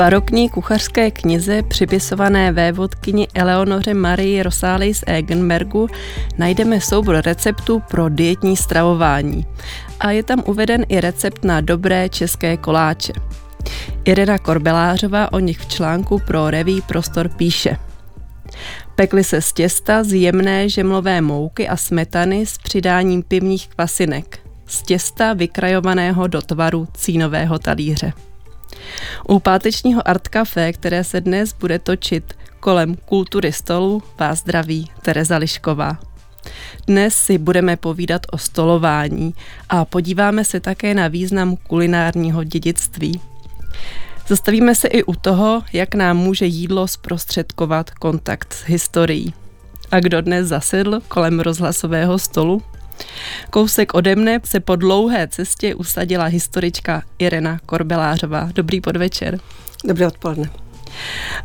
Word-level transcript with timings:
Barokní 0.00 0.48
kuchařské 0.48 1.10
knize 1.10 1.62
připisované 1.62 2.52
vévodkyni 2.52 3.28
Eleonoře 3.34 3.94
Marii 3.94 4.42
Rosálej 4.42 4.94
z 4.94 5.04
Egenbergu 5.06 5.88
najdeme 6.38 6.80
soubor 6.80 7.16
receptů 7.16 7.82
pro 7.90 8.08
dietní 8.08 8.56
stravování. 8.56 9.46
A 10.00 10.10
je 10.10 10.22
tam 10.22 10.42
uveden 10.46 10.84
i 10.88 11.00
recept 11.00 11.44
na 11.44 11.60
dobré 11.60 12.08
české 12.08 12.56
koláče. 12.56 13.12
Irena 14.04 14.38
Korbelářová 14.38 15.32
o 15.32 15.38
nich 15.38 15.58
v 15.58 15.68
článku 15.68 16.18
pro 16.26 16.50
reví 16.50 16.82
Prostor 16.82 17.28
píše. 17.28 17.76
Pekly 18.94 19.24
se 19.24 19.42
z 19.42 19.52
těsta 19.52 20.04
z 20.04 20.12
jemné 20.12 20.68
žemlové 20.68 21.20
mouky 21.20 21.68
a 21.68 21.76
smetany 21.76 22.46
s 22.46 22.58
přidáním 22.58 23.22
pivních 23.22 23.68
kvasinek. 23.68 24.38
Z 24.66 24.82
těsta 24.82 25.32
vykrajovaného 25.32 26.26
do 26.26 26.42
tvaru 26.42 26.88
cínového 26.94 27.58
talíře. 27.58 28.12
U 29.28 29.38
pátečního 29.38 30.08
Art 30.08 30.28
Café, 30.28 30.72
které 30.72 31.04
se 31.04 31.20
dnes 31.20 31.52
bude 31.52 31.78
točit 31.78 32.34
kolem 32.60 32.96
kultury 32.96 33.52
stolu, 33.52 34.02
vás 34.18 34.38
zdraví 34.38 34.90
Tereza 35.02 35.36
Lišková. 35.36 35.98
Dnes 36.86 37.14
si 37.14 37.38
budeme 37.38 37.76
povídat 37.76 38.26
o 38.32 38.38
stolování 38.38 39.34
a 39.68 39.84
podíváme 39.84 40.44
se 40.44 40.60
také 40.60 40.94
na 40.94 41.08
význam 41.08 41.56
kulinárního 41.56 42.44
dědictví. 42.44 43.20
Zastavíme 44.28 44.74
se 44.74 44.88
i 44.88 45.02
u 45.02 45.14
toho, 45.14 45.62
jak 45.72 45.94
nám 45.94 46.16
může 46.16 46.46
jídlo 46.46 46.88
zprostředkovat 46.88 47.90
kontakt 47.90 48.52
s 48.52 48.62
historií. 48.64 49.34
A 49.90 50.00
kdo 50.00 50.20
dnes 50.20 50.48
zasedl 50.48 51.00
kolem 51.08 51.40
rozhlasového 51.40 52.18
stolu? 52.18 52.62
Kousek 53.50 53.94
ode 53.94 54.16
mne 54.16 54.40
se 54.44 54.60
po 54.60 54.76
dlouhé 54.76 55.28
cestě 55.28 55.74
usadila 55.74 56.24
historička 56.24 57.02
Irena 57.18 57.58
Korbelářová. 57.66 58.48
Dobrý 58.54 58.80
podvečer. 58.80 59.38
Dobré 59.84 60.06
odpoledne. 60.06 60.50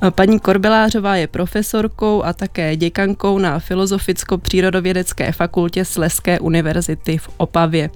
Paní 0.09 0.39
Korbelářová 0.39 1.15
je 1.15 1.27
profesorkou 1.27 2.23
a 2.23 2.33
také 2.33 2.75
děkankou 2.75 3.37
na 3.37 3.59
Filozoficko-přírodovědecké 3.59 5.31
fakultě 5.31 5.85
Sleské 5.85 6.39
univerzity 6.39 7.17
v 7.17 7.29
Opavě. 7.37 7.89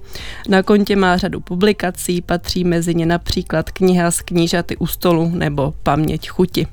Na 0.48 0.62
kontě 0.62 0.96
má 0.96 1.16
řadu 1.16 1.40
publikací, 1.40 2.22
patří 2.22 2.64
mezi 2.64 2.94
ně 2.94 3.06
například 3.06 3.70
kniha 3.70 4.10
z 4.10 4.20
knížaty 4.20 4.76
u 4.76 4.86
stolu 4.86 5.30
nebo 5.34 5.74
Paměť 5.82 6.28
chuti. 6.28 6.66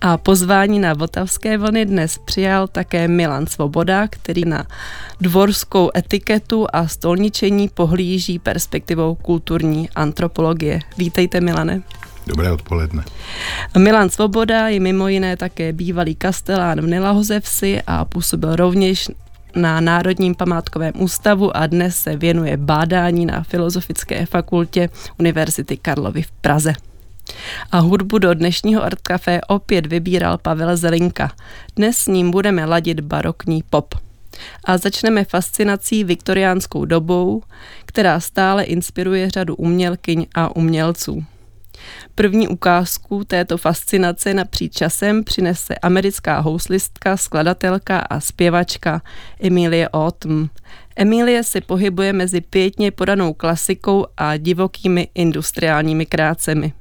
A 0.00 0.16
pozvání 0.16 0.78
na 0.78 0.94
Vltavské 0.94 1.58
vlny 1.58 1.86
dnes 1.86 2.18
přijal 2.24 2.68
také 2.68 3.08
Milan 3.08 3.46
Svoboda, 3.46 4.08
který 4.08 4.44
na 4.44 4.66
dvorskou 5.20 5.90
etiketu 5.96 6.66
a 6.72 6.88
stolničení 6.88 7.68
pohlíží 7.68 8.38
perspektivou 8.38 9.14
kulturní 9.14 9.90
antropologie. 9.90 10.80
Vítejte, 10.98 11.40
Milane. 11.40 11.82
Dobré 12.26 12.52
odpoledne. 12.52 13.04
Milan 13.78 14.10
Svoboda 14.10 14.68
je 14.68 14.80
mimo 14.80 15.08
jiné 15.08 15.36
také 15.36 15.72
bývalý 15.72 16.14
kastelán 16.14 16.80
v 16.80 16.86
Nilahozevsi 16.86 17.82
a 17.86 18.04
působil 18.04 18.56
rovněž 18.56 19.08
na 19.56 19.80
Národním 19.80 20.34
památkovém 20.34 20.92
ústavu 20.98 21.56
a 21.56 21.66
dnes 21.66 21.96
se 21.96 22.16
věnuje 22.16 22.56
bádání 22.56 23.26
na 23.26 23.42
Filozofické 23.42 24.26
fakultě 24.26 24.88
Univerzity 25.18 25.76
Karlovy 25.76 26.22
v 26.22 26.30
Praze. 26.30 26.72
A 27.72 27.78
hudbu 27.78 28.18
do 28.18 28.34
dnešního 28.34 28.82
Art 28.82 29.00
Café 29.00 29.40
opět 29.48 29.86
vybíral 29.86 30.38
Pavel 30.38 30.76
Zelinka. 30.76 31.32
Dnes 31.76 31.96
s 31.96 32.06
ním 32.06 32.30
budeme 32.30 32.64
ladit 32.64 33.00
barokní 33.00 33.62
pop. 33.70 33.94
A 34.64 34.78
začneme 34.78 35.24
fascinací 35.24 36.04
viktoriánskou 36.04 36.84
dobou, 36.84 37.42
která 37.86 38.20
stále 38.20 38.64
inspiruje 38.64 39.30
řadu 39.30 39.56
umělkyň 39.56 40.26
a 40.34 40.56
umělců. 40.56 41.24
První 42.14 42.48
ukázku 42.48 43.24
této 43.24 43.58
fascinace 43.58 44.34
napříč 44.34 44.72
časem 44.72 45.24
přinese 45.24 45.74
americká 45.74 46.38
houslistka, 46.40 47.16
skladatelka 47.16 47.98
a 47.98 48.20
zpěvačka 48.20 49.02
Emilie 49.40 49.88
Autumn. 49.88 50.48
Emilie 50.96 51.42
se 51.42 51.60
pohybuje 51.60 52.12
mezi 52.12 52.40
pětně 52.40 52.90
podanou 52.90 53.32
klasikou 53.32 54.06
a 54.16 54.36
divokými 54.36 55.08
industriálními 55.14 56.06
krácemi. 56.06 56.72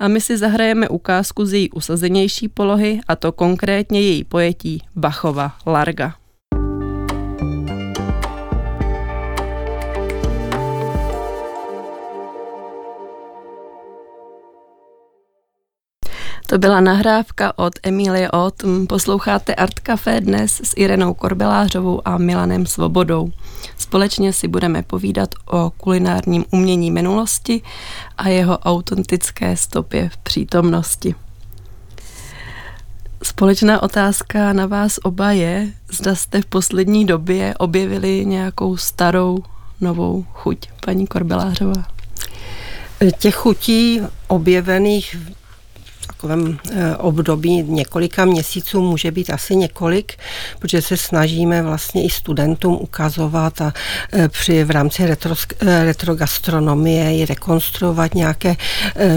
A 0.00 0.08
my 0.08 0.20
si 0.20 0.38
zahrajeme 0.38 0.88
ukázku 0.88 1.46
z 1.46 1.52
její 1.52 1.70
usazenější 1.70 2.48
polohy, 2.48 3.00
a 3.08 3.16
to 3.16 3.32
konkrétně 3.32 4.00
její 4.00 4.24
pojetí 4.24 4.82
Bachova 4.96 5.52
Larga. 5.66 6.21
To 16.52 16.58
byla 16.58 16.80
nahrávka 16.80 17.58
od 17.58 17.72
Emilie 17.82 18.30
Ott. 18.30 18.64
Posloucháte 18.88 19.54
Art 19.54 19.80
Café 19.80 20.20
dnes 20.20 20.60
s 20.64 20.72
Irenou 20.76 21.14
Korbelářovou 21.14 22.08
a 22.08 22.18
Milanem 22.18 22.66
Svobodou. 22.66 23.32
Společně 23.78 24.32
si 24.32 24.48
budeme 24.48 24.82
povídat 24.82 25.34
o 25.50 25.70
kulinárním 25.70 26.44
umění 26.50 26.90
minulosti 26.90 27.62
a 28.18 28.28
jeho 28.28 28.58
autentické 28.58 29.56
stopě 29.56 30.08
v 30.08 30.16
přítomnosti. 30.16 31.14
Společná 33.22 33.82
otázka 33.82 34.52
na 34.52 34.66
vás 34.66 34.98
oba 35.02 35.30
je, 35.30 35.68
zda 35.92 36.14
jste 36.14 36.42
v 36.42 36.46
poslední 36.46 37.06
době 37.06 37.54
objevili 37.58 38.26
nějakou 38.26 38.76
starou 38.76 39.38
novou 39.80 40.24
chuť, 40.32 40.68
paní 40.84 41.06
Korbelářová. 41.06 41.84
Těch 43.18 43.34
chutí 43.34 44.00
objevených 44.28 45.16
takovém 46.22 46.58
eh, 46.70 46.96
období 46.96 47.62
několika 47.62 48.24
měsíců 48.24 48.80
může 48.80 49.10
být 49.10 49.30
asi 49.30 49.56
několik, 49.56 50.12
protože 50.58 50.82
se 50.82 50.96
snažíme 50.96 51.62
vlastně 51.62 52.04
i 52.04 52.10
studentům 52.10 52.74
ukazovat 52.80 53.60
a 53.60 53.72
eh, 54.12 54.28
při 54.28 54.64
v 54.64 54.70
rámci 54.70 55.06
retro, 55.06 55.34
eh, 55.60 55.84
retrogastronomie 55.84 57.16
i 57.16 57.24
rekonstruovat 57.24 58.14
nějaké 58.14 58.56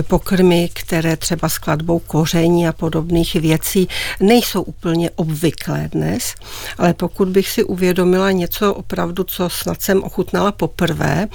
pokrmy, 0.08 0.70
které 0.74 1.18
třeba 1.18 1.50
skladbou 1.50 2.00
koření 2.00 2.68
a 2.68 2.74
podobných 2.74 3.34
věcí 3.34 3.88
nejsou 4.20 4.62
úplně 4.62 5.10
obvyklé 5.16 5.90
dnes, 5.92 6.34
ale 6.78 6.94
pokud 6.94 7.28
bych 7.28 7.50
si 7.50 7.64
uvědomila 7.64 8.32
něco 8.32 8.74
opravdu, 8.74 9.24
co 9.24 9.50
snad 9.50 9.82
jsem 9.82 10.04
ochutnala 10.04 10.52
poprvé, 10.52 11.28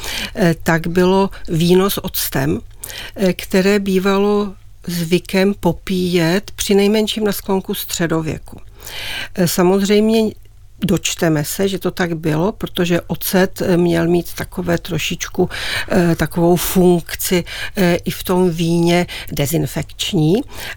tak 0.62 0.86
bylo 0.86 1.30
víno 1.48 1.90
s 1.90 2.04
octem, 2.04 2.60
které 3.36 3.78
bývalo 3.78 4.52
zvykem 4.86 5.54
popíjet 5.60 6.50
při 6.50 6.74
nejmenším 6.74 7.24
na 7.24 7.32
sklonku 7.32 7.74
středověku. 7.74 8.60
E, 9.34 9.48
samozřejmě 9.48 10.32
Dočteme 10.84 11.44
se, 11.44 11.68
že 11.68 11.78
to 11.78 11.90
tak 11.90 12.14
bylo, 12.14 12.52
protože 12.52 13.00
ocet 13.00 13.62
e, 13.62 13.76
měl 13.76 14.08
mít 14.08 14.34
takové 14.34 14.78
trošičku 14.78 15.50
e, 15.92 16.16
takovou 16.16 16.56
funkci 16.56 17.44
i 18.04 18.10
v 18.10 18.24
tom 18.24 18.50
víně 18.50 19.06
dezinfekční, 19.32 20.34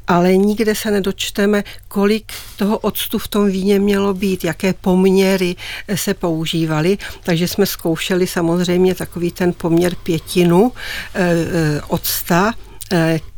ale 0.08 0.38
nikde 0.38 0.76
se 0.76 0.92
nedočteme, 0.92 1.64
kolik 1.88 2.34
toho 2.58 2.78
octu 2.78 3.20
v 3.20 3.28
tom 3.28 3.48
víně 3.48 3.80
mělo 3.80 4.14
být, 4.14 4.44
jaké 4.44 4.74
poměry 4.74 5.56
se 5.96 6.14
používaly, 6.14 6.98
takže 7.24 7.48
jsme 7.48 7.66
zkoušeli 7.66 8.28
samozřejmě 8.28 8.96
takový 8.96 9.32
ten 9.32 9.54
poměr 9.54 9.96
pětinu 9.96 10.72
octa 11.88 12.54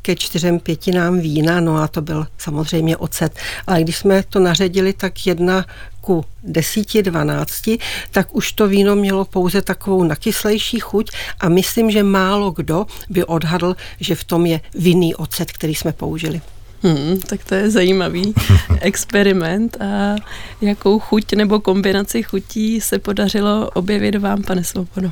ke 0.01 0.15
čtyřem 0.15 0.59
pětinám 0.59 1.19
vína, 1.19 1.59
no 1.59 1.77
a 1.77 1.87
to 1.87 2.01
byl 2.01 2.27
samozřejmě 2.37 2.97
ocet. 2.97 3.35
Ale 3.67 3.81
když 3.81 3.97
jsme 3.97 4.23
to 4.29 4.39
naředili 4.39 4.93
tak 4.93 5.27
jedna 5.27 5.65
ku 6.01 6.25
desíti, 6.43 7.03
dvanácti, 7.03 7.79
tak 8.11 8.35
už 8.35 8.51
to 8.51 8.67
víno 8.67 8.95
mělo 8.95 9.25
pouze 9.25 9.61
takovou 9.61 10.03
nakyslejší 10.03 10.79
chuť 10.79 11.11
a 11.39 11.49
myslím, 11.49 11.91
že 11.91 12.03
málo 12.03 12.51
kdo 12.51 12.85
by 13.09 13.25
odhadl, 13.25 13.75
že 13.99 14.15
v 14.15 14.23
tom 14.23 14.45
je 14.45 14.61
vinný 14.75 15.15
ocet, 15.15 15.51
který 15.51 15.75
jsme 15.75 15.93
použili. 15.93 16.41
Hmm, 16.83 17.19
tak 17.19 17.43
to 17.43 17.55
je 17.55 17.71
zajímavý 17.71 18.33
experiment. 18.81 19.81
A 19.81 20.15
jakou 20.61 20.99
chuť 20.99 21.33
nebo 21.33 21.59
kombinaci 21.59 22.23
chutí 22.23 22.81
se 22.81 22.99
podařilo 22.99 23.69
objevit 23.69 24.15
vám, 24.15 24.43
pane 24.43 24.63
Svobodo? 24.63 25.11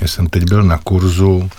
Já 0.00 0.08
jsem 0.08 0.26
teď 0.26 0.44
byl 0.44 0.62
na 0.62 0.78
kurzu 0.78 1.50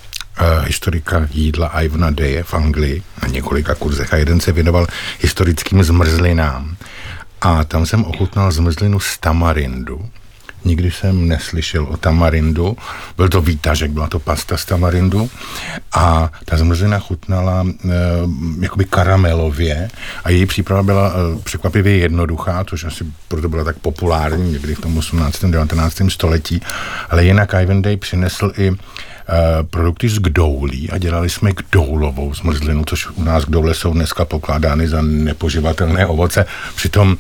historika 0.66 1.28
jídla 1.32 1.82
Ivana 1.82 2.12
Deje 2.12 2.44
v 2.44 2.54
Anglii 2.54 3.04
na 3.22 3.28
několika 3.28 3.76
kurzech 3.76 4.14
a 4.14 4.18
jeden 4.18 4.40
se 4.40 4.52
věnoval 4.52 4.88
historickým 5.20 5.84
zmrzlinám. 5.84 6.76
A 7.42 7.64
tam 7.64 7.86
jsem 7.86 8.04
ochutnal 8.06 8.52
zmrzlinu 8.52 9.00
z 9.00 9.18
tamarindu. 9.18 10.10
Nikdy 10.66 10.92
jsem 10.92 11.28
neslyšel 11.28 11.84
o 11.86 11.98
tamarindu. 11.98 12.78
Byl 13.18 13.30
to 13.30 13.42
výtažek, 13.42 13.92
byla 13.92 14.08
to 14.08 14.20
pasta 14.20 14.58
z 14.58 14.66
tamarindu. 14.66 15.30
A 15.94 16.32
ta 16.46 16.58
zmrzlina 16.58 17.00
chutnala 17.00 17.66
e, 17.68 17.90
jakoby 18.60 18.86
karamelově 18.86 19.90
a 20.24 20.30
její 20.30 20.46
příprava 20.46 20.84
byla 20.84 21.10
e, 21.10 21.40
překvapivě 21.44 21.98
jednoduchá, 21.98 22.64
což 22.64 22.84
asi 22.84 23.06
proto 23.28 23.50
byla 23.50 23.64
tak 23.64 23.78
populární 23.78 24.52
někdy 24.52 24.76
v 24.76 24.82
tom 24.82 24.98
18. 24.98 25.46
19. 25.46 26.02
století. 26.10 26.62
Ale 27.10 27.26
jinak 27.26 27.54
Ivan 27.54 27.82
Day 27.82 27.98
přinesl 27.98 28.52
i 28.58 28.72
produkty 29.70 30.10
z 30.10 30.20
kdoulí 30.20 30.90
a 30.90 30.98
dělali 30.98 31.30
jsme 31.30 31.52
kdoulovou 31.52 32.34
zmrzlinu, 32.34 32.84
což 32.86 33.10
u 33.10 33.24
nás 33.24 33.46
kdoule 33.46 33.74
jsou 33.74 33.94
dneska 33.94 34.26
pokládány 34.26 34.88
za 34.88 35.02
nepoživatelné 35.02 36.06
ovoce. 36.06 36.46
Přitom 36.76 37.18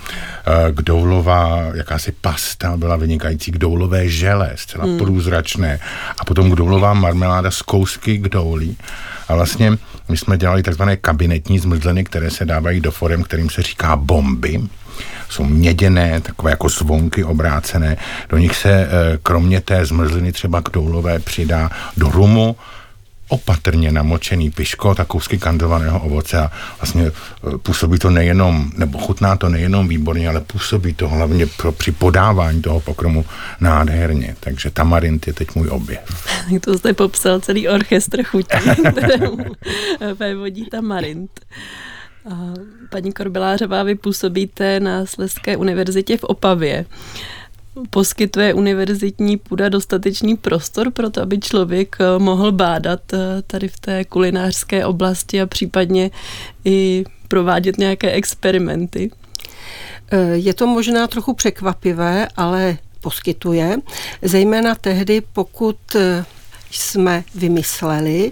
kdoulová 0.72 1.72
jakási 1.74 2.14
pasta 2.22 2.78
byla 2.78 2.96
vynikající, 2.96 3.52
kdoulové 3.52 4.10
žele, 4.10 4.52
zcela 4.56 4.86
hmm. 4.86 4.98
průzračné 4.98 5.80
a 6.20 6.26
potom 6.26 6.50
kdoulová 6.50 6.94
marmeláda 6.94 7.52
z 7.52 7.62
kousky 7.62 8.18
kdoulí. 8.18 8.78
A 9.28 9.36
vlastně 9.36 9.78
my 10.10 10.18
jsme 10.18 10.38
dělali 10.38 10.64
takzvané 10.64 10.98
kabinetní 10.98 11.60
zmrzliny, 11.60 12.04
které 12.04 12.32
se 12.32 12.46
dávají 12.46 12.80
do 12.80 12.92
forem, 12.92 13.24
kterým 13.24 13.50
se 13.50 13.62
říká 13.62 13.96
bomby 13.96 14.62
jsou 15.30 15.44
měděné, 15.44 16.22
takové 16.22 16.52
jako 16.52 16.70
zvonky 16.70 17.24
obrácené. 17.24 17.98
Do 18.30 18.38
nich 18.38 18.56
se 18.56 18.72
eh, 18.72 18.90
kromě 19.24 19.62
té 19.62 19.86
zmrzliny 19.86 20.32
třeba 20.32 20.60
kdoulové 20.60 21.20
přidá 21.20 21.70
do 21.98 22.10
rumu 22.10 22.56
opatrně 23.34 23.92
namočený 23.92 24.52
piško, 24.52 24.96
tak 24.96 25.08
kousky 25.08 25.38
kandovaného 25.38 26.00
ovoce 26.00 26.38
a 26.38 26.52
vlastně 26.82 27.06
eh, 27.08 27.58
působí 27.58 28.00
to 28.00 28.10
nejenom, 28.10 28.72
nebo 28.78 28.98
chutná 28.98 29.36
to 29.36 29.50
nejenom 29.50 29.88
výborně, 29.88 30.30
ale 30.30 30.42
působí 30.42 30.94
to 30.94 31.10
hlavně 31.10 31.46
pro, 31.46 31.72
při 31.72 31.92
podávání 31.92 32.62
toho 32.62 32.80
pokromu 32.80 33.26
nádherně. 33.60 34.36
Takže 34.40 34.70
tamarint 34.70 35.28
je 35.28 35.34
teď 35.34 35.56
můj 35.56 35.68
objev. 35.68 36.28
to 36.62 36.78
jste 36.78 36.94
popsal 36.94 37.40
celý 37.40 37.68
orchestr 37.68 38.24
chutí, 38.24 38.58
kterému 38.92 39.38
vévodí 40.20 40.66
tamarint. 40.66 41.32
Paní 42.90 43.12
Korbelářová, 43.14 43.84
vy 43.84 43.96
působíte 43.96 44.80
na 44.80 45.06
Sleské 45.06 45.58
univerzitě 45.58 46.18
v 46.18 46.24
Opavě. 46.24 46.86
Poskytuje 47.90 48.54
univerzitní 48.54 49.38
půda 49.38 49.70
dostatečný 49.70 50.38
prostor 50.38 50.92
pro 50.92 51.10
to, 51.10 51.22
aby 51.22 51.40
člověk 51.40 51.96
eh, 52.00 52.20
mohl 52.20 52.52
bádat 52.52 53.14
eh, 53.14 53.18
tady 53.48 53.68
v 53.68 53.80
té 53.80 54.06
kulinářské 54.06 54.86
oblasti 54.86 55.42
a 55.42 55.46
případně 55.46 56.12
i 56.66 57.04
provádět 57.28 57.78
nějaké 57.78 58.12
experimenty? 58.12 59.12
Eh, 60.12 60.18
je 60.18 60.54
to 60.54 60.68
možná 60.68 61.08
trochu 61.08 61.34
překvapivé, 61.34 62.28
ale 62.38 62.78
poskytuje, 63.02 63.78
zejména 64.22 64.76
tehdy, 64.76 65.22
pokud 65.34 65.78
jsme 66.80 67.24
vymysleli 67.36 68.32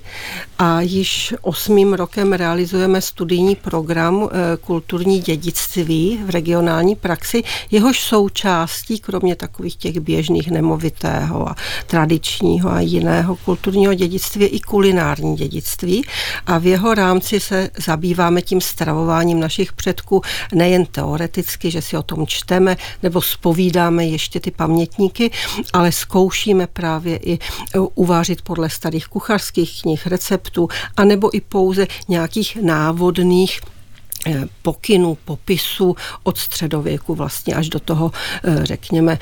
a 0.59 0.81
již 0.81 1.33
osmým 1.41 1.93
rokem 1.93 2.33
realizujeme 2.33 3.01
studijní 3.01 3.55
program 3.55 4.29
eh, 4.31 4.57
kulturní 4.57 5.19
dědictví 5.19 6.19
v 6.25 6.29
regionální 6.29 6.95
praxi. 6.95 7.43
Jehož 7.71 7.99
součástí, 7.99 8.99
kromě 8.99 9.35
takových 9.35 9.75
těch 9.75 9.99
běžných 9.99 10.51
nemovitého 10.51 11.49
a 11.49 11.55
tradičního 11.87 12.71
a 12.71 12.79
jiného 12.79 13.35
kulturního 13.35 13.93
dědictví, 13.93 14.41
je 14.41 14.47
i 14.47 14.59
kulinární 14.59 15.35
dědictví 15.35 16.05
a 16.45 16.57
v 16.57 16.65
jeho 16.65 16.93
rámci 16.93 17.39
se 17.39 17.69
zabýváme 17.85 18.41
tím 18.41 18.61
stravováním 18.61 19.39
našich 19.39 19.73
předků 19.73 20.21
nejen 20.53 20.85
teoreticky, 20.85 21.71
že 21.71 21.81
si 21.81 21.97
o 21.97 22.03
tom 22.03 22.27
čteme 22.27 22.77
nebo 23.03 23.21
spovídáme 23.21 24.05
ještě 24.05 24.39
ty 24.39 24.51
pamětníky, 24.51 25.31
ale 25.73 25.91
zkoušíme 25.91 26.67
právě 26.67 27.17
i 27.17 27.33
eh, 27.33 27.79
uvářit 27.95 28.30
vařit 28.31 28.41
podle 28.41 28.69
starých 28.69 29.07
kuchařských 29.07 29.81
knih, 29.81 30.07
receptů, 30.07 30.67
anebo 30.97 31.35
i 31.35 31.41
pouze 31.41 31.87
nějakých 32.07 32.57
návodných 32.61 33.61
eh, 34.27 34.45
pokynů, 34.61 35.17
popisu 35.25 35.95
od 36.23 36.37
středověku 36.37 37.15
vlastně 37.15 37.53
až 37.55 37.69
do 37.69 37.79
toho, 37.79 38.11
eh, 38.43 38.65
řekněme, 38.65 39.19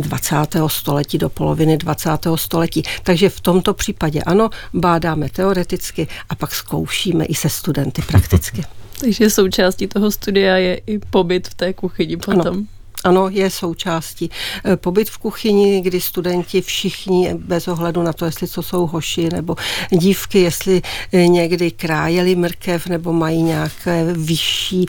20. 0.00 0.60
Mm, 0.60 0.68
století, 0.68 1.18
do 1.18 1.28
poloviny 1.28 1.76
20. 1.76 2.36
století. 2.36 2.82
Takže 3.02 3.28
v 3.28 3.40
tomto 3.40 3.74
případě 3.74 4.22
ano, 4.22 4.50
bádáme 4.74 5.28
teoreticky 5.28 6.08
a 6.28 6.34
pak 6.34 6.54
zkoušíme 6.54 7.24
i 7.24 7.34
se 7.34 7.48
studenty 7.48 8.02
prakticky. 8.02 8.64
Takže 9.00 9.30
součástí 9.30 9.86
toho 9.86 10.10
studia 10.10 10.56
je 10.56 10.80
i 10.86 10.98
pobyt 10.98 11.48
v 11.48 11.54
té 11.54 11.72
kuchyni 11.72 12.16
potom. 12.16 12.46
Ano. 12.46 12.77
Ano, 13.04 13.28
je 13.28 13.50
součástí. 13.50 14.30
E, 14.64 14.76
pobyt 14.76 15.10
v 15.10 15.18
kuchyni, 15.18 15.80
kdy 15.80 16.00
studenti 16.00 16.60
všichni, 16.60 17.34
bez 17.34 17.68
ohledu 17.68 18.02
na 18.02 18.12
to, 18.12 18.24
jestli 18.24 18.48
co 18.48 18.62
jsou 18.62 18.86
hoši 18.86 19.28
nebo 19.32 19.56
dívky, 19.90 20.40
jestli 20.40 20.82
e, 21.12 21.28
někdy 21.28 21.70
krájeli 21.70 22.36
mrkev 22.36 22.86
nebo 22.86 23.12
mají 23.12 23.42
nějaké 23.42 24.12
vyšší 24.12 24.86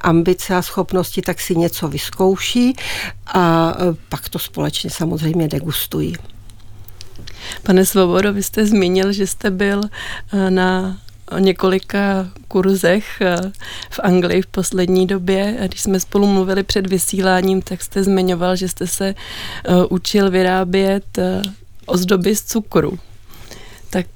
ambice 0.00 0.54
a 0.54 0.62
schopnosti, 0.62 1.22
tak 1.22 1.40
si 1.40 1.56
něco 1.56 1.88
vyzkouší 1.88 2.76
a 3.26 3.74
pak 4.08 4.28
to 4.28 4.38
společně 4.38 4.90
samozřejmě 4.90 5.48
degustují. 5.48 6.16
Pane 7.62 7.86
Svobodo, 7.86 8.32
vy 8.32 8.42
jste 8.42 8.66
zmínil, 8.66 9.12
že 9.12 9.26
jste 9.26 9.50
byl 9.50 9.82
na 10.48 10.98
o 11.34 11.38
několika 11.38 12.28
kurzech 12.48 13.20
eh, 13.20 13.36
v 13.90 14.00
Anglii 14.02 14.42
v 14.42 14.46
poslední 14.46 15.06
době. 15.06 15.58
A 15.62 15.66
když 15.66 15.80
jsme 15.80 16.00
spolu 16.00 16.26
mluvili 16.26 16.62
před 16.62 16.86
vysíláním, 16.86 17.62
tak 17.62 17.82
jste 17.82 18.04
zmiňoval, 18.04 18.56
že 18.56 18.68
jste 18.68 18.86
se 18.86 19.08
eh, 19.08 19.84
učil 19.90 20.30
vyrábět 20.30 21.18
eh, 21.18 21.42
ozdoby 21.86 22.36
z 22.36 22.44
cukru. 22.44 22.98
Tak 23.90 24.06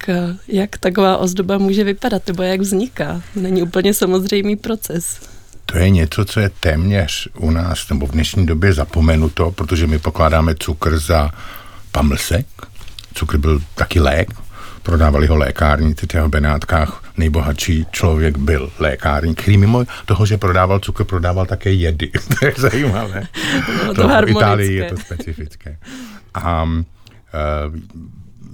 jak 0.48 0.78
taková 0.78 1.16
ozdoba 1.16 1.58
může 1.58 1.84
vypadat, 1.84 2.26
nebo 2.26 2.42
jak 2.42 2.60
vzniká? 2.60 3.22
Není 3.36 3.62
úplně 3.62 3.94
samozřejmý 3.94 4.56
proces. 4.56 5.20
To 5.66 5.78
je 5.78 5.90
něco, 5.90 6.24
co 6.24 6.40
je 6.40 6.50
téměř 6.60 7.28
u 7.38 7.50
nás, 7.50 7.88
nebo 7.90 8.06
v 8.06 8.10
dnešní 8.10 8.46
době 8.46 8.72
zapomenuto, 8.72 9.50
protože 9.50 9.86
my 9.86 9.98
pokládáme 9.98 10.54
cukr 10.54 10.98
za 10.98 11.30
pamlsek. 11.92 12.46
Cukr 13.14 13.38
byl 13.38 13.60
taky 13.74 14.00
lék, 14.00 14.28
prodávali 14.82 15.26
ho 15.26 15.36
lékárníci 15.36 16.06
v 16.06 16.08
těch 16.08 16.24
Benátkách. 16.24 17.07
Nejbohatší 17.18 17.86
člověk 17.90 18.38
byl 18.38 18.70
lékárník, 18.78 19.42
který 19.42 19.58
mimo 19.58 19.84
toho, 20.04 20.26
že 20.26 20.38
prodával 20.38 20.78
cukr, 20.78 21.04
prodával 21.04 21.46
také 21.46 21.72
jedy. 21.72 22.10
to 22.38 22.46
je 22.46 22.54
zajímavé. 22.56 23.22
No, 23.86 23.94
to, 23.94 24.02
to 24.02 24.08
v 24.08 24.28
Itálii 24.28 24.74
je 24.74 24.84
to 24.84 24.96
specifické. 24.96 25.78
A 26.34 26.62
uh, 26.62 26.80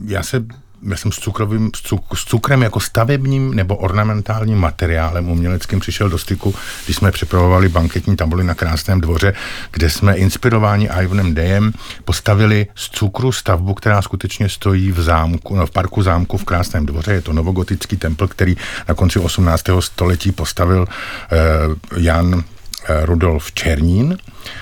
já 0.06 0.22
se 0.22 0.44
jsem 0.92 1.12
s, 1.12 1.16
cukrovým, 1.16 1.70
s, 1.76 1.80
cuk, 1.80 2.18
s 2.18 2.24
cukrem 2.24 2.62
jako 2.62 2.80
stavebním 2.80 3.54
nebo 3.54 3.76
ornamentálním 3.76 4.58
materiálem 4.58 5.28
uměleckým 5.28 5.80
přišel 5.80 6.08
do 6.08 6.18
styku, 6.18 6.54
když 6.84 6.96
jsme 6.96 7.12
připravovali 7.12 7.68
banketní 7.68 8.16
tabuli 8.16 8.44
na 8.44 8.54
Krásném 8.54 9.00
dvoře, 9.00 9.34
kde 9.70 9.90
jsme 9.90 10.16
inspirováni 10.16 10.88
Ivanem 11.02 11.34
Dejem 11.34 11.72
postavili 12.04 12.66
z 12.74 12.88
cukru 12.90 13.32
stavbu, 13.32 13.74
která 13.74 14.02
skutečně 14.02 14.48
stojí 14.48 14.92
v 14.92 15.00
zámku, 15.00 15.56
no, 15.56 15.66
v 15.66 15.70
parku 15.70 16.02
zámku 16.02 16.36
v 16.36 16.44
Krásném 16.44 16.86
dvoře. 16.86 17.12
Je 17.12 17.20
to 17.20 17.32
novogotický 17.32 17.96
templ, 17.96 18.28
který 18.28 18.56
na 18.88 18.94
konci 18.94 19.18
18. 19.18 19.64
století 19.80 20.32
postavil 20.32 20.86
eh, 20.86 22.00
Jan 22.00 22.44
eh, 22.88 23.06
Rudolf 23.06 23.52
Černín, 23.52 24.18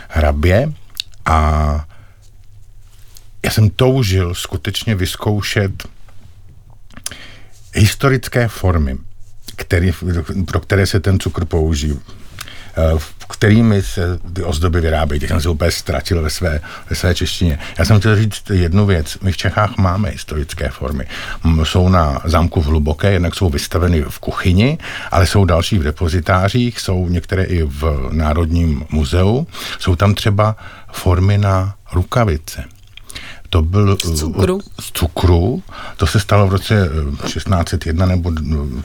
hrabě 0.08 0.72
a 1.26 1.84
já 3.44 3.50
jsem 3.50 3.70
toužil 3.70 4.34
skutečně 4.34 4.94
vyzkoušet 4.94 5.72
historické 7.74 8.48
formy, 8.48 8.98
který, 9.56 9.92
pro 10.46 10.60
které 10.60 10.86
se 10.86 11.00
ten 11.00 11.18
cukr 11.18 11.44
používá 11.44 12.00
eh, 12.76 12.98
kterými 13.42 13.82
se 13.82 14.18
ty 14.32 14.42
ozdoby 14.42 14.80
vyrábějí. 14.80 15.20
Teď 15.20 15.28
jsem 15.28 15.40
se 15.40 15.48
úplně 15.48 15.70
ztratil 15.70 16.22
ve 16.22 16.30
své, 16.30 16.60
ve 16.90 16.96
své 16.96 17.14
češtině. 17.14 17.58
Já 17.78 17.84
jsem 17.84 17.98
chtěl 17.98 18.16
říct 18.16 18.50
jednu 18.50 18.86
věc. 18.86 19.18
My 19.22 19.32
v 19.32 19.36
Čechách 19.36 19.76
máme 19.76 20.10
historické 20.10 20.68
formy. 20.68 21.06
Jsou 21.62 21.88
na 21.88 22.22
zámku 22.24 22.60
v 22.60 22.66
Hluboké, 22.66 23.12
jednak 23.12 23.34
jsou 23.34 23.48
vystaveny 23.48 24.02
v 24.02 24.18
kuchyni, 24.18 24.78
ale 25.10 25.26
jsou 25.26 25.44
další 25.44 25.78
v 25.78 25.82
depozitářích, 25.82 26.80
jsou 26.80 27.08
některé 27.08 27.44
i 27.44 27.62
v 27.62 28.08
Národním 28.12 28.86
muzeu. 28.90 29.46
Jsou 29.78 29.96
tam 29.96 30.14
třeba 30.14 30.56
formy 30.92 31.38
na 31.38 31.74
rukavice 31.92 32.64
to 33.52 33.62
byl 33.62 33.96
z 34.04 34.18
cukru. 34.18 34.60
z 34.80 34.92
cukru. 34.92 35.62
To 35.96 36.06
se 36.06 36.20
stalo 36.20 36.46
v 36.46 36.52
roce 36.52 36.88
1601 37.26 38.04
eh, 38.04 38.08
nebo 38.08 38.30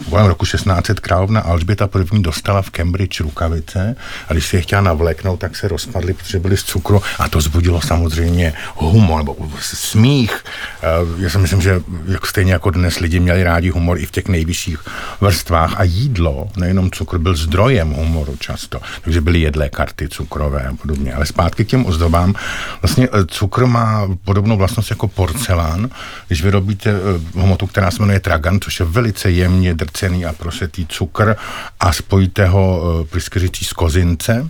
v 0.10 0.28
roku 0.28 0.46
1600 0.46 1.00
královna 1.00 1.42
Alžběta 1.42 1.88
první 1.88 2.24
dostala 2.24 2.62
v 2.62 2.70
Cambridge 2.70 3.20
rukavice 3.20 3.96
a 4.30 4.34
když 4.34 4.48
si 4.48 4.56
je 4.56 4.62
chtěla 4.62 4.82
navléknout, 4.82 5.40
tak 5.40 5.56
se 5.56 5.68
rozpadly, 5.68 6.14
protože 6.14 6.40
byly 6.40 6.58
z 6.58 6.64
cukru 6.64 7.02
a 7.20 7.30
to 7.30 7.42
zbudilo 7.42 7.82
samozřejmě 7.82 8.54
humor 8.76 9.18
nebo 9.18 9.36
smích. 9.60 10.44
Eh, 10.82 11.24
já 11.24 11.30
si 11.30 11.38
myslím, 11.38 11.62
že 11.62 11.82
jak 12.06 12.26
stejně 12.26 12.54
jako 12.54 12.70
dnes 12.70 13.00
lidi 13.00 13.20
měli 13.20 13.44
rádi 13.44 13.70
humor 13.70 13.98
i 14.00 14.06
v 14.06 14.12
těch 14.12 14.28
nejvyšších 14.28 14.80
vrstvách 15.22 15.80
a 15.80 15.84
jídlo, 15.84 16.50
nejenom 16.58 16.92
cukr, 16.92 17.18
byl 17.18 17.36
zdrojem 17.36 17.90
humoru 17.90 18.36
často. 18.40 18.80
Takže 19.02 19.22
byly 19.22 19.42
jedlé 19.42 19.70
karty 19.70 20.08
cukrové 20.10 20.64
a 20.68 20.76
podobně. 20.76 21.14
Ale 21.14 21.26
zpátky 21.26 21.66
k 21.66 21.68
těm 21.68 21.86
ozdobám. 21.86 22.34
Vlastně 22.82 23.08
eh, 23.14 23.26
cukr 23.26 23.66
má 23.66 24.08
podobnou 24.26 24.57
vlastnost 24.58 24.90
jako 24.90 25.08
porcelán. 25.08 25.90
Když 26.28 26.44
vyrobíte 26.44 26.90
eh, 26.90 27.40
hmotu, 27.40 27.68
která 27.68 27.92
se 27.92 28.00
jmenuje 28.00 28.20
tragan, 28.20 28.60
což 28.62 28.80
je 28.80 28.86
velice 28.86 29.32
jemně 29.32 29.74
drcený 29.74 30.26
a 30.26 30.34
prosetý 30.34 30.86
cukr 30.90 31.36
a 31.80 31.94
spojíte 31.94 32.48
ho 32.48 32.82
eh, 32.82 33.08
pryskyřicí 33.08 33.66
z 33.66 33.74
kozince, 33.74 34.50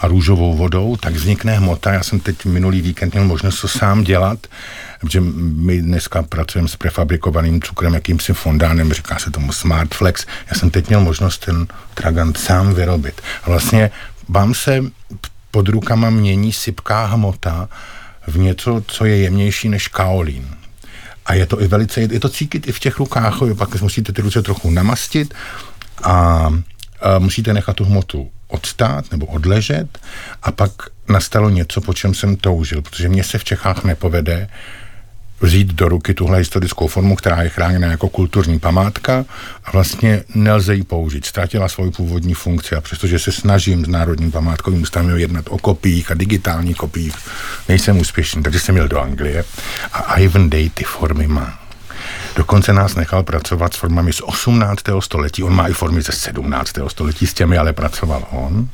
a 0.00 0.08
růžovou 0.08 0.54
vodou, 0.56 0.96
tak 0.96 1.14
vznikne 1.14 1.56
hmota. 1.56 1.92
Já 1.92 2.02
jsem 2.02 2.20
teď 2.20 2.44
minulý 2.44 2.80
víkend 2.80 3.12
měl 3.12 3.24
možnost 3.24 3.60
to 3.60 3.68
sám 3.68 4.04
dělat, 4.04 4.38
protože 5.00 5.20
my 5.40 5.82
dneska 5.82 6.22
pracujeme 6.22 6.68
s 6.68 6.76
prefabrikovaným 6.76 7.62
cukrem, 7.62 7.94
jakýmsi 7.94 8.32
fondánem, 8.32 8.92
říká 8.92 9.18
se 9.18 9.30
tomu 9.30 9.52
Smartflex. 9.52 10.26
Já 10.50 10.56
jsem 10.56 10.70
teď 10.70 10.88
měl 10.88 11.00
možnost 11.00 11.44
ten 11.44 11.66
tragant 11.94 12.38
sám 12.38 12.74
vyrobit. 12.74 13.20
A 13.44 13.50
vlastně 13.50 13.90
vám 14.28 14.54
se 14.54 14.84
pod 15.50 15.68
rukama 15.68 16.10
mění 16.10 16.52
sypká 16.52 17.04
hmota 17.04 17.68
v 18.26 18.38
něco, 18.38 18.82
co 18.86 19.04
je 19.04 19.16
jemnější 19.16 19.68
než 19.68 19.88
kaolín. 19.88 20.56
A 21.26 21.34
je 21.34 21.46
to 21.46 21.62
i 21.62 21.68
velice, 21.68 22.00
je 22.00 22.20
to 22.20 22.28
cítit 22.28 22.68
i 22.68 22.72
v 22.72 22.80
těch 22.80 22.98
rukách, 22.98 23.38
pak 23.58 23.82
musíte 23.82 24.12
ty 24.12 24.22
ruce 24.22 24.42
trochu 24.42 24.70
namastit 24.70 25.34
a, 26.02 26.12
a 26.12 27.18
musíte 27.18 27.52
nechat 27.52 27.76
tu 27.76 27.84
hmotu 27.84 28.30
odstát 28.48 29.10
nebo 29.10 29.26
odležet 29.26 29.98
a 30.42 30.52
pak 30.52 30.70
nastalo 31.08 31.50
něco, 31.50 31.80
po 31.80 31.94
čem 31.94 32.14
jsem 32.14 32.36
toužil, 32.36 32.82
protože 32.82 33.08
mě 33.08 33.24
se 33.24 33.38
v 33.38 33.44
Čechách 33.44 33.84
nepovede 33.84 34.48
vzít 35.40 35.72
do 35.72 35.88
ruky 35.88 36.14
tuhle 36.14 36.38
historickou 36.38 36.88
formu, 36.88 37.16
která 37.16 37.42
je 37.42 37.48
chráněna 37.48 37.88
jako 37.88 38.08
kulturní 38.08 38.58
památka 38.58 39.24
a 39.64 39.70
vlastně 39.70 40.24
nelze 40.34 40.74
ji 40.74 40.82
použít. 40.82 41.26
Ztratila 41.26 41.68
svoji 41.68 41.90
původní 41.90 42.34
funkci 42.34 42.74
a 42.74 42.80
přestože 42.80 43.18
se 43.18 43.32
snažím 43.32 43.84
s 43.84 43.88
Národním 43.88 44.32
památkovým 44.32 44.82
ústavem 44.82 45.16
jednat 45.16 45.44
o 45.48 45.58
kopiích 45.58 46.10
a 46.10 46.14
digitálních 46.14 46.76
kopiích, 46.76 47.14
nejsem 47.68 47.98
úspěšný, 47.98 48.42
takže 48.42 48.60
jsem 48.60 48.76
jel 48.76 48.88
do 48.88 49.00
Anglie 49.00 49.44
a 49.92 50.14
Ivan 50.14 50.50
Day 50.50 50.70
ty 50.70 50.84
formy 50.84 51.26
má. 51.26 51.58
Dokonce 52.36 52.72
nás 52.72 52.94
nechal 52.94 53.22
pracovat 53.22 53.74
s 53.74 53.76
formami 53.76 54.12
z 54.12 54.20
18. 54.20 54.82
století. 55.00 55.42
On 55.42 55.54
má 55.54 55.68
i 55.68 55.72
formy 55.72 56.02
ze 56.02 56.12
17. 56.12 56.72
století, 56.88 57.26
s 57.26 57.34
těmi 57.34 57.58
ale 57.58 57.72
pracoval 57.72 58.26
on. 58.30 58.68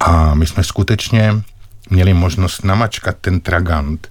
A 0.00 0.34
my 0.34 0.46
jsme 0.46 0.64
skutečně 0.64 1.42
měli 1.90 2.14
možnost 2.14 2.64
namačkat 2.64 3.16
ten 3.20 3.40
tragant 3.40 4.08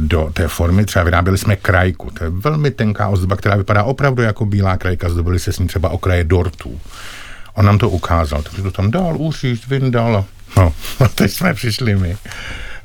do 0.00 0.30
té 0.32 0.48
formy. 0.48 0.84
Třeba 0.84 1.04
vyráběli 1.04 1.38
jsme 1.38 1.56
krajku. 1.56 2.10
To 2.10 2.24
je 2.24 2.30
velmi 2.30 2.70
tenká 2.70 3.08
ozdoba, 3.08 3.36
která 3.36 3.56
vypadá 3.56 3.82
opravdu 3.82 4.22
jako 4.22 4.46
bílá 4.46 4.76
krajka. 4.76 5.08
Zdobili 5.08 5.38
se 5.38 5.52
s 5.52 5.58
ní 5.58 5.66
třeba 5.66 5.88
okraje 5.88 6.24
dortů. 6.24 6.80
On 7.54 7.64
nám 7.66 7.78
to 7.78 7.90
ukázal, 7.90 8.42
takže 8.42 8.62
to 8.62 8.70
tam 8.70 8.90
dal, 8.90 9.16
uříct, 9.16 9.66
vyndal. 9.66 10.24
No, 10.56 10.72
teď 11.14 11.30
jsme 11.30 11.54
přišli 11.54 11.94
my. 11.96 12.16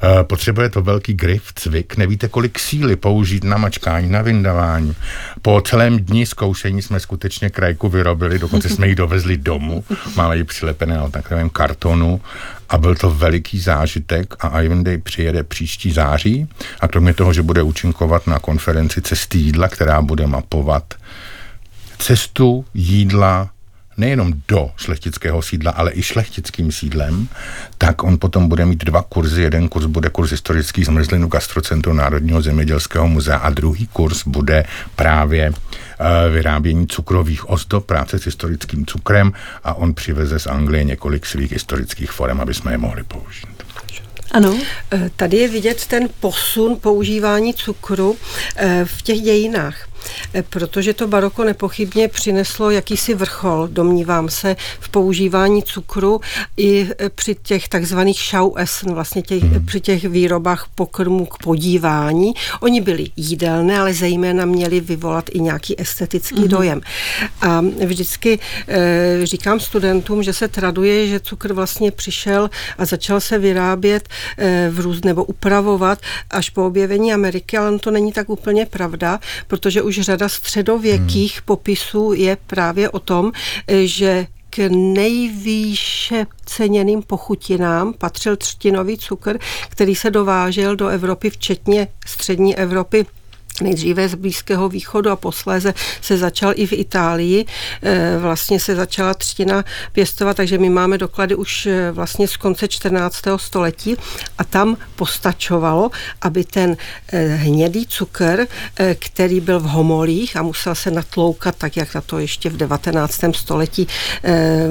Eh, 0.04 0.24
potřebuje 0.24 0.70
to 0.70 0.82
velký 0.82 1.14
grif, 1.14 1.54
cvik, 1.56 1.98
nevíte, 1.98 2.28
kolik 2.28 2.60
síly 2.60 2.96
použít 2.96 3.44
na 3.44 3.58
mačkání, 3.58 4.10
na 4.10 4.22
vyndavání. 4.22 4.96
Po 5.42 5.62
celém 5.62 6.00
dní 6.00 6.26
zkoušení 6.26 6.82
jsme 6.82 7.00
skutečně 7.00 7.50
krajku 7.50 7.90
vyrobili, 7.90 8.40
dokonce 8.40 8.70
jsme 8.70 8.88
ji 8.88 8.96
dovezli 8.96 9.38
domů, 9.38 9.84
máme 10.16 10.38
ji 10.38 10.44
přilepené 10.44 10.98
na 10.98 11.10
takovém 11.10 11.50
kartonu 11.50 12.22
a 12.70 12.78
byl 12.78 12.96
to 12.96 13.12
veliký 13.12 13.60
zážitek 13.60 14.34
a 14.40 14.62
Ivan 14.62 14.84
Day 14.84 14.98
přijede 14.98 15.44
příští 15.44 15.92
září 15.92 16.48
a 16.80 16.88
kromě 16.88 17.14
toho, 17.14 17.34
že 17.34 17.42
bude 17.42 17.62
účinkovat 17.62 18.28
na 18.28 18.40
konferenci 18.40 19.02
cesty 19.02 19.38
jídla, 19.38 19.68
která 19.68 20.02
bude 20.02 20.28
mapovat 20.28 20.94
cestu 21.98 22.66
jídla 22.74 23.50
nejenom 24.00 24.34
do 24.48 24.72
šlechtického 24.78 25.42
sídla, 25.42 25.72
ale 25.72 25.92
i 25.94 26.04
šlechtickým 26.04 26.72
sídlem, 26.72 27.28
tak 27.78 28.04
on 28.04 28.18
potom 28.18 28.48
bude 28.48 28.66
mít 28.66 28.84
dva 28.84 29.02
kurzy. 29.02 29.42
Jeden 29.42 29.70
kurz 29.70 29.86
bude 29.86 30.10
kurz 30.10 30.32
historických 30.32 30.86
zmrzlin 30.86 31.28
Gastrocentru 31.28 31.94
Národního 31.94 32.42
zemědělského 32.42 33.08
muzea 33.08 33.38
a 33.38 33.50
druhý 33.50 33.88
kurz 33.88 34.24
bude 34.28 34.66
právě 34.96 35.50
uh, 35.50 35.56
vyrábění 36.34 36.88
cukrových 36.88 37.50
ozdob, 37.50 37.86
práce 37.86 38.20
s 38.20 38.26
historickým 38.26 38.86
cukrem 38.86 39.34
a 39.64 39.74
on 39.74 39.94
přiveze 39.94 40.40
z 40.40 40.48
Anglie 40.48 40.84
několik 40.84 41.26
svých 41.26 41.52
historických 41.52 42.12
forem, 42.12 42.42
aby 42.42 42.54
jsme 42.54 42.72
je 42.72 42.78
mohli 42.78 43.04
použít. 43.04 43.70
Ano. 44.32 44.58
Eh, 44.92 45.10
tady 45.16 45.38
je 45.38 45.48
vidět 45.48 45.86
ten 45.86 46.10
posun 46.20 46.76
používání 46.82 47.54
cukru 47.54 48.18
eh, 48.56 48.86
v 48.86 49.02
těch 49.02 49.22
dějinách. 49.22 49.90
Eh, 50.34 50.44
protože 50.44 50.94
to 50.94 51.08
baroko 51.08 51.44
nepochybně 51.44 52.08
přineslo 52.08 52.70
jakýsi 52.70 53.14
vrchol, 53.14 53.68
domnívám 53.72 54.30
se, 54.30 54.56
v 54.80 54.90
používání 54.90 55.64
cukru 55.64 56.22
i 56.58 56.88
eh, 57.00 57.10
při 57.10 57.36
těch 57.36 57.68
takzvaných 57.68 58.20
essen, 58.58 58.94
vlastně 58.94 59.22
těch, 59.22 59.44
hmm. 59.44 59.66
při 59.66 59.82
těch 59.82 60.04
výrobách 60.04 60.68
pokrmů 60.76 61.26
k 61.26 61.38
podívání. 61.44 62.34
Oni 62.60 62.82
byli 62.82 63.06
jídelné, 63.16 63.80
ale 63.80 63.94
zejména 63.94 64.46
měli 64.46 64.80
vyvolat 64.80 65.26
i 65.32 65.40
nějaký 65.40 65.82
estetický 65.82 66.40
hmm. 66.40 66.48
dojem. 66.48 66.82
A 67.42 67.62
vždycky 67.86 68.40
e, 68.68 69.20
říkám 69.24 69.60
studentům, 69.60 70.24
že 70.24 70.34
se 70.34 70.48
traduje, 70.48 71.08
že 71.08 71.20
cukr 71.20 71.54
vlastně 71.54 71.92
přišel 71.92 72.50
a 72.78 72.86
začal 72.86 73.22
se 73.22 73.38
vyrábět 73.38 74.10
e, 74.38 74.70
v 74.70 74.80
růz, 74.80 75.04
nebo 75.04 75.24
upravovat 75.24 76.00
až 76.30 76.50
po 76.50 76.66
objevení 76.66 77.14
Ameriky, 77.14 77.58
ale 77.58 77.80
to 77.80 77.92
není 77.92 78.12
tak 78.12 78.30
úplně 78.30 78.66
pravda, 78.66 79.20
protože 79.48 79.82
už 79.90 80.00
řada 80.00 80.30
středověkých 80.30 81.34
hmm. 81.36 81.42
popisů 81.46 82.14
je 82.14 82.38
právě 82.48 82.90
o 82.90 83.00
tom, 83.00 83.32
že 83.84 84.28
k 84.50 84.70
nejvýše 84.70 86.26
ceněným 86.46 87.02
pochutinám 87.02 87.94
patřil 87.94 88.38
třtinový 88.38 88.98
cukr, 88.98 89.40
který 89.70 89.96
se 89.96 90.12
dovážel 90.12 90.76
do 90.76 90.88
Evropy, 90.88 91.30
včetně 91.30 91.88
střední 92.06 92.56
Evropy 92.56 93.06
nejdříve 93.62 94.10
z 94.10 94.16
Blízkého 94.16 94.70
východu 94.70 95.10
a 95.10 95.16
posléze 95.16 95.74
se 96.02 96.18
začal 96.18 96.54
i 96.56 96.68
v 96.68 96.74
Itálii. 96.74 97.46
Eh, 97.84 98.18
vlastně 98.20 98.60
se 98.60 98.76
začala 98.76 99.14
třtina 99.14 99.66
pěstovat, 99.92 100.38
takže 100.38 100.58
my 100.58 100.70
máme 100.70 100.98
doklady 100.98 101.36
už 101.36 101.66
eh, 101.66 101.92
vlastně 101.92 102.28
z 102.28 102.38
konce 102.38 102.68
14. 102.68 103.38
století 103.38 103.96
a 104.38 104.44
tam 104.44 104.78
postačovalo, 104.96 105.92
aby 106.22 106.44
ten 106.44 106.78
eh, 107.14 107.28
hnědý 107.28 107.88
cukr, 107.88 108.48
který 109.00 109.40
byl 109.40 109.60
v 109.60 109.64
homolích 109.64 110.38
a 110.38 110.42
musel 110.42 110.76
se 110.76 110.92
natloukat, 110.92 111.56
tak 111.56 111.78
jak 111.78 111.96
na 111.96 112.02
to 112.02 112.20
ještě 112.20 112.50
v 112.50 112.58
19. 112.58 113.20
století 113.32 113.88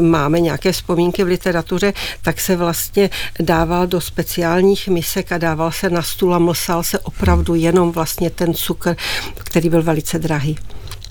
máme 0.00 0.40
nějaké 0.40 0.72
vzpomínky 0.72 1.24
v 1.24 1.26
literatuře, 1.26 1.92
tak 2.22 2.40
se 2.40 2.56
vlastně 2.56 3.10
dával 3.40 3.86
do 3.86 4.00
speciálních 4.00 4.88
misek 4.88 5.32
a 5.32 5.38
dával 5.38 5.72
se 5.72 5.90
na 5.90 6.02
stůl 6.02 6.34
a 6.34 6.38
mlsal 6.38 6.82
se 6.82 6.98
opravdu 6.98 7.54
jenom 7.54 7.92
vlastně 7.92 8.30
ten 8.30 8.54
cukr 8.54 8.77
cukr, 8.78 8.96
který 9.44 9.68
byl 9.68 9.82
velice 9.82 10.18
drahý. 10.18 10.58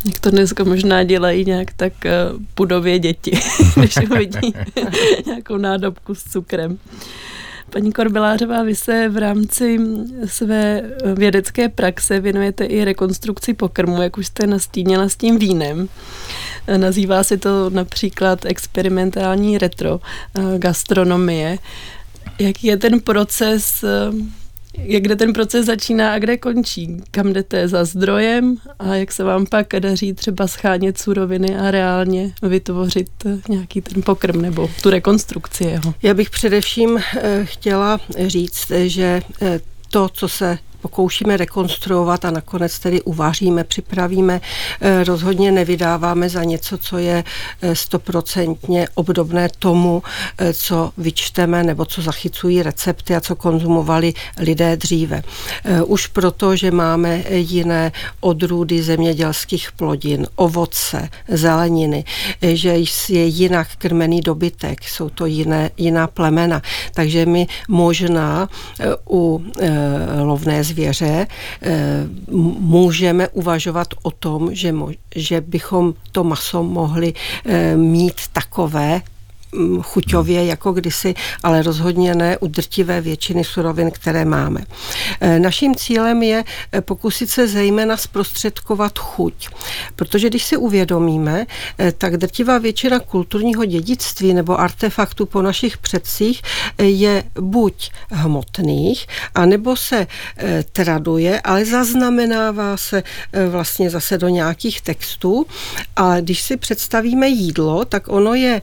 Jak 0.06 0.20
to 0.20 0.32
dneska 0.32 0.64
možná 0.64 1.04
dělají 1.04 1.46
nějak 1.46 1.74
tak 1.74 1.94
budově 2.56 2.96
eh, 2.96 3.00
děti, 3.00 3.40
když 3.76 3.98
uvidí 3.98 4.54
nějakou 5.26 5.58
nádobku 5.58 6.16
s 6.16 6.24
cukrem. 6.24 6.78
Paní 7.70 7.92
Korbelářová, 7.92 8.64
vy 8.64 8.76
se 8.76 9.10
v 9.10 9.18
rámci 9.18 9.80
své 10.26 10.84
vědecké 11.16 11.70
praxe 11.70 12.20
věnujete 12.20 12.66
i 12.66 12.86
rekonstrukci 12.86 13.54
pokrmu, 13.54 14.02
jak 14.02 14.18
už 14.18 14.28
jste 14.28 14.48
nastínila 14.48 15.10
s 15.10 15.16
tím 15.16 15.40
vínem. 15.40 15.90
Nazývá 16.78 17.24
se 17.24 17.38
to 17.38 17.70
například 17.70 18.46
experimentální 18.46 19.58
retro 19.58 20.00
eh, 20.00 20.60
gastronomie. 20.60 21.58
Jaký 22.40 22.68
je 22.68 22.78
ten 22.78 23.00
proces 23.00 23.84
eh, 23.84 23.88
jak 24.78 25.04
kde 25.04 25.16
ten 25.16 25.34
proces 25.34 25.66
začíná 25.66 26.14
a 26.14 26.20
kde 26.20 26.38
končí, 26.38 26.98
kam 27.12 27.34
jdete 27.34 27.68
za 27.68 27.86
zdrojem 27.86 28.56
a 28.80 28.96
jak 28.96 29.12
se 29.12 29.24
vám 29.24 29.46
pak 29.46 29.68
daří 29.80 30.14
třeba 30.14 30.48
schánět 30.48 30.98
suroviny 30.98 31.58
a 31.58 31.72
reálně 31.72 32.34
vytvořit 32.42 33.10
nějaký 33.50 33.82
ten 33.82 34.04
pokrm 34.04 34.42
nebo 34.42 34.70
tu 34.82 34.90
rekonstrukci 34.90 35.64
jeho. 35.64 35.94
Já 36.04 36.14
bych 36.14 36.30
především 36.30 36.98
eh, 36.98 37.46
chtěla 37.46 38.00
říct, 38.28 38.72
že 38.86 39.22
eh, 39.42 39.60
to, 39.90 40.10
co 40.10 40.30
se 40.30 40.58
pokoušíme 40.82 41.38
rekonstruovat 41.38 42.26
a 42.26 42.32
nakonec 42.32 42.80
tedy 42.80 43.02
uvaříme, 43.02 43.64
připravíme, 43.64 44.42
eh, 44.82 45.04
rozhodně 45.04 45.52
nevydáváme 45.52 46.30
za 46.30 46.44
něco, 46.44 46.78
co 46.78 46.98
je 46.98 47.24
eh, 47.62 47.76
stoprocentně 47.76 48.88
obdobné 48.96 49.50
tomu, 49.60 50.04
eh, 50.38 50.54
co 50.54 50.92
vyčteme 50.98 51.64
nebo 51.64 51.86
co 51.86 52.02
zachycují 52.02 52.64
recepty 52.64 53.16
a 53.16 53.22
co 53.22 53.36
konzumovali 53.36 54.14
lidé 54.40 54.78
dříve. 54.78 55.24
Už 55.86 56.08
proto, 56.08 56.56
že 56.56 56.72
máme 56.72 57.24
jiné 57.30 57.92
odrůdy 58.20 58.84
zemědělských 58.84 59.72
plodin, 59.72 60.28
ovoce, 60.36 61.10
zeleniny, 61.28 62.04
že 62.42 62.70
je 63.10 63.26
jinak 63.26 63.68
krmený 63.78 64.22
dobytek, 64.22 64.84
jsou 64.84 65.10
to 65.10 65.26
jiné, 65.26 65.72
jiná 65.78 66.08
plemena. 66.08 66.62
Takže 66.94 67.26
my 67.26 67.48
možná 67.68 68.50
u 69.10 69.44
lovné 70.24 70.64
zvěře 70.68 71.28
eh, 71.62 72.08
můžeme 72.60 73.28
uvažovat 73.28 73.88
o 74.04 74.12
tom, 74.12 74.56
že, 74.56 74.72
mo, 74.72 74.90
že 75.16 75.42
bychom 75.42 75.94
to 76.12 76.24
maso 76.24 76.64
mohli 76.64 77.14
eh, 77.14 77.78
mít 77.78 78.22
takové, 78.34 79.02
chuťově 79.82 80.46
jako 80.46 80.72
kdysi, 80.72 81.14
ale 81.44 81.62
rozhodně 81.64 82.16
ne 82.16 82.38
u 82.38 82.48
drtivé 82.48 83.02
většiny 83.02 83.44
surovin, 83.44 83.92
které 83.92 84.26
máme. 84.26 84.62
Eh, 85.22 85.40
naším 85.40 85.76
cílem 85.76 86.24
je 86.24 86.44
eh, 86.72 86.82
pokusit 86.82 87.30
se 87.30 87.48
zejména 87.48 87.98
zprostředkovat 87.98 89.00
chuť, 89.00 89.50
protože 89.96 90.30
když 90.30 90.44
si 90.44 90.58
uvědomíme, 90.58 91.46
tak 91.98 92.18
drtivá 92.18 92.58
většina 92.58 93.00
kulturního 93.00 93.66
dědictví 93.66 94.34
nebo 94.34 94.60
artefaktů 94.60 95.26
po 95.26 95.42
našich 95.42 95.78
předcích 95.78 96.42
je 96.82 97.24
buď 97.40 97.92
hmotných, 98.10 99.08
anebo 99.36 99.76
se 99.76 100.08
traduje, 100.72 101.42
ale 101.42 101.66
zaznamenává 101.66 102.78
se 102.78 103.04
vlastně 103.50 103.90
zase 103.90 104.18
do 104.18 104.28
nějakých 104.30 104.82
textů. 104.82 105.46
A 105.96 106.20
když 106.20 106.42
si 106.42 106.58
představíme 106.58 107.28
jídlo, 107.28 107.86
tak 107.86 108.08
ono 108.08 108.34
je 108.34 108.62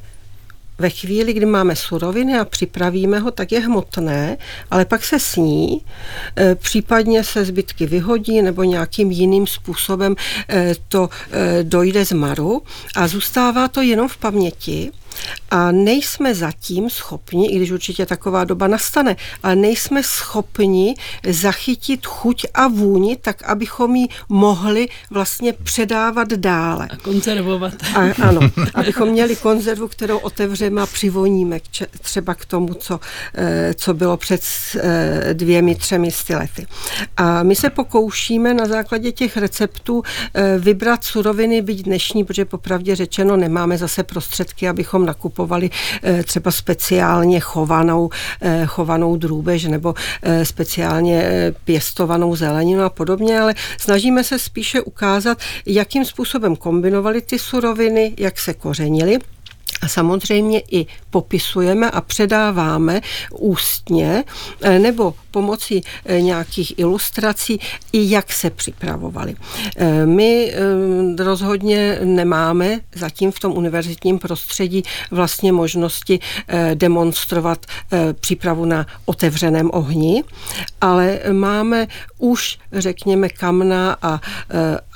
ve 0.79 0.91
chvíli, 0.91 1.33
kdy 1.33 1.47
máme 1.47 1.77
suroviny 1.77 2.39
a 2.39 2.45
připravíme 2.45 3.19
ho, 3.19 3.31
tak 3.31 3.53
je 3.53 3.61
hmotné, 3.61 4.37
ale 4.71 4.85
pak 4.85 5.05
se 5.05 5.19
sní, 5.19 5.85
e, 6.39 6.55
případně 6.55 7.25
se 7.25 7.45
zbytky 7.45 7.87
vyhodí 7.87 8.43
nebo 8.43 8.63
nějakým 8.63 9.11
jiným 9.11 9.47
způsobem 9.47 10.17
e, 10.49 10.75
to 10.89 11.09
e, 11.31 11.63
dojde 11.63 12.07
z 12.07 12.13
maru 12.13 12.63
a 12.97 13.09
zůstává 13.09 13.69
to 13.69 13.83
jenom 13.83 14.09
v 14.09 14.17
paměti 14.17 14.91
a 15.51 15.73
nejsme 15.73 16.35
zatím 16.35 16.91
schopni, 16.91 17.47
i 17.47 17.57
když 17.57 17.71
určitě 17.71 18.07
taková 18.07 18.45
doba 18.45 18.67
nastane, 18.67 19.17
ale 19.43 19.57
nejsme 19.57 20.03
schopni 20.03 20.95
zachytit 21.29 22.07
chuť 22.07 22.47
a 22.55 22.69
vůni, 22.69 23.17
tak 23.17 23.43
abychom 23.43 23.97
ji 23.97 24.09
mohli 24.29 24.89
vlastně 25.11 25.53
předávat 25.53 26.29
dále. 26.29 26.89
A 26.91 26.97
konzervovat. 26.97 27.75
A, 27.95 28.27
ano, 28.29 28.41
abychom 28.75 29.09
měli 29.09 29.37
konzervu, 29.37 29.89
kterou 29.89 30.19
otevřeme 30.19 30.83
a 30.83 30.87
přivoníme 30.87 31.61
třeba 32.01 32.35
k 32.35 32.45
tomu, 32.45 32.75
co, 32.75 33.01
eh, 33.35 33.75
co 33.75 33.95
bylo 33.95 34.17
před 34.17 34.43
eh, 34.81 35.35
dvěmi, 35.35 35.75
třemi 35.75 36.11
lety. 36.31 36.67
A 37.17 37.43
my 37.43 37.57
se 37.57 37.71
pokoušíme 37.71 38.55
na 38.55 38.67
základě 38.67 39.13
těch 39.13 39.37
receptů 39.37 40.03
eh, 40.35 40.59
vybrat 40.59 41.05
suroviny, 41.05 41.63
být 41.63 41.83
dnešní, 41.83 42.25
protože 42.25 42.45
popravdě 42.45 42.97
řečeno 42.97 43.37
nemáme 43.37 43.79
zase 43.79 44.03
prostředky, 44.03 44.69
abychom 44.69 45.04
nakupovali 45.07 45.71
eh, 46.03 46.23
třeba 46.23 46.51
speciálně 46.51 47.41
chovanou, 47.41 48.11
eh, 48.41 48.67
chovanou 48.67 49.17
drůbež 49.17 49.65
nebo 49.65 49.95
eh, 50.23 50.45
speciálně 50.45 51.25
pěstovanou 51.65 52.37
zeleninu 52.37 52.83
a 52.83 52.91
podobně, 52.91 53.41
ale 53.41 53.55
snažíme 53.79 54.25
se 54.25 54.39
spíše 54.39 54.81
ukázat, 54.81 55.39
jakým 55.67 56.05
způsobem 56.05 56.57
kombinovali 56.57 57.23
ty 57.23 57.39
suroviny, 57.39 58.15
jak 58.19 58.39
se 58.39 58.55
kořenili. 58.55 59.19
A 59.83 59.89
samozřejmě 59.89 60.63
i 60.71 60.87
popisujeme 61.11 61.91
a 61.91 62.01
předáváme 62.01 63.01
ústně 63.31 64.25
nebo 64.79 65.15
pomocí 65.35 65.83
eh, 65.83 66.21
nějakých 66.21 66.79
ilustrací, 66.79 67.61
i 67.93 68.11
jak 68.11 68.33
se 68.33 68.51
připravovali. 68.51 69.35
Eh, 69.35 70.07
my 70.07 70.53
eh, 70.53 71.25
rozhodně 71.25 71.99
nemáme 72.05 72.81
zatím 72.95 73.33
v 73.33 73.41
tom 73.41 73.53
univerzitním 73.53 74.19
prostředí 74.19 74.83
vlastně 75.11 75.53
možnosti 75.53 76.21
demonstrovat 76.75 77.67
přípravu 78.21 78.65
na 78.65 78.87
otevřeném 79.05 79.71
ohni, 79.73 80.25
ale 80.81 81.21
máme 81.33 81.87
už, 82.19 82.59
řekněme, 82.73 83.29
kamna 83.29 83.97
a, 84.03 84.21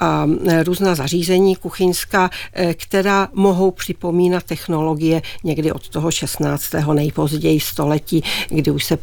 a 0.00 0.26
různá 0.62 0.94
zařízení 0.94 1.56
kuchyňská, 1.56 2.30
která 2.74 3.28
mohou 3.32 3.70
připomínat 3.70 4.44
technologie 4.78 5.22
někdy 5.44 5.72
od 5.72 5.88
toho 5.88 6.10
16. 6.10 6.64
nejpozději 6.92 7.60
století, 7.60 8.22
kdy 8.48 8.70
už 8.70 8.84
se 8.84 8.98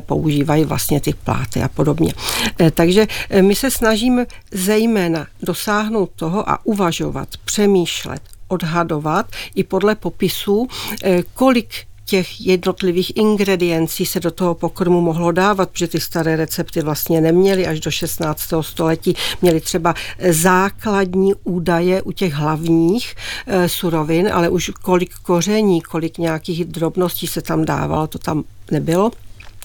používají 0.00 0.64
vlastně 0.64 1.00
ty 1.00 1.14
pláty 1.24 1.62
a 1.62 1.68
podobně. 1.68 2.12
Eh, 2.60 2.70
takže 2.70 3.06
eh, 3.30 3.42
my 3.42 3.54
se 3.54 3.70
snažíme 3.70 4.26
zejména 4.50 5.26
dosáhnout 5.42 6.10
toho 6.16 6.50
a 6.50 6.58
uvažovat, 6.64 7.28
přemýšlet, 7.44 8.22
odhadovat 8.48 9.26
i 9.54 9.64
podle 9.64 9.94
popisů, 9.94 10.66
eh, 11.04 11.22
kolik 11.34 11.68
těch 12.04 12.46
jednotlivých 12.46 13.16
ingrediencí 13.16 14.06
se 14.06 14.20
do 14.20 14.30
toho 14.30 14.54
pokrmu 14.54 15.00
mohlo 15.00 15.32
dávat, 15.32 15.70
protože 15.70 15.88
ty 15.88 16.00
staré 16.00 16.36
recepty 16.36 16.80
vlastně 16.82 17.20
neměly 17.20 17.66
až 17.66 17.80
do 17.80 17.90
16. 17.90 18.40
století. 18.60 19.16
Měly 19.42 19.60
třeba 19.60 19.94
základní 20.30 21.34
údaje 21.44 22.02
u 22.02 22.12
těch 22.12 22.32
hlavních 22.32 23.14
e, 23.46 23.68
surovin, 23.68 24.30
ale 24.32 24.48
už 24.48 24.70
kolik 24.82 25.14
koření, 25.14 25.80
kolik 25.80 26.18
nějakých 26.18 26.64
drobností 26.64 27.26
se 27.26 27.42
tam 27.42 27.64
dávalo, 27.64 28.06
to 28.06 28.18
tam 28.18 28.44
nebylo. 28.70 29.10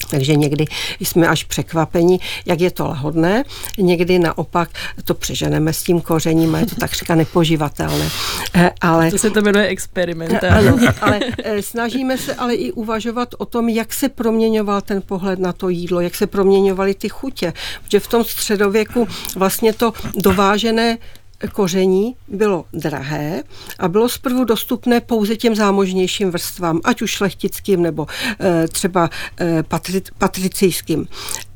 Takže 0.09 0.35
někdy 0.35 0.65
jsme 0.99 1.27
až 1.27 1.43
překvapeni, 1.43 2.19
jak 2.45 2.61
je 2.61 2.71
to 2.71 2.87
lahodné, 2.87 3.43
někdy 3.77 4.19
naopak 4.19 4.69
to 5.05 5.13
přeženeme 5.13 5.73
s 5.73 5.83
tím 5.83 6.01
kořením 6.01 6.55
a 6.55 6.59
je 6.59 6.65
to 6.65 6.75
takřka 6.75 7.15
nepoživatelné. 7.15 8.09
Eh, 8.55 8.71
ale, 8.81 9.11
to 9.11 9.17
se 9.17 9.29
to 9.29 9.41
jmenuje 9.41 9.67
experiment. 9.67 10.43
Ano, 10.43 10.77
ale 11.01 11.19
eh, 11.43 11.61
snažíme 11.61 12.17
se 12.17 12.35
ale 12.35 12.53
i 12.53 12.71
uvažovat 12.71 13.29
o 13.37 13.45
tom, 13.45 13.69
jak 13.69 13.93
se 13.93 14.09
proměňoval 14.09 14.81
ten 14.81 15.01
pohled 15.01 15.39
na 15.39 15.53
to 15.53 15.69
jídlo, 15.69 16.01
jak 16.01 16.15
se 16.15 16.27
proměňovaly 16.27 16.93
ty 16.93 17.09
chutě. 17.09 17.53
Protože 17.83 17.99
v 17.99 18.07
tom 18.07 18.23
středověku 18.23 19.07
vlastně 19.35 19.73
to 19.73 19.93
dovážené 20.15 20.97
koření 21.47 22.15
bylo 22.27 22.65
drahé 22.73 23.43
a 23.79 23.87
bylo 23.87 24.09
zprvu 24.09 24.43
dostupné 24.43 25.01
pouze 25.01 25.35
těm 25.35 25.55
zámožnějším 25.55 26.31
vrstvám, 26.31 26.81
ať 26.83 27.01
už 27.01 27.11
šlechtickým 27.11 27.81
nebo 27.81 28.07
e, 28.39 28.67
třeba 28.67 29.09
e, 29.41 29.63
patri, 29.63 30.01
patricijským. 30.17 31.07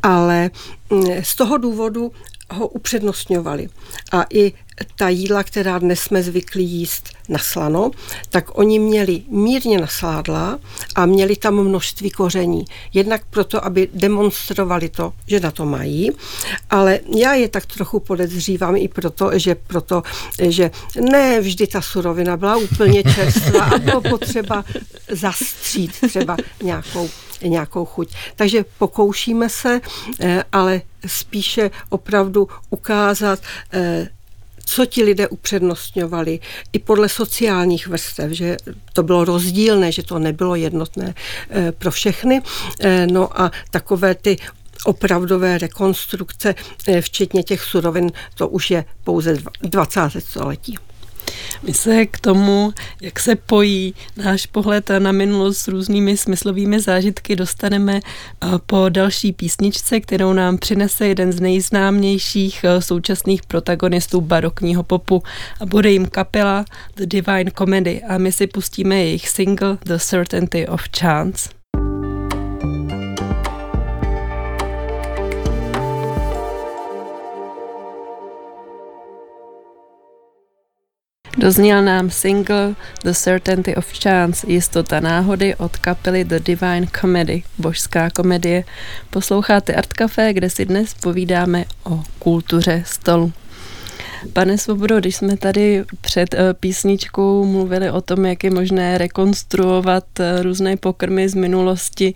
Ale 0.04 0.52
mm, 0.90 1.04
z 1.22 1.36
toho 1.36 1.58
důvodu 1.58 2.12
ho 2.52 2.68
upřednostňovali. 2.68 3.70
A 4.12 4.26
i 4.34 4.54
ta 4.96 5.10
jídla, 5.10 5.44
která 5.44 5.80
dnes 5.80 6.00
jsme 6.00 6.24
zvyklí 6.24 6.66
jíst 6.66 7.10
na 7.30 7.40
slano, 7.40 7.92
tak 8.30 8.58
oni 8.58 8.80
měli 8.80 9.22
mírně 9.30 9.82
nasládla 9.82 10.60
a 10.96 11.06
měli 11.06 11.36
tam 11.36 11.56
množství 11.56 12.10
koření. 12.10 12.66
Jednak 12.94 13.22
proto, 13.30 13.66
aby 13.66 13.90
demonstrovali 13.94 14.90
to, 14.90 15.14
že 15.28 15.40
na 15.40 15.52
to 15.52 15.66
mají, 15.66 16.12
ale 16.70 17.00
já 17.18 17.34
je 17.34 17.50
tak 17.50 17.66
trochu 17.66 18.00
podezřívám 18.00 18.76
i 18.76 18.88
proto, 18.88 19.40
že 19.40 19.56
proto, 19.56 20.04
že 20.50 20.72
ne 21.12 21.42
vždy 21.42 21.68
ta 21.68 21.82
surovina 21.82 22.38
byla 22.38 22.58
úplně 22.58 23.04
čerstvá 23.16 23.64
a 23.64 23.78
bylo 23.78 24.02
potřeba 24.02 24.66
zastřít 25.10 25.92
třeba 26.08 26.38
nějakou 26.64 27.10
nějakou 27.50 27.86
chuť. 27.86 28.10
Takže 28.36 28.66
pokoušíme 28.78 29.50
se, 29.50 29.82
eh, 30.20 30.44
ale 30.52 30.82
spíše 31.06 31.72
opravdu 31.90 32.48
ukázat 32.70 33.40
eh, 33.74 34.08
co 34.66 34.86
ti 34.86 35.04
lidé 35.04 35.28
upřednostňovali 35.28 36.40
i 36.74 36.80
podle 36.80 37.10
sociálních 37.10 37.88
vrstev, 37.88 38.32
že 38.32 38.58
to 38.94 39.04
bylo 39.04 39.26
rozdílné, 39.26 39.92
že 39.92 40.04
to 40.04 40.20
nebylo 40.20 40.56
jednotné 40.56 41.14
eh, 41.50 41.72
pro 41.72 41.92
všechny. 41.92 42.42
No 43.12 43.42
a 43.42 43.52
takové 43.72 44.16
ty 44.16 44.38
opravdové 44.86 45.58
rekonstrukce, 45.58 46.56
včetně 47.02 47.44
těch 47.44 47.62
surovin, 47.62 48.12
to 48.36 48.48
už 48.48 48.72
je 48.72 48.86
pouze 49.04 49.38
20. 49.62 50.00
století. 50.20 50.78
My 51.64 51.74
se 51.74 52.06
k 52.06 52.20
tomu, 52.20 52.74
jak 53.02 53.20
se 53.20 53.36
pojí 53.36 53.96
náš 54.18 54.46
pohled 54.46 54.90
na 55.00 55.12
minulost 55.12 55.58
s 55.58 55.68
různými 55.68 56.18
smyslovými 56.18 56.80
zážitky, 56.80 57.36
dostaneme 57.36 58.00
eh, 58.00 58.48
po 58.66 58.90
další 58.90 59.34
písničce, 59.34 60.00
kterou 60.00 60.34
nám 60.34 60.58
přinese 60.58 61.08
jeden 61.08 61.32
z 61.32 61.40
nejznámějších 61.40 62.64
eh, 62.64 62.82
současných 62.82 63.42
protagonistů 63.44 64.22
barokního 64.22 64.84
popu 64.84 65.24
a 65.60 65.66
bude 65.66 65.92
jim 65.92 66.06
kapela 66.06 66.66
The 66.96 67.06
Divine 67.06 67.52
Comedy 67.58 68.02
a 68.04 68.18
my 68.18 68.32
si 68.32 68.48
pustíme 68.48 68.96
jejich 68.96 69.30
single 69.30 69.78
The 69.86 69.98
Certainty 69.98 70.68
of 70.68 70.82
Chance. 71.00 71.63
Dozněl 81.44 81.82
nám 81.82 82.10
single 82.10 82.76
The 83.02 83.12
Certainty 83.12 83.76
of 83.76 84.00
Chance, 84.04 84.48
jistota 84.52 85.00
náhody 85.00 85.56
od 85.56 85.78
kapely 85.78 86.26
The 86.26 86.40
Divine 86.40 86.88
Comedy, 87.02 87.44
božská 87.58 88.10
komedie. 88.10 88.64
Posloucháte 89.10 89.74
Art 89.74 89.94
Café, 89.94 90.34
kde 90.34 90.50
si 90.50 90.66
dnes 90.66 90.94
povídáme 90.94 91.66
o 91.84 92.04
kultuře 92.20 92.84
stolu. 92.86 93.34
Pane 94.34 94.58
Svobodo, 94.58 95.00
když 95.00 95.16
jsme 95.16 95.38
tady 95.38 95.84
před 96.02 96.34
eh, 96.34 96.54
písničkou 96.54 97.46
mluvili 97.46 97.92
o 97.92 98.02
tom, 98.02 98.26
jak 98.26 98.44
je 98.44 98.52
možné 98.52 98.98
rekonstruovat 98.98 100.20
eh, 100.20 100.44
různé 100.44 100.78
pokrmy 100.78 101.30
z 101.30 101.36
minulosti 101.36 102.14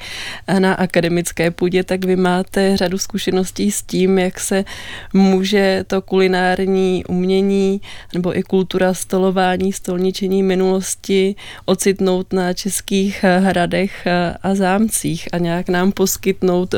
eh, 0.47 0.59
na 0.59 0.73
akademické 0.73 1.51
půdě, 1.51 1.83
tak 1.83 2.05
vy 2.05 2.15
máte 2.15 2.77
řadu 2.77 2.97
zkušeností 2.97 3.71
s 3.71 3.83
tím, 3.83 4.19
jak 4.19 4.39
se 4.39 4.65
může 5.13 5.83
to 5.87 6.01
kulinární 6.01 7.05
umění 7.05 7.81
nebo 8.13 8.37
i 8.37 8.43
kultura 8.43 8.93
stolování, 8.93 9.73
stolničení 9.73 10.43
minulosti 10.43 11.35
ocitnout 11.65 12.33
na 12.33 12.53
českých 12.53 13.23
hradech 13.23 14.07
a 14.43 14.55
zámcích 14.55 15.27
a 15.33 15.37
nějak 15.37 15.69
nám 15.69 15.91
poskytnout 15.91 16.75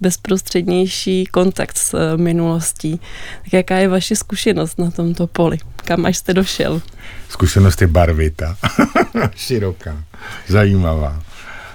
bezprostřednější 0.00 1.26
kontakt 1.26 1.78
s 1.78 2.16
minulostí. 2.16 3.00
Tak 3.44 3.52
jaká 3.52 3.76
je 3.76 3.88
vaše 3.88 4.16
zkušenost 4.16 4.59
na 4.78 4.90
tomto 4.90 5.26
poli? 5.26 5.58
Kam 5.76 6.06
až 6.06 6.16
jste 6.16 6.34
došel? 6.34 6.82
Zkušenost 7.28 7.80
je 7.80 7.86
barvita, 7.86 8.56
široká, 9.34 10.04
zajímavá. 10.48 11.22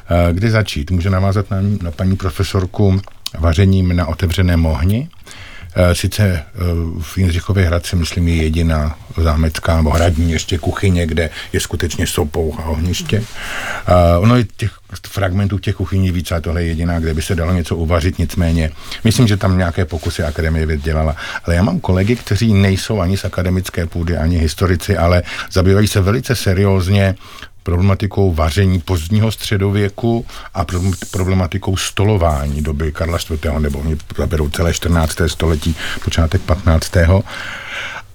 Eh, 0.10 0.34
kde 0.34 0.52
začít? 0.52 0.92
Může 0.92 1.10
navázat 1.10 1.52
na, 1.52 1.58
na 1.82 1.92
paní 1.92 2.16
profesorku 2.16 3.02
vařením 3.40 3.96
na 3.96 4.08
otevřeném 4.08 4.66
ohni. 4.66 5.10
Eh, 5.78 5.96
sice 5.96 6.24
eh, 6.24 6.44
v 7.02 7.18
Jindřichově 7.18 7.66
Hradci, 7.66 7.96
myslím, 7.96 8.28
je 8.28 8.36
jediná 8.36 8.98
zámecká 9.18 9.78
nebo 9.78 9.90
hradní 9.90 10.32
ještě 10.32 10.58
kuchyně, 10.58 11.08
kde 11.08 11.30
je 11.54 11.60
skutečně 11.60 12.08
sopou 12.08 12.56
a 12.60 12.66
ohniště. 12.66 13.24
Ono 14.20 14.36
je 14.36 14.46
těch 14.58 14.72
fragmentů 15.08 15.60
těch 15.60 15.76
kuchyní 15.76 16.12
víc, 16.12 16.32
ale 16.32 16.42
tohle 16.42 16.64
je 16.64 16.68
jediná, 16.68 17.00
kde 17.00 17.14
by 17.14 17.22
se 17.22 17.36
dalo 17.36 17.54
něco 17.54 17.76
uvařit, 17.76 18.20
nicméně 18.20 18.72
myslím, 19.04 19.28
že 19.28 19.38
tam 19.38 19.58
nějaké 19.58 19.86
pokusy 19.86 20.24
Akademie 20.24 20.66
věd 20.66 20.84
dělala. 20.84 21.16
Ale 21.46 21.56
já 21.56 21.64
mám 21.64 21.80
kolegy, 21.80 22.16
kteří 22.16 22.54
nejsou 22.54 23.00
ani 23.00 23.18
z 23.18 23.26
akademické 23.26 23.86
půdy, 23.86 24.18
ani 24.18 24.38
historici, 24.38 24.98
ale 24.98 25.24
zabývají 25.52 25.88
se 25.88 26.02
velice 26.02 26.36
seriózně 26.36 27.16
problematikou 27.66 28.34
vaření 28.34 28.80
pozdního 28.80 29.32
středověku 29.32 30.26
a 30.54 30.66
problematikou 31.12 31.78
stolování 31.78 32.62
doby 32.62 32.92
Karla 32.92 33.18
IV. 33.18 33.46
nebo 33.60 33.80
oni 33.80 33.98
zaberou 34.18 34.50
celé 34.50 34.74
14. 34.74 35.18
století, 35.28 35.76
počátek 36.04 36.42
15. 36.42 36.92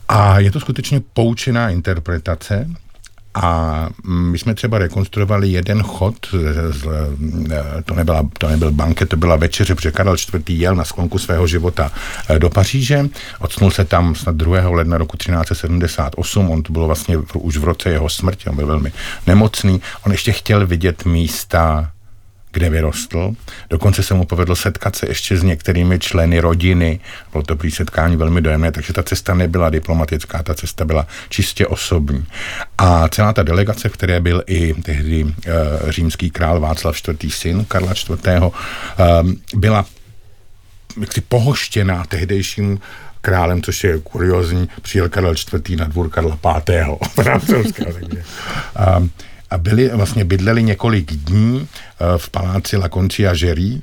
A 0.09 0.39
je 0.39 0.51
to 0.51 0.61
skutečně 0.61 1.01
poučená 1.13 1.71
interpretace, 1.71 2.69
a 3.35 3.89
my 4.07 4.39
jsme 4.39 4.55
třeba 4.55 4.79
rekonstruovali 4.79 5.49
jeden 5.49 5.83
chod, 5.83 6.15
to, 7.85 7.95
nebyla, 7.95 8.29
to 8.39 8.49
nebyl 8.49 8.71
banket, 8.71 9.09
to 9.09 9.17
byla 9.17 9.37
večeře, 9.37 9.75
protože 9.75 9.91
Karel 9.91 10.15
IV. 10.35 10.51
jel 10.51 10.77
na 10.77 10.85
sklonku 10.85 11.19
svého 11.19 11.47
života 11.47 11.93
eh, 12.29 12.39
do 12.39 12.51
Paříže, 12.51 13.09
odsnul 13.39 13.71
se 13.71 13.85
tam 13.85 14.15
snad 14.15 14.37
2. 14.37 14.69
ledna 14.69 14.99
roku 14.99 15.17
1378, 15.17 16.51
on 16.51 16.63
to 16.63 16.73
bylo 16.73 16.87
vlastně 16.87 17.19
už 17.35 17.57
v 17.57 17.65
roce 17.65 17.91
jeho 17.91 18.09
smrti, 18.09 18.51
on 18.51 18.57
byl 18.57 18.67
velmi 18.67 18.93
nemocný, 19.27 19.83
on 20.07 20.13
ještě 20.13 20.33
chtěl 20.33 20.67
vidět 20.67 21.05
místa 21.05 21.91
kde 22.53 22.71
vyrostl. 22.71 23.35
Dokonce 23.71 24.03
se 24.03 24.15
mu 24.15 24.25
povedlo 24.25 24.57
setkat 24.57 24.97
se 24.97 25.09
ještě 25.09 25.37
s 25.37 25.43
některými 25.43 25.99
členy 25.99 26.41
rodiny. 26.41 27.01
Bylo 27.33 27.43
to 27.43 27.57
prý 27.57 27.71
setkání 27.71 28.17
velmi 28.17 28.41
dojemné, 28.41 28.73
takže 28.73 28.93
ta 28.93 29.03
cesta 29.03 29.35
nebyla 29.35 29.71
diplomatická, 29.71 30.43
ta 30.43 30.55
cesta 30.55 30.85
byla 30.85 31.07
čistě 31.29 31.67
osobní. 31.67 32.27
A 32.79 33.09
celá 33.09 33.33
ta 33.33 33.43
delegace, 33.43 33.89
v 33.89 33.93
které 33.93 34.21
byl 34.21 34.43
i 34.47 34.75
tehdy 34.75 35.25
uh, 35.25 35.33
římský 35.89 36.31
král 36.31 36.61
Václav 36.61 36.97
IV. 37.09 37.35
syn 37.35 37.65
Karla 37.65 37.93
IV. 37.93 38.43
Uh, 38.43 38.51
byla 39.55 39.87
jaksi 41.01 41.21
pohoštěná 41.21 42.05
tehdejším 42.05 42.81
králem, 43.21 43.63
což 43.63 43.85
je 43.85 43.99
kuriozní, 43.99 44.69
přijel 44.83 45.09
Karel 45.09 45.35
IV. 45.55 45.79
na 45.79 45.85
dvůr 45.85 46.11
Karla 46.11 46.39
V. 46.43 46.99
francouzského. 47.15 47.99
A 49.51 49.59
byli, 49.59 49.89
vlastně 49.89 50.25
bydleli 50.25 50.63
několik 50.63 51.13
dní 51.13 51.69
eh, 51.69 52.19
v 52.19 52.31
paláci 52.31 52.77
La 52.77 52.89
Concia 52.89 53.35
Žerí 53.35 53.83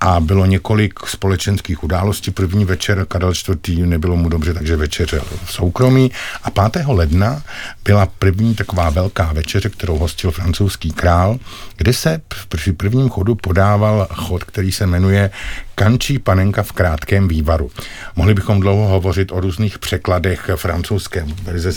a 0.00 0.20
bylo 0.20 0.46
několik 0.46 0.98
společenských 1.06 1.84
událostí. 1.84 2.30
První 2.30 2.64
večer 2.64 3.06
Karel 3.08 3.32
IV. 3.66 3.78
nebylo 3.78 4.16
mu 4.16 4.28
dobře, 4.28 4.54
takže 4.54 4.76
večeřel 4.76 5.22
v 5.44 5.52
soukromí. 5.52 6.10
A 6.42 6.70
5. 6.70 6.86
ledna 6.86 7.42
byla 7.84 8.06
první 8.18 8.54
taková 8.54 8.90
velká 8.90 9.32
večeře, 9.32 9.68
kterou 9.68 9.98
hostil 9.98 10.30
francouzský 10.30 10.90
král, 10.90 11.38
kde 11.76 11.92
se 11.92 12.20
při 12.48 12.72
prvním 12.72 13.08
chodu 13.08 13.34
podával 13.34 14.06
chod, 14.12 14.44
který 14.44 14.72
se 14.72 14.86
jmenuje 14.86 15.30
Kančí 15.74 16.18
panenka 16.18 16.62
v 16.62 16.72
krátkém 16.72 17.28
vývaru. 17.28 17.70
Mohli 18.16 18.34
bychom 18.34 18.60
dlouho 18.60 18.88
hovořit 18.88 19.32
o 19.32 19.40
různých 19.40 19.78
překladech 19.78 20.50
francouzské 20.56 21.26
verze 21.42 21.72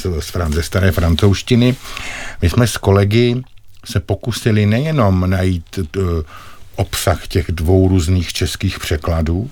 ze 0.49 0.63
staré 0.63 0.91
francouzštiny. 0.91 1.75
My 2.41 2.49
jsme 2.49 2.67
s 2.67 2.77
kolegy 2.77 3.43
se 3.86 3.99
pokusili 3.99 4.65
nejenom 4.65 5.29
najít 5.29 5.79
uh, 5.97 6.03
obsah 6.75 7.27
těch 7.27 7.45
dvou 7.51 7.88
různých 7.88 8.34
českých 8.34 8.79
překladů, 8.79 9.49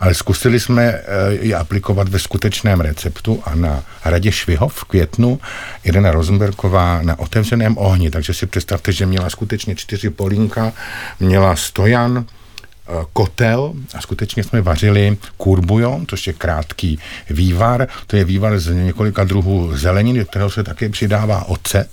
ale 0.00 0.14
zkusili 0.14 0.60
jsme 0.60 0.84
eh, 0.84 1.02
je 1.40 1.54
aplikovat 1.54 2.08
ve 2.08 2.18
skutečném 2.18 2.80
receptu 2.80 3.42
a 3.44 3.54
na 3.54 3.82
Hradě 4.02 4.32
Švihov 4.32 4.74
v 4.74 4.84
květnu 4.84 5.40
Irena 5.84 6.10
Rosenbergová 6.10 7.02
na 7.02 7.18
otevřeném 7.18 7.78
ohni, 7.78 8.10
takže 8.10 8.34
si 8.34 8.46
představte, 8.46 8.92
že 8.92 9.06
měla 9.06 9.30
skutečně 9.30 9.76
čtyři 9.76 10.10
polínka, 10.10 10.72
měla 11.20 11.56
stojan, 11.56 12.24
eh, 12.24 12.92
kotel 13.12 13.72
a 13.94 14.00
skutečně 14.00 14.44
jsme 14.44 14.62
vařili 14.62 15.16
kurbujon, 15.36 16.06
což 16.06 16.26
je 16.26 16.32
krátký 16.32 16.98
vývar. 17.30 17.88
To 18.06 18.16
je 18.16 18.24
vývar 18.24 18.58
z 18.58 18.74
několika 18.74 19.24
druhů 19.24 19.76
zeleniny, 19.76 20.18
do 20.18 20.24
kterého 20.24 20.50
se 20.50 20.62
také 20.64 20.88
přidává 20.88 21.44
ocet, 21.44 21.88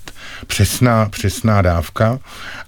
přesná, 0.48 1.10
přesná 1.10 1.62
dávka 1.62 2.20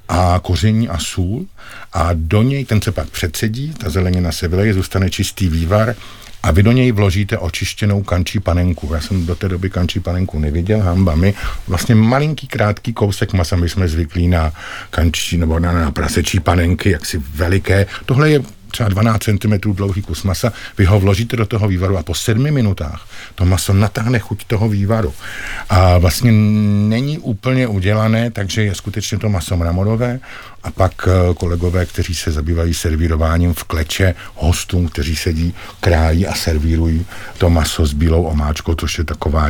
a 0.10 0.40
koření 0.44 0.90
a 0.90 0.98
sůl 0.98 1.46
a 1.94 2.10
do 2.14 2.44
něj 2.44 2.66
ten 2.66 2.82
se 2.82 2.92
pak 2.92 3.10
předsedí, 3.10 3.74
ta 3.74 3.90
zelenina 3.90 4.32
se 4.32 4.48
vyleje, 4.48 4.74
zůstane 4.74 5.10
čistý 5.10 5.50
vývar 5.50 5.96
a 6.44 6.52
vy 6.52 6.64
do 6.64 6.72
něj 6.72 6.92
vložíte 6.92 7.38
očištěnou 7.38 8.04
kančí 8.04 8.40
panenku. 8.40 8.94
Já 8.94 9.02
jsem 9.02 9.26
do 9.26 9.36
té 9.36 9.50
doby 9.50 9.70
kančí 9.70 10.00
panenku 10.00 10.40
neviděl, 10.40 10.80
hamba 10.80 11.16
mi. 11.16 11.34
Vlastně 11.68 11.96
malinký, 11.96 12.48
krátký 12.48 12.94
kousek 12.94 13.34
masa, 13.34 13.56
my 13.56 13.70
jsme 13.70 13.88
zvyklí 13.88 14.28
na 14.28 14.54
kančí 14.90 15.38
nebo 15.38 15.60
na, 15.60 15.72
na 15.72 15.92
prasečí 15.92 16.40
panenky, 16.40 16.92
jaksi 16.92 17.22
veliké. 17.36 17.86
Tohle 18.06 18.30
je 18.30 18.42
třeba 18.72 18.90
12 18.90 19.24
cm 19.24 19.74
dlouhý 19.74 20.02
kus 20.02 20.24
masa, 20.24 20.54
vy 20.78 20.86
ho 20.86 21.00
vložíte 21.00 21.38
do 21.38 21.46
toho 21.46 21.68
vývaru 21.68 21.98
a 21.98 22.04
po 22.04 22.16
sedmi 22.16 22.52
minutách 22.52 23.08
to 23.36 23.46
maso 23.46 23.74
natáhne 23.74 24.20
chuť 24.20 24.46
toho 24.46 24.70
vývaru. 24.70 25.14
A 25.70 25.98
vlastně 25.98 26.32
není 26.32 27.20
úplně 27.20 27.68
udělané, 27.68 28.32
takže 28.32 28.64
je 28.64 28.76
skutečně 28.76 29.18
to 29.18 29.30
maso 29.30 29.58
mramorové 29.58 30.20
a 30.64 30.72
pak 30.72 31.08
eh, 31.08 31.34
kolegové, 31.34 31.86
kteří 31.86 32.16
se 32.16 32.32
zabývají 32.32 32.74
servírováním 32.74 33.54
v 33.54 33.64
kleče 33.64 34.16
hostům, 34.36 34.88
kteří 34.88 35.16
sedí, 35.16 35.54
krájí 35.80 36.28
a 36.28 36.34
servírují 36.34 37.06
to 37.38 37.50
maso 37.50 37.86
s 37.86 37.94
bílou 37.94 38.24
omáčkou, 38.24 38.76
což 38.76 38.98
je 38.98 39.04
taková 39.04 39.50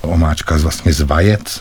omáčka 0.00 0.58
z 0.58 0.62
vlastně 0.62 0.92
z 0.92 1.00
vajec, 1.00 1.60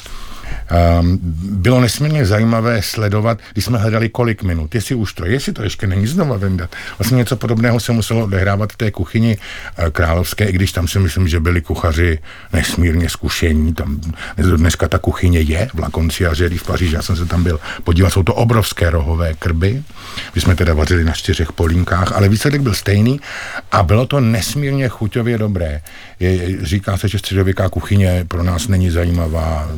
Um, 1.00 1.20
bylo 1.52 1.82
nesmírně 1.82 2.26
zajímavé 2.26 2.82
sledovat, 2.82 3.40
když 3.54 3.66
jsme 3.66 3.78
hledali 3.78 4.10
kolik 4.10 4.44
minut, 4.44 4.76
jestli 4.76 4.96
už 4.96 5.14
to, 5.14 5.26
jestli 5.26 5.54
to 5.54 5.64
ještě 5.64 5.88
není 5.88 6.08
znova 6.08 6.38
vyndat. 6.38 6.70
Vlastně 7.00 7.18
něco 7.18 7.36
podobného 7.36 7.80
se 7.80 7.92
muselo 7.92 8.24
odehrávat 8.24 8.74
v 8.74 8.78
té 8.78 8.92
kuchyni 8.92 9.38
uh, 9.38 9.90
královské, 9.90 10.46
i 10.46 10.52
když 10.52 10.72
tam 10.72 10.88
si 10.88 11.00
myslím, 11.00 11.28
že 11.28 11.40
byli 11.40 11.62
kuchaři 11.62 12.20
nesmírně 12.54 13.10
zkušení. 13.10 13.74
Tam 13.74 14.02
dneska 14.38 14.88
ta 14.88 14.98
kuchyně 14.98 15.40
je 15.40 15.68
v 15.74 15.80
Lakonciaři 15.80 16.58
v 16.58 16.64
Paříži, 16.64 16.96
já 16.96 17.02
jsem 17.02 17.16
se 17.16 17.26
tam 17.26 17.44
byl 17.44 17.60
podívat, 17.84 18.10
jsou 18.10 18.24
to 18.24 18.34
obrovské 18.34 18.90
rohové 18.90 19.34
krby. 19.34 19.84
My 20.36 20.42
jsme 20.42 20.56
teda 20.56 20.74
vařili 20.74 21.04
na 21.04 21.12
čtyřech 21.12 21.52
polínkách, 21.52 22.12
ale 22.12 22.30
výsledek 22.30 22.62
byl 22.62 22.74
stejný 22.74 23.20
a 23.72 23.84
bylo 23.84 24.06
to 24.06 24.20
nesmírně 24.20 24.90
chuťově 24.90 25.38
dobré. 25.38 25.82
Je, 26.20 26.66
říká 26.66 26.98
se, 26.98 27.08
že 27.08 27.20
středověká 27.20 27.70
kuchyně 27.70 28.26
pro 28.28 28.44
nás 28.44 28.68
není 28.68 28.90
zajímavá, 28.90 29.70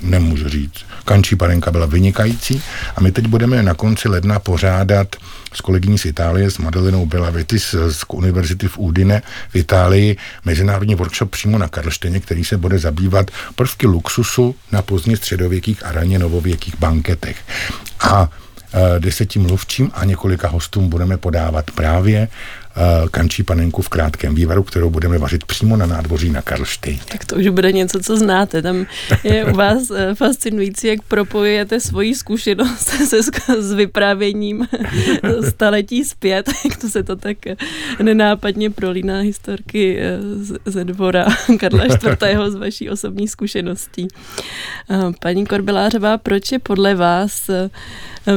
nemůže 0.00 0.35
můžu 0.36 0.48
říct. 0.48 0.84
Kančí 1.04 1.36
panenka 1.36 1.70
byla 1.70 1.86
vynikající 1.86 2.62
a 2.96 3.00
my 3.00 3.12
teď 3.12 3.26
budeme 3.26 3.62
na 3.62 3.74
konci 3.74 4.08
ledna 4.08 4.38
pořádat 4.38 5.16
s 5.54 5.60
kolegyní 5.60 5.98
z 5.98 6.04
Itálie, 6.04 6.50
s 6.50 6.58
Madelenou 6.58 7.06
Belavitis 7.06 7.74
z 7.90 8.04
univerzity 8.08 8.68
v 8.68 8.78
Udine 8.78 9.22
v 9.48 9.56
Itálii, 9.56 10.16
mezinárodní 10.44 10.94
workshop 10.94 11.30
přímo 11.30 11.58
na 11.58 11.68
Karlšteně, 11.68 12.20
který 12.20 12.44
se 12.44 12.56
bude 12.56 12.78
zabývat 12.78 13.30
prvky 13.54 13.86
luxusu 13.86 14.54
na 14.72 14.82
pozdně 14.82 15.16
středověkých 15.16 15.86
a 15.86 15.92
raně 15.92 16.18
novověkých 16.18 16.78
banketech. 16.78 17.36
A 18.00 18.28
e, 18.28 19.00
deseti 19.00 19.38
mluvčím 19.38 19.90
a 19.94 20.04
několika 20.04 20.48
hostům 20.48 20.88
budeme 20.88 21.16
podávat 21.16 21.70
právě 21.70 22.28
kančí 23.10 23.42
panenku 23.42 23.82
v 23.82 23.88
krátkém 23.88 24.34
vývaru, 24.34 24.62
kterou 24.62 24.90
budeme 24.90 25.18
vařit 25.18 25.44
přímo 25.44 25.76
na 25.76 25.86
nádvoří 25.86 26.30
na 26.30 26.42
Karlštejně. 26.42 27.00
Tak 27.08 27.24
to 27.24 27.36
už 27.36 27.48
bude 27.48 27.72
něco, 27.72 28.00
co 28.00 28.16
znáte. 28.16 28.62
Tam 28.62 28.86
je 29.24 29.44
u 29.44 29.56
vás 29.56 29.90
eh, 29.90 30.14
fascinující, 30.14 30.86
jak 30.86 31.02
propojujete 31.02 31.80
svoji 31.80 32.14
zkušenost 32.14 32.88
se, 33.08 33.22
s 33.58 33.72
vyprávěním 33.72 34.68
staletí 35.48 36.04
zpět, 36.04 36.50
jak 36.64 36.76
to 36.76 36.88
se 36.88 37.02
to 37.02 37.16
tak 37.16 37.36
nenápadně 38.02 38.70
prolíná 38.70 39.20
historky 39.20 39.98
eh, 40.00 40.18
ze 40.66 40.84
dvora 40.84 41.26
Karla 41.60 41.84
IV. 41.84 42.38
z 42.48 42.54
vaší 42.54 42.90
osobní 42.90 43.28
zkušeností. 43.28 44.08
Paní 45.20 45.46
Korbelářová, 45.46 46.18
proč 46.18 46.52
je 46.52 46.58
podle 46.58 46.94
vás 46.94 47.50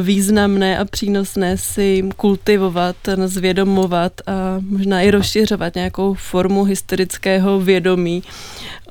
významné 0.01 0.77
a 0.77 0.85
přínosné 0.85 1.57
si 1.57 2.09
kultivovat, 2.17 2.95
zvědomovat 3.25 4.21
a 4.29 4.61
možná 4.69 5.01
i 5.01 5.11
rozšiřovat 5.11 5.75
nějakou 5.75 6.13
formu 6.13 6.63
historického 6.63 7.59
vědomí 7.59 8.23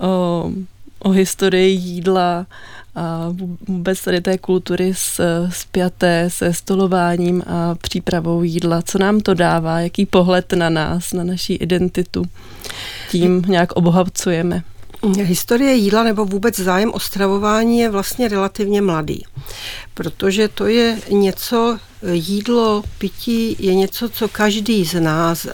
o, 0.01 0.51
o 0.99 1.11
historii 1.11 1.77
jídla 1.77 2.47
a 2.95 3.35
vůbec 3.69 4.05
tady 4.05 4.21
té 4.21 4.39
kultury 4.39 4.93
spjaté 5.51 6.25
se 6.29 6.55
stolováním 6.55 7.43
a 7.47 7.75
přípravou 7.75 8.43
jídla. 8.43 8.83
Co 8.83 8.99
nám 8.99 9.21
to 9.21 9.35
dává? 9.35 9.81
Jaký 9.81 10.07
pohled 10.07 10.53
na 10.53 10.69
nás, 10.69 11.13
na 11.13 11.25
naší 11.25 11.55
identitu? 11.55 12.25
Tím 13.11 13.43
nějak 13.47 13.73
obohacujeme. 13.73 14.63
Historie 15.23 15.75
jídla 15.75 16.03
nebo 16.03 16.25
vůbec 16.25 16.59
zájem 16.59 16.91
o 16.95 17.01
stravování 17.01 17.79
je 17.79 17.91
vlastně 17.91 18.29
relativně 18.29 18.83
mladý, 18.83 19.25
protože 19.95 20.49
to 20.49 20.67
je 20.67 20.99
něco, 21.11 21.79
jídlo, 22.13 22.83
pití 22.99 23.57
je 23.59 23.75
něco, 23.75 24.09
co 24.09 24.29
každý 24.29 24.85
z 24.85 25.01
nás 25.01 25.47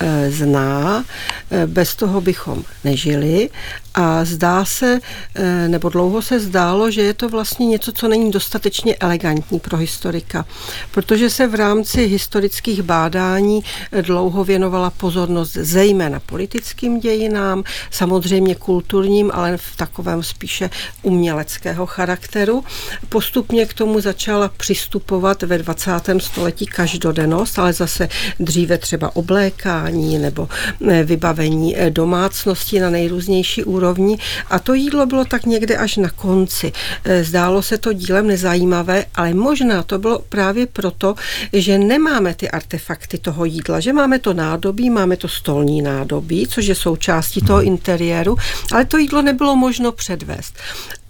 eh, 0.00 0.30
zná, 0.30 1.04
eh, 1.50 1.66
bez 1.66 1.96
toho 1.96 2.20
bychom 2.20 2.64
nežili 2.84 3.50
a 3.94 4.24
zdá 4.24 4.64
se, 4.64 5.00
eh, 5.34 5.68
nebo 5.68 5.88
dlouho 5.88 6.22
se 6.22 6.40
zdálo, 6.40 6.90
že 6.90 7.02
je 7.02 7.14
to 7.14 7.28
vlastně 7.28 7.66
něco, 7.66 7.92
co 7.92 8.08
není 8.08 8.30
dostatečně 8.30 8.96
elegantní 8.96 9.60
pro 9.60 9.76
historika, 9.76 10.44
protože 10.90 11.30
se 11.30 11.46
v 11.46 11.54
rámci 11.54 12.06
historických 12.06 12.82
bádání 12.82 13.64
dlouho 14.02 14.44
věnovala 14.44 14.90
pozornost 14.90 15.52
zejména 15.52 16.20
politickým 16.20 17.00
dějinám, 17.00 17.64
samozřejmě 17.90 18.54
kulturním, 18.54 19.30
ale 19.34 19.56
v 19.56 19.76
takovém 19.76 20.22
spíše 20.22 20.70
uměleckého 21.02 21.86
charakteru. 21.86 22.64
Postupně 23.08 23.66
k 23.66 23.74
tomu 23.74 24.00
začala 24.00 24.48
přistupovat 24.48 25.42
ve 25.42 25.58
20. 25.74 25.90
století 26.18 26.66
každodennost, 26.66 27.58
ale 27.58 27.72
zase 27.72 28.08
dříve 28.40 28.78
třeba 28.78 29.16
oblékání 29.16 30.18
nebo 30.18 30.48
eh, 30.88 31.04
vybavení 31.04 31.76
eh, 31.76 31.90
domácnosti 31.90 32.80
na 32.80 32.90
nejrůznější 32.90 33.64
úrovni. 33.64 34.18
A 34.50 34.58
to 34.58 34.74
jídlo 34.74 35.06
bylo 35.06 35.24
tak 35.24 35.46
někde 35.46 35.76
až 35.76 35.96
na 35.96 36.10
konci. 36.10 36.72
Eh, 37.04 37.24
zdálo 37.24 37.62
se 37.62 37.78
to 37.78 37.92
dílem 37.92 38.26
nezajímavé, 38.26 39.04
ale 39.14 39.34
možná 39.34 39.82
to 39.82 39.98
bylo 39.98 40.18
právě 40.28 40.66
proto, 40.66 41.14
že 41.52 41.78
nemáme 41.78 42.34
ty 42.34 42.50
artefakty 42.50 43.18
toho 43.18 43.44
jídla, 43.44 43.80
že 43.80 43.92
máme 43.92 44.18
to 44.18 44.34
nádobí, 44.34 44.90
máme 44.90 45.16
to 45.16 45.28
stolní 45.28 45.82
nádobí, 45.82 46.46
což 46.46 46.66
je 46.66 46.74
součástí 46.74 47.40
toho 47.40 47.58
mhm. 47.58 47.68
interiéru, 47.68 48.36
ale 48.72 48.84
to 48.84 48.98
jídlo 48.98 49.22
nebylo 49.22 49.56
možno 49.56 49.92
předvést. 49.92 50.54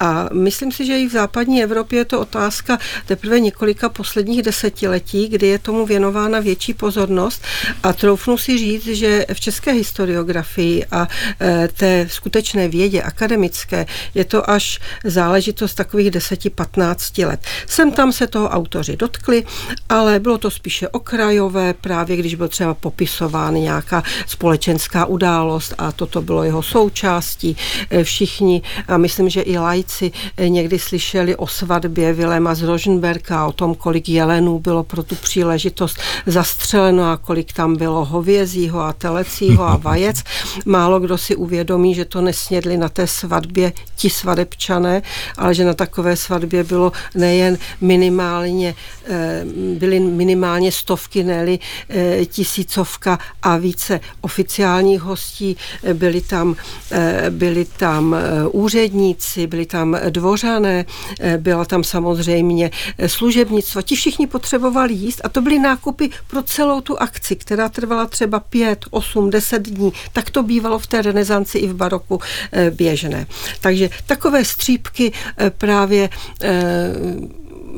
A 0.00 0.28
myslím 0.32 0.72
si, 0.72 0.86
že 0.86 0.98
i 0.98 1.06
v 1.06 1.12
západní 1.12 1.62
Evropě 1.62 1.98
je 1.98 2.04
to 2.04 2.20
otázka 2.20 2.78
teprve 3.06 3.40
několika 3.40 3.88
posledních 3.88 4.42
desetiletí, 4.48 5.28
kdy 5.28 5.46
je 5.46 5.58
tomu 5.58 5.86
věnována 5.86 6.40
větší 6.40 6.74
pozornost. 6.74 7.42
A 7.82 7.92
troufnu 7.92 8.38
si 8.38 8.58
říct, 8.58 8.86
že 8.86 9.26
v 9.32 9.40
české 9.40 9.72
historiografii 9.72 10.84
a 10.90 11.08
e, 11.40 11.68
té 11.68 12.08
skutečné 12.10 12.68
vědě 12.68 13.02
akademické 13.02 13.86
je 14.14 14.24
to 14.24 14.50
až 14.50 14.80
záležitost 15.04 15.74
takových 15.74 16.10
10-15 16.10 17.26
let. 17.26 17.40
Sem 17.66 17.92
tam 17.92 18.12
se 18.12 18.26
toho 18.26 18.48
autoři 18.48 18.96
dotkli, 18.96 19.44
ale 19.88 20.20
bylo 20.20 20.38
to 20.38 20.50
spíše 20.50 20.88
okrajové, 20.88 21.74
právě 21.74 22.16
když 22.16 22.34
byl 22.34 22.48
třeba 22.48 22.74
popisován 22.74 23.54
nějaká 23.54 24.02
společenská 24.26 25.04
událost 25.06 25.74
a 25.78 25.92
toto 25.92 26.22
bylo 26.22 26.44
jeho 26.44 26.62
součástí. 26.62 27.56
E, 27.90 28.04
všichni, 28.04 28.62
a 28.88 28.96
myslím, 28.96 29.28
že 29.28 29.40
i 29.40 29.58
lajci 29.58 30.12
eh, 30.36 30.48
někdy 30.48 30.78
slyšeli 30.78 31.36
o 31.36 31.46
svatbě 31.46 32.12
Vilema 32.12 32.54
z 32.54 32.62
Roženberka, 32.62 33.46
o 33.46 33.52
tom, 33.52 33.74
kolik 33.74 34.08
jelenů 34.38 34.58
bylo 34.58 34.84
pro 34.84 35.02
tu 35.02 35.14
příležitost 35.14 35.98
zastřeleno 36.26 37.10
a 37.10 37.16
kolik 37.16 37.52
tam 37.52 37.76
bylo 37.76 38.04
hovězího 38.04 38.80
a 38.80 38.92
telecího 38.92 39.64
a 39.64 39.76
vajec. 39.76 40.22
Málo 40.64 41.00
kdo 41.00 41.18
si 41.18 41.36
uvědomí, 41.36 41.94
že 41.94 42.04
to 42.04 42.20
nesnědli 42.20 42.76
na 42.76 42.88
té 42.88 43.06
svatbě 43.06 43.72
ti 43.96 44.10
svadebčané, 44.10 45.02
ale 45.36 45.54
že 45.54 45.64
na 45.64 45.74
takové 45.74 46.16
svatbě 46.16 46.64
bylo 46.64 46.92
nejen 47.14 47.58
minimálně, 47.80 48.74
eh, 49.06 49.44
byly 49.78 50.00
minimálně 50.00 50.72
stovky, 50.72 51.24
ne 51.24 51.38
eh, 51.48 52.26
tisícovka 52.26 53.18
a 53.42 53.56
více 53.56 54.00
oficiálních 54.20 55.00
hostí, 55.00 55.56
byli 55.92 56.20
tam, 56.20 56.56
byli 57.30 57.64
tam 57.64 58.16
úředníci, 58.52 59.46
byli 59.46 59.66
tam 59.66 59.96
dvořané, 60.10 60.84
eh, 61.20 61.38
byla 61.38 61.64
tam 61.64 61.84
samozřejmě 61.84 62.70
eh, 62.98 63.08
služebnictvo. 63.08 63.82
Ti 63.82 63.96
všichni 63.96 64.26
potřebovali 64.28 64.94
jíst 64.94 65.20
a 65.24 65.28
to 65.28 65.40
byly 65.40 65.58
nákupy 65.58 66.10
pro 66.26 66.42
celou 66.42 66.80
tu 66.80 67.02
akci, 67.02 67.36
která 67.36 67.68
trvala 67.68 68.06
třeba 68.06 68.40
pět, 68.40 68.84
osm, 68.90 69.30
deset 69.30 69.62
dní. 69.62 69.92
Tak 70.12 70.30
to 70.30 70.42
bývalo 70.42 70.78
v 70.78 70.86
té 70.86 71.02
renesanci 71.02 71.58
i 71.58 71.66
v 71.66 71.74
baroku 71.74 72.20
eh, 72.52 72.70
běžné. 72.70 73.26
Takže 73.60 73.90
takové 74.06 74.44
střípky 74.44 75.12
právě 75.58 76.10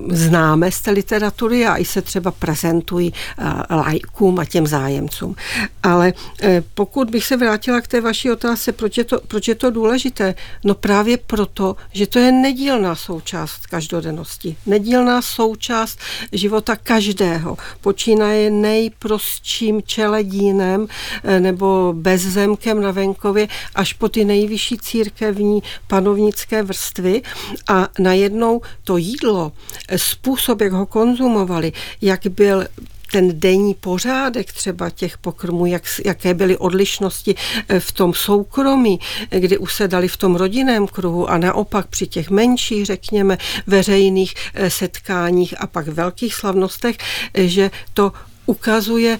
známe 0.08 0.72
z 0.72 0.80
té 0.80 0.90
literatury 0.90 1.66
a 1.66 1.76
i 1.76 1.84
se 1.84 2.02
třeba 2.02 2.30
prezentují 2.30 3.12
eh, 3.38 3.74
lajkům 3.74 4.38
a 4.38 4.44
těm 4.44 4.66
zájemcům. 4.66 5.34
Ale 5.82 6.12
eh, 6.42 6.62
pokud 6.74 7.10
bych 7.10 7.24
se 7.24 7.36
vrátila 7.36 7.80
k 7.80 7.88
té 7.88 8.00
vaší 8.00 8.30
otázce, 8.30 8.72
proč 8.72 8.98
je 8.98 9.04
to, 9.04 9.20
proč 9.28 9.48
je 9.48 9.54
to 9.54 9.70
důležité? 9.70 10.34
No 10.64 10.74
právě 10.74 11.16
proto, 11.16 11.76
že 11.92 12.06
to 12.06 12.18
je 12.18 12.32
nedílná 12.32 12.94
součást 12.94 13.66
každodennosti. 13.66 14.56
Nedílná 14.66 15.22
součást 15.22 15.98
života 16.32 16.76
každého. 16.76 17.56
Počínaje 17.80 18.50
nejprostším 18.50 19.82
čeledínem 19.82 20.86
eh, 21.24 21.40
nebo 21.40 21.92
bezzemkem 21.96 22.80
na 22.80 22.90
venkově 22.90 23.48
až 23.74 23.92
po 23.92 24.08
ty 24.08 24.24
nejvyšší 24.24 24.78
církevní 24.78 25.62
panovnické 25.86 26.62
vrstvy 26.62 27.22
a 27.68 27.88
najednou 27.98 28.60
to 28.84 28.96
jídlo 28.96 29.52
způsob, 29.96 30.60
jak 30.60 30.72
ho 30.72 30.86
konzumovali, 30.86 31.72
jak 32.02 32.26
byl 32.26 32.66
ten 33.12 33.40
denní 33.40 33.74
pořádek 33.74 34.52
třeba 34.52 34.90
těch 34.90 35.18
pokrmů, 35.18 35.66
jak, 35.66 35.82
jaké 36.04 36.34
byly 36.34 36.56
odlišnosti 36.56 37.34
eh, 37.68 37.80
v 37.80 37.92
tom 37.92 38.14
soukromí, 38.14 39.00
kdy 39.30 39.58
usedali 39.58 40.08
v 40.08 40.16
tom 40.16 40.36
rodinném 40.36 40.86
kruhu 40.86 41.30
a 41.30 41.38
naopak 41.38 41.86
při 41.86 42.06
těch 42.06 42.30
menších, 42.30 42.86
řekněme, 42.86 43.38
veřejných 43.66 44.34
eh, 44.54 44.70
setkáních 44.70 45.60
a 45.60 45.66
pak 45.66 45.88
velkých 45.88 46.34
slavnostech, 46.34 46.96
eh, 47.34 47.48
že 47.48 47.70
to 47.94 48.12
ukazuje 48.46 49.18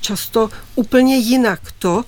často 0.00 0.48
úplně 0.76 1.16
jinak 1.16 1.60
to, 1.78 2.04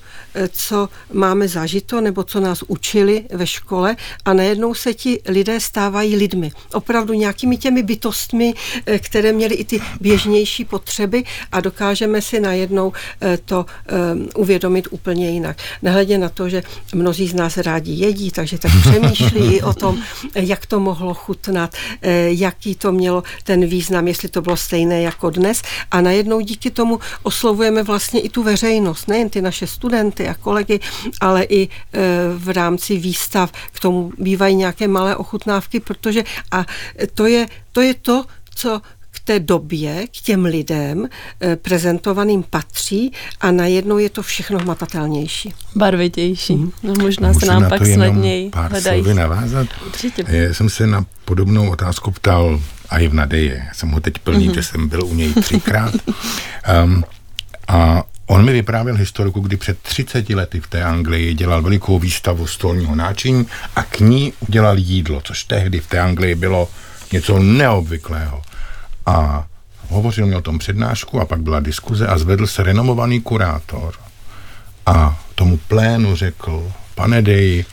co 0.51 0.89
máme 1.13 1.49
zažito 1.49 2.01
nebo 2.01 2.25
co 2.25 2.41
nás 2.41 2.65
učili 2.67 3.25
ve 3.33 3.47
škole 3.47 3.97
a 4.25 4.33
najednou 4.33 4.75
se 4.75 4.95
ti 4.95 5.21
lidé 5.29 5.61
stávají 5.61 6.17
lidmi. 6.17 6.51
Opravdu 6.73 7.15
nějakými 7.15 7.57
těmi 7.57 7.83
bytostmi, 7.83 8.55
eh, 8.87 8.99
které 8.99 9.33
měly 9.33 9.55
i 9.55 9.65
ty 9.65 9.81
běžnější 10.01 10.65
potřeby 10.65 11.25
a 11.53 11.61
dokážeme 11.61 12.23
si 12.23 12.41
najednou 12.41 12.93
eh, 13.21 13.39
to 13.45 13.67
eh, 13.69 13.93
uvědomit 14.37 14.89
úplně 14.91 15.31
jinak. 15.31 15.57
Nehledě 15.83 16.19
na 16.19 16.29
to, 16.29 16.49
že 16.49 16.63
mnozí 16.95 17.29
z 17.29 17.35
nás 17.35 17.57
rádi 17.57 17.93
jedí, 17.93 18.31
takže 18.31 18.59
tak 18.59 18.73
přemýšlí 18.81 19.55
i 19.55 19.63
o 19.63 19.73
tom, 19.73 20.03
jak 20.35 20.67
to 20.67 20.81
mohlo 20.81 21.15
chutnat, 21.15 21.77
jaký 22.29 22.75
to 22.75 22.93
mělo 22.93 23.23
ten 23.45 23.67
význam, 23.67 24.09
jestli 24.09 24.29
to 24.29 24.43
bylo 24.43 24.57
stejné 24.57 25.03
jako 25.03 25.31
dnes 25.31 25.63
a 25.91 26.01
najednou 26.01 26.18
díky 26.41 26.71
tomu 26.71 27.01
oslovujeme 27.23 27.83
vlastně 27.83 28.21
i 28.21 28.29
tu 28.29 28.43
veřejnost, 28.43 29.09
nejen 29.09 29.31
ty 29.31 29.43
naše 29.43 29.67
studenty, 29.67 30.29
a 30.29 30.35
kolegy, 30.35 30.81
ale 31.21 31.45
i 31.45 31.63
e, 31.63 31.69
v 32.37 32.49
rámci 32.49 32.97
výstav 32.97 33.53
k 33.73 33.81
tomu 33.81 34.13
bývají 34.19 34.55
nějaké 34.55 34.89
malé 34.89 35.17
ochutnávky, 35.17 35.81
protože 35.81 36.25
a 36.51 36.65
to 37.15 37.27
je 37.27 37.47
to, 37.73 37.81
je 37.81 37.95
to 37.95 38.25
co 38.55 38.81
té 39.29 39.41
době, 39.41 40.07
k 40.07 40.23
těm 40.23 40.45
lidem 40.45 41.09
e, 41.43 41.57
prezentovaným 41.57 42.43
patří 42.43 43.13
a 43.41 43.51
najednou 43.51 43.99
je 43.99 44.11
to 44.11 44.23
všechno 44.23 44.59
hmatatelnější. 44.59 45.55
Barvitější. 45.77 46.57
Mm. 46.57 46.71
No 46.83 46.95
možná 47.01 47.35
se 47.35 47.47
nám 47.47 47.69
pak 47.69 47.87
snadněji 47.87 48.51
pár 48.51 48.71
hledají. 48.71 49.03
slovy 49.03 49.15
navázat. 49.15 49.67
Určitě. 49.87 50.25
Já 50.29 50.55
jsem 50.55 50.71
se 50.71 50.87
na 50.87 51.05
podobnou 51.25 51.71
otázku 51.71 52.11
ptal 52.11 52.61
a 52.91 52.99
i 52.99 53.09
v 53.09 53.15
Nadeje. 53.15 53.65
Já 53.69 53.75
jsem 53.75 53.89
ho 53.91 54.01
teď 54.01 54.19
plný, 54.19 54.49
mm-hmm. 54.49 54.55
že 54.55 54.63
jsem 54.63 54.89
byl 54.89 55.05
u 55.05 55.15
něj 55.15 55.35
třikrát. 55.35 55.95
Um, 56.85 57.05
A 57.69 58.05
on 58.27 58.45
mi 58.45 58.53
vyprávěl 58.53 58.97
historiku, 58.97 59.41
kdy 59.41 59.57
před 59.57 59.79
30 59.79 60.31
lety 60.31 60.61
v 60.61 60.67
té 60.67 60.83
Anglii 60.83 61.35
dělal 61.35 61.63
velikou 61.63 61.99
výstavu 61.99 62.47
stolního 62.47 62.95
náčiní 62.95 63.47
a 63.77 63.83
k 63.83 64.01
ní 64.01 64.33
udělal 64.49 64.79
jídlo, 64.79 65.21
což 65.25 65.45
tehdy 65.45 65.81
v 65.81 65.87
té 65.87 66.01
Anglii 66.01 66.35
bylo 66.35 66.69
něco 67.13 67.39
neobvyklého. 67.39 68.43
A 69.09 69.47
hovořil 69.89 70.27
mi 70.27 70.37
o 70.37 70.41
tom 70.41 70.59
přednášku 70.59 71.21
a 71.21 71.25
pak 71.25 71.41
byla 71.41 71.61
diskuze 71.61 72.07
a 72.07 72.19
zvedl 72.19 72.47
se 72.47 72.63
renomovaný 72.63 73.21
kurátor 73.21 73.95
a 74.87 75.21
tomu 75.35 75.57
plénu 75.57 76.17
řekl, 76.17 76.73
pane 76.95 77.23
Dej, 77.23 77.65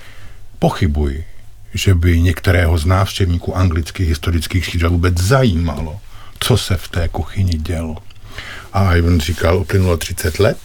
pochybuji, 0.60 1.26
že 1.74 1.96
by 1.96 2.22
některého 2.22 2.78
z 2.78 2.86
návštěvníků 2.86 3.58
anglických 3.58 4.08
historických 4.08 4.68
křídel 4.68 4.90
vůbec 4.90 5.18
zajímalo, 5.18 6.00
co 6.40 6.58
se 6.58 6.78
v 6.78 6.88
té 6.88 7.08
kuchyni 7.08 7.54
dělo. 7.54 7.98
A 8.74 8.96
Ivan 8.96 9.20
říkal, 9.20 9.58
uplynulo 9.58 9.98
30 9.98 10.40
let 10.40 10.58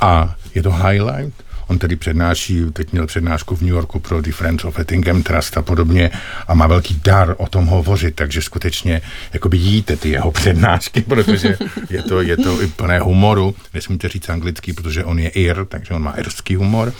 a 0.00 0.34
je 0.54 0.62
to 0.62 0.72
highlight. 0.72 1.34
On 1.70 1.78
tedy 1.78 1.96
přednáší, 1.96 2.64
teď 2.72 2.92
měl 2.92 3.06
přednášku 3.06 3.56
v 3.56 3.60
New 3.60 3.70
Yorku 3.70 4.00
pro 4.00 4.20
The 4.22 4.32
Friends 4.32 4.64
of 4.64 4.78
Ettingham 4.78 5.22
Trust 5.22 5.56
a 5.56 5.62
podobně 5.62 6.10
a 6.48 6.54
má 6.54 6.66
velký 6.66 7.00
dar 7.04 7.34
o 7.38 7.46
tom 7.46 7.66
hovořit, 7.66 8.14
takže 8.14 8.42
skutečně 8.42 9.02
jakoby 9.32 9.56
jíte 9.56 9.96
ty 9.96 10.08
jeho 10.08 10.32
přednášky, 10.32 11.00
protože 11.00 11.56
je 11.90 12.02
to, 12.02 12.22
je 12.22 12.36
to 12.36 12.62
i 12.62 12.66
plné 12.66 12.98
humoru. 12.98 13.54
Nesmíte 13.74 14.08
říct 14.08 14.28
anglický, 14.28 14.72
protože 14.72 15.04
on 15.04 15.18
je 15.18 15.28
Ir, 15.28 15.64
takže 15.64 15.94
on 15.94 16.02
má 16.02 16.12
irský 16.12 16.56
humor. 16.56 16.92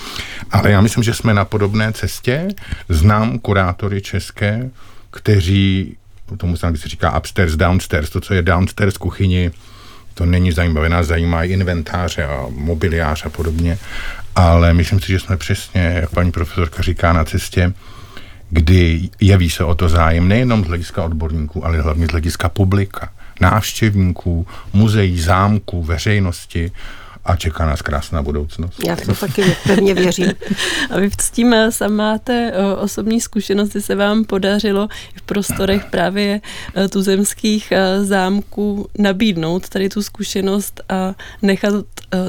Ale 0.50 0.70
já 0.70 0.80
myslím, 0.80 1.04
že 1.04 1.14
jsme 1.14 1.34
na 1.34 1.44
podobné 1.44 1.92
cestě. 1.92 2.48
Znám 2.88 3.38
kurátory 3.38 4.00
české, 4.00 4.70
kteří 5.10 5.96
tomu 6.36 6.56
se 6.56 6.72
říká 6.88 7.18
upstairs, 7.18 7.56
downstairs, 7.56 8.10
to, 8.10 8.20
co 8.20 8.34
je 8.34 8.42
downstairs 8.42 8.96
kuchyni, 8.96 9.50
to 10.14 10.26
není 10.26 10.52
zajímavé, 10.52 10.88
nás 10.88 11.06
zajímá 11.06 11.44
i 11.44 11.52
inventáře 11.52 12.24
a 12.24 12.46
mobiliář 12.50 13.26
a 13.26 13.28
podobně, 13.28 13.78
ale 14.34 14.74
myslím 14.74 15.00
si, 15.00 15.12
že 15.12 15.18
jsme 15.18 15.36
přesně, 15.36 15.80
jak 15.80 16.10
paní 16.10 16.32
profesorka 16.32 16.82
říká, 16.82 17.12
na 17.12 17.24
cestě, 17.24 17.72
kdy 18.50 19.10
jeví 19.20 19.50
se 19.50 19.64
o 19.64 19.74
to 19.74 19.88
zájem 19.88 20.28
nejenom 20.28 20.64
z 20.64 20.66
hlediska 20.66 21.04
odborníků, 21.04 21.66
ale 21.66 21.80
hlavně 21.80 22.06
z 22.06 22.10
hlediska 22.10 22.48
publika, 22.48 23.08
návštěvníků, 23.40 24.46
muzeí, 24.72 25.20
zámků, 25.20 25.82
veřejnosti 25.82 26.72
a 27.24 27.36
čeká 27.36 27.66
nás 27.66 27.82
krásná 27.82 28.22
budoucnost. 28.22 28.84
Já 28.86 28.96
to 28.96 29.14
taky 29.14 29.56
pevně 29.66 29.94
věřím. 29.94 30.32
a 30.90 30.98
vy 30.98 31.10
s 31.20 31.30
tím 31.30 31.54
sam 31.70 31.92
máte 31.92 32.52
osobní 32.80 33.20
zkušenosti, 33.20 33.80
se 33.80 33.94
vám 33.94 34.24
podařilo 34.24 34.88
v 35.16 35.22
prostorech 35.22 35.84
právě 35.84 36.40
eh, 36.74 36.88
tuzemských 36.88 37.72
zámků 38.02 38.88
nabídnout 38.98 39.68
tady 39.68 39.88
tu 39.88 40.02
zkušenost 40.02 40.80
a 40.88 41.14
nechat 41.42 41.74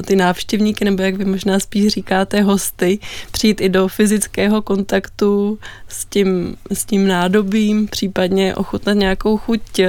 ty 0.06 0.16
návštěvníky, 0.16 0.84
nebo 0.84 1.02
jak 1.02 1.14
vy 1.14 1.24
možná 1.24 1.60
spíš 1.60 1.88
říkáte, 1.88 2.42
hosty, 2.42 2.98
přijít 3.30 3.60
i 3.60 3.68
do 3.68 3.88
fyzického 3.88 4.62
kontaktu 4.62 5.58
s 5.88 6.04
tím, 6.04 6.56
s 6.72 6.84
tím 6.84 7.06
nádobím, 7.06 7.88
případně 7.88 8.54
ochutnat 8.54 8.96
nějakou 8.96 9.36
chuť 9.36 9.80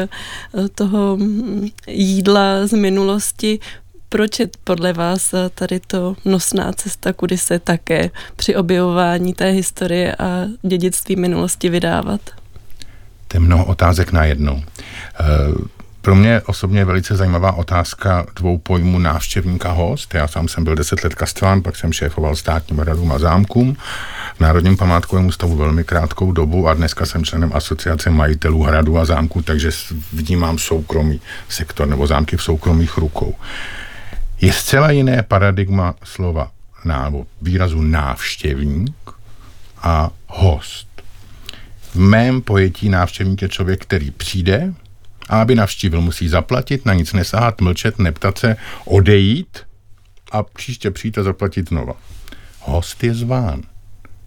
toho 0.75 1.17
jídla 1.87 2.67
z 2.67 2.73
minulosti 2.73 3.59
proč 4.13 4.39
je 4.39 4.49
podle 4.63 4.93
vás 4.93 5.33
tady 5.55 5.79
to 5.79 6.15
nosná 6.25 6.71
cesta, 6.73 7.13
kudy 7.13 7.37
se 7.37 7.59
také 7.59 8.09
při 8.35 8.55
objevování 8.55 9.33
té 9.33 9.49
historie 9.49 10.15
a 10.15 10.45
dědictví 10.61 11.15
minulosti 11.15 11.69
vydávat? 11.69 12.21
To 13.27 13.37
je 13.37 13.39
mnoho 13.39 13.65
otázek 13.65 14.11
na 14.11 14.25
jednou. 14.25 14.63
Eh, 15.19 15.23
pro 16.01 16.15
mě 16.15 16.41
osobně 16.45 16.79
je 16.79 16.85
velice 16.85 17.15
zajímavá 17.15 17.51
otázka 17.51 18.25
dvou 18.35 18.57
pojmů 18.57 18.99
návštěvníka 18.99 19.71
host. 19.71 20.13
Já 20.13 20.27
sám 20.27 20.47
jsem 20.47 20.63
byl 20.63 20.75
deset 20.75 21.03
let 21.03 21.15
kastván, 21.15 21.61
pak 21.61 21.75
jsem 21.75 21.93
šéfoval 21.93 22.35
státním 22.35 22.79
radům 22.79 23.11
a 23.11 23.19
zámkům 23.19 23.77
v 24.35 24.39
Národním 24.39 24.77
památkovém 24.77 25.25
ústavu 25.25 25.55
velmi 25.55 25.83
krátkou 25.83 26.31
dobu 26.31 26.67
a 26.67 26.73
dneska 26.73 27.05
jsem 27.05 27.25
členem 27.25 27.51
asociace 27.53 28.09
majitelů 28.09 28.63
hradů 28.63 28.97
a 28.97 29.05
zámků, 29.05 29.41
takže 29.41 29.69
vnímám 30.13 30.57
soukromý 30.57 31.21
sektor 31.49 31.87
nebo 31.87 32.07
zámky 32.07 32.37
v 32.37 32.43
soukromých 32.43 32.97
rukou 32.97 33.35
je 34.43 34.53
zcela 34.53 34.91
jiné 34.91 35.23
paradigma 35.23 35.95
slova 36.03 36.51
nebo 36.85 37.27
výrazu 37.41 37.81
návštěvník 37.81 38.95
a 39.77 40.09
host. 40.27 40.87
V 41.91 41.95
mém 41.95 42.41
pojetí 42.41 42.89
návštěvník 42.89 43.41
je 43.41 43.49
člověk, 43.49 43.81
který 43.81 44.11
přijde 44.11 44.73
a 45.29 45.41
aby 45.41 45.55
navštívil, 45.55 46.01
musí 46.01 46.27
zaplatit, 46.27 46.85
na 46.85 46.93
nic 46.93 47.13
nesahat, 47.13 47.61
mlčet, 47.61 47.99
neptat 47.99 48.37
se, 48.37 48.55
odejít 48.85 49.59
a 50.31 50.43
příště 50.43 50.91
přijít 50.91 51.17
a 51.17 51.23
zaplatit 51.23 51.69
znova. 51.69 51.93
Host 52.59 53.03
je 53.03 53.13
zván, 53.13 53.61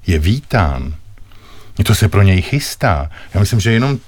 je 0.06 0.18
vítán, 0.18 0.94
to 1.84 1.94
se 1.94 2.08
pro 2.08 2.22
něj 2.22 2.42
chystá. 2.42 3.10
Já 3.34 3.40
myslím, 3.40 3.60
že 3.60 3.72
jenom, 3.72 3.98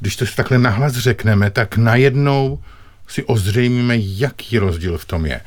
když 0.00 0.16
to 0.16 0.24
takhle 0.36 0.58
nahlas 0.58 0.92
řekneme, 0.92 1.50
tak 1.50 1.76
najednou 1.76 2.58
si 3.08 3.24
ozřejmíme, 3.24 3.94
jaký 3.98 4.58
rozdíl 4.58 4.98
v 4.98 5.04
tom 5.04 5.26
je. 5.26 5.40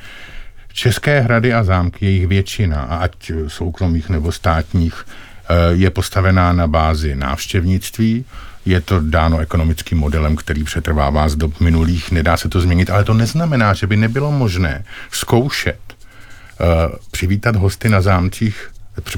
České 0.73 1.19
hrady 1.19 1.53
a 1.53 1.63
zámky, 1.63 2.05
jejich 2.05 2.27
většina, 2.27 2.81
ať 2.81 3.31
soukromých 3.47 4.09
nebo 4.09 4.31
státních, 4.31 5.05
eh, 5.05 5.53
je 5.71 5.89
postavená 5.89 6.53
na 6.53 6.67
bázi 6.67 7.15
návštěvnictví. 7.15 8.25
Je 8.65 8.81
to 8.81 8.99
dáno 8.99 9.39
ekonomickým 9.39 9.97
modelem, 9.97 10.35
který 10.35 10.63
přetrvává 10.63 11.29
z 11.29 11.35
dob 11.35 11.59
minulých, 11.59 12.11
nedá 12.11 12.37
se 12.37 12.49
to 12.49 12.61
změnit, 12.61 12.89
ale 12.89 13.03
to 13.03 13.13
neznamená, 13.13 13.73
že 13.73 13.87
by 13.87 13.97
nebylo 13.97 14.31
možné 14.31 14.85
zkoušet 15.11 15.79
uh, 15.89 16.95
přivítat 17.11 17.55
hosty 17.55 17.89
na 17.89 18.01
zámcích, 18.01 18.71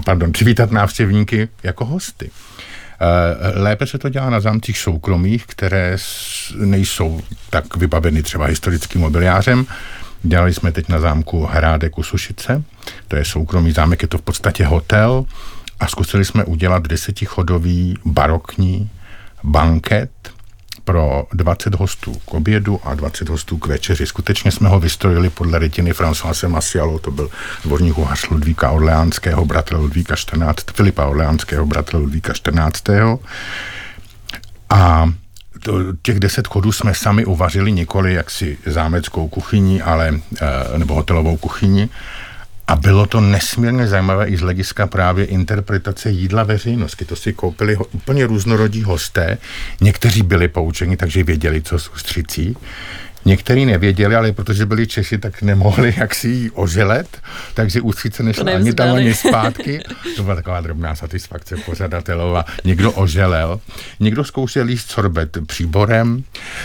pardon, 0.06 0.32
přivítat 0.32 0.72
návštěvníky 0.72 1.50
jako 1.64 1.86
hosty. 1.86 2.32
Eh, 3.02 3.60
lépe 3.60 3.88
se 3.88 3.98
to 3.98 4.10
dělá 4.10 4.30
na 4.30 4.40
zámcích 4.40 4.78
soukromých, 4.78 5.46
které 5.46 5.98
nejsou 6.56 7.22
tak 7.50 7.78
vybaveny 7.78 8.24
třeba 8.24 8.46
historickým 8.46 9.02
mobiliářem. 9.02 9.66
Dělali 10.24 10.54
jsme 10.54 10.72
teď 10.72 10.90
na 10.90 11.00
zámku 11.00 11.46
Hrádek 11.46 11.98
u 11.98 12.04
Sušice, 12.04 12.64
to 13.08 13.16
je 13.16 13.26
soukromý 13.26 13.72
zámek, 13.72 14.02
je 14.02 14.08
to 14.08 14.18
v 14.18 14.22
podstatě 14.22 14.66
hotel. 14.66 15.26
A 15.80 15.88
zkusili 15.88 16.26
jsme 16.26 16.44
udělat 16.44 16.88
desetichodový 16.88 17.98
barokní 18.06 18.90
banket 19.44 20.12
pro 20.92 21.24
20 21.34 21.76
hostů 21.76 22.14
k 22.26 22.34
obědu 22.34 22.80
a 22.84 22.96
20 22.96 23.30
hostů 23.30 23.58
k 23.58 23.68
večeři. 23.68 24.06
Skutečně 24.06 24.52
jsme 24.52 24.70
ho 24.70 24.80
vystrojili 24.80 25.30
podle 25.30 25.60
rytiny 25.60 25.92
Françoise 25.92 26.48
Massialo, 26.50 27.00
to 27.00 27.12
byl 27.12 27.30
dvorní 27.66 27.94
kuchař 27.94 28.30
Ludvíka 28.30 28.72
Orleánského, 28.72 29.46
bratra 29.46 29.78
Ludvíka 29.78 30.16
14, 30.16 30.72
Filipa 30.76 31.06
Orleánského, 31.06 31.66
bratra 31.66 32.00
Ludvíka 32.00 32.34
14. 32.34 32.84
A 34.70 35.12
to, 35.64 35.74
těch 36.02 36.20
deset 36.20 36.48
chodů 36.48 36.72
jsme 36.72 36.94
sami 36.94 37.26
uvařili 37.26 37.72
nikoli 37.72 38.14
jaksi 38.14 38.58
zámeckou 38.66 39.28
kuchyni, 39.28 39.82
ale, 39.82 40.20
eh, 40.42 40.78
nebo 40.78 40.96
hotelovou 40.96 41.38
kuchyni, 41.38 41.90
a 42.68 42.76
bylo 42.76 43.06
to 43.06 43.22
nesmírně 43.22 43.88
zajímavé 43.88 44.28
i 44.28 44.38
z 44.38 44.42
hlediska 44.42 44.88
právě 44.88 45.26
interpretace 45.26 46.10
jídla 46.10 46.44
veřejnosti. 46.44 47.06
To 47.06 47.16
si 47.16 47.34
koupili 47.34 47.76
ho, 47.76 47.86
úplně 47.86 48.28
různorodí 48.28 48.84
hosté. 48.84 49.38
Někteří 49.82 50.24
byli 50.24 50.48
poučeni, 50.48 50.98
takže 50.98 51.24
věděli, 51.24 51.62
co 51.62 51.80
z 51.80 51.90
ústřicí. 51.90 52.58
Někteří 53.26 53.66
nevěděli, 53.66 54.16
ale 54.16 54.32
protože 54.32 54.66
byli 54.66 54.88
Češi, 54.88 55.18
tak 55.18 55.42
nemohli 55.42 55.94
jak 55.98 56.16
si 56.16 56.28
jí 56.28 56.52
oželet, 56.52 57.22
takže 57.54 57.82
ústřice 57.82 58.24
nešla 58.24 58.52
ani 58.56 58.74
tam, 58.74 58.96
ani 58.96 59.14
zpátky. 59.28 59.84
To 60.16 60.24
byla 60.24 60.36
taková 60.36 60.62
drobná 60.62 60.96
satisfakce 60.96 61.56
pořadatelova. 61.58 62.46
Někdo 62.64 62.92
oželel, 62.92 63.60
někdo 64.00 64.24
zkoušel 64.24 64.70
jíst 64.70 64.92
sorbet 64.92 65.38
příborem. 65.48 66.24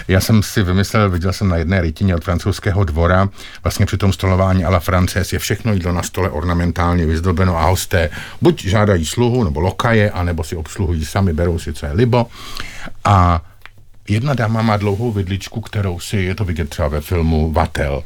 Já 0.09 0.21
jsem 0.21 0.43
si 0.43 0.63
vymyslel, 0.63 1.11
viděl 1.11 1.33
jsem 1.33 1.49
na 1.49 1.57
jedné 1.57 1.81
rytině 1.81 2.17
od 2.17 2.25
francouzského 2.25 2.85
dvora, 2.85 3.29
vlastně 3.65 3.87
při 3.87 3.97
tom 3.97 4.13
stolování 4.13 4.65
a 4.65 4.71
la 4.71 4.81
Frances 4.81 5.33
je 5.33 5.39
všechno 5.39 5.73
jídlo 5.73 5.93
na 5.93 6.03
stole 6.03 6.31
ornamentálně 6.31 7.07
vyzdobeno 7.07 7.59
a 7.59 7.65
hosté 7.67 8.11
buď 8.43 8.65
žádají 8.65 9.07
sluhu 9.07 9.45
nebo 9.45 9.61
lokaje, 9.61 10.11
anebo 10.11 10.45
si 10.45 10.57
obsluhují 10.57 11.05
sami, 11.05 11.33
berou 11.33 11.59
si, 11.59 11.73
co 11.73 11.87
je 11.87 11.93
libo. 11.93 12.27
A 13.05 13.43
jedna 14.09 14.35
dáma 14.35 14.63
má 14.63 14.77
dlouhou 14.77 15.13
vidličku, 15.13 15.61
kterou 15.61 16.01
si, 16.01 16.17
je 16.17 16.35
to 16.35 16.45
vidět 16.45 16.71
třeba 16.71 16.89
ve 16.89 17.01
filmu 17.01 17.53
Vatel, 17.53 18.05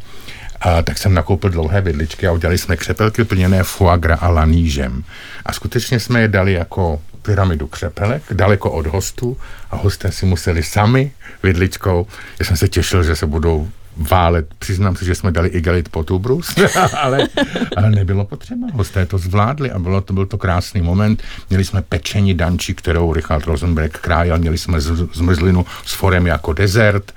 a 0.60 0.82
tak 0.82 0.98
jsem 0.98 1.14
nakoupil 1.14 1.50
dlouhé 1.50 1.80
vidličky 1.80 2.26
a 2.26 2.32
udělali 2.32 2.58
jsme 2.58 2.76
křepelky 2.76 3.24
plněné 3.24 3.62
foie 3.62 3.98
gras 3.98 4.18
a 4.22 4.28
lanížem. 4.28 5.04
A 5.46 5.52
skutečně 5.52 6.00
jsme 6.00 6.20
je 6.20 6.28
dali 6.28 6.52
jako 6.52 7.00
pyramidu 7.22 7.66
křepelek, 7.66 8.22
daleko 8.30 8.70
od 8.70 8.86
hostů 8.86 9.36
a 9.70 9.76
hosté 9.76 10.12
si 10.12 10.26
museli 10.26 10.62
sami 10.62 11.12
vidličkou. 11.42 12.06
Já 12.38 12.46
jsem 12.46 12.56
se 12.56 12.68
těšil, 12.68 13.02
že 13.02 13.16
se 13.16 13.26
budou 13.26 13.68
válet. 13.96 14.54
Přiznám 14.58 14.96
se, 14.96 15.04
že 15.04 15.14
jsme 15.14 15.30
dali 15.30 15.48
igelit 15.48 15.88
potubrus, 15.88 16.54
ale, 17.00 17.28
ale 17.76 17.90
nebylo 17.90 18.24
potřeba. 18.24 18.66
Hosté 18.74 19.06
to 19.06 19.18
zvládli 19.18 19.70
a 19.70 19.78
bylo 19.78 20.00
to, 20.00 20.12
byl 20.12 20.26
to 20.26 20.38
krásný 20.38 20.82
moment. 20.82 21.22
Měli 21.50 21.64
jsme 21.64 21.82
pečení 21.82 22.34
danči, 22.34 22.74
kterou 22.74 23.12
Richard 23.12 23.44
Rosenberg 23.44 23.98
krájel, 23.98 24.38
měli 24.38 24.58
jsme 24.58 24.80
zmrzlinu 24.80 25.66
s 25.86 25.94
forem 25.94 26.26
jako 26.26 26.52
dezert. 26.52 27.12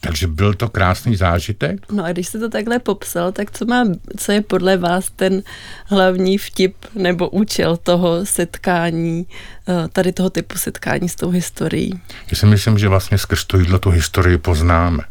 takže 0.00 0.26
byl 0.26 0.54
to 0.54 0.68
krásný 0.68 1.16
zážitek. 1.16 1.92
No 1.92 2.04
a 2.04 2.12
když 2.12 2.28
jste 2.28 2.38
to 2.38 2.48
takhle 2.48 2.78
popsal, 2.78 3.32
tak 3.32 3.50
co, 3.50 3.64
má, 3.64 3.84
co 4.16 4.32
je 4.32 4.42
podle 4.42 4.76
vás 4.76 5.10
ten 5.16 5.42
hlavní 5.86 6.38
vtip 6.38 6.74
nebo 6.94 7.28
účel 7.28 7.76
toho 7.76 8.26
setkání, 8.26 9.26
eh, 9.68 9.88
tady 9.88 10.12
toho 10.12 10.30
typu 10.30 10.58
setkání 10.58 11.08
s 11.08 11.14
tou 11.14 11.30
historií? 11.30 12.00
Já 12.30 12.36
si 12.36 12.46
myslím, 12.46 12.78
že 12.78 12.88
vlastně 12.88 13.18
skrz 13.18 13.44
to 13.44 13.58
jídlo 13.58 13.78
tu 13.78 13.90
historii 13.90 14.38
poznáme. 14.38 15.02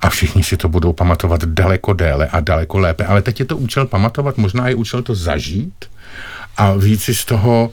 A 0.00 0.10
všichni 0.10 0.42
si 0.42 0.56
to 0.56 0.68
budou 0.68 0.92
pamatovat 0.92 1.44
daleko 1.44 1.92
déle 1.92 2.26
a 2.26 2.40
daleko 2.40 2.78
lépe. 2.78 3.04
Ale 3.04 3.22
teď 3.22 3.40
je 3.40 3.46
to 3.46 3.56
účel 3.56 3.86
pamatovat, 3.86 4.36
možná 4.36 4.68
je 4.68 4.74
účel 4.74 5.02
to 5.02 5.14
zažít 5.14 5.84
a 6.56 6.72
víc 6.72 7.02
si 7.02 7.14
z 7.14 7.24
toho 7.24 7.70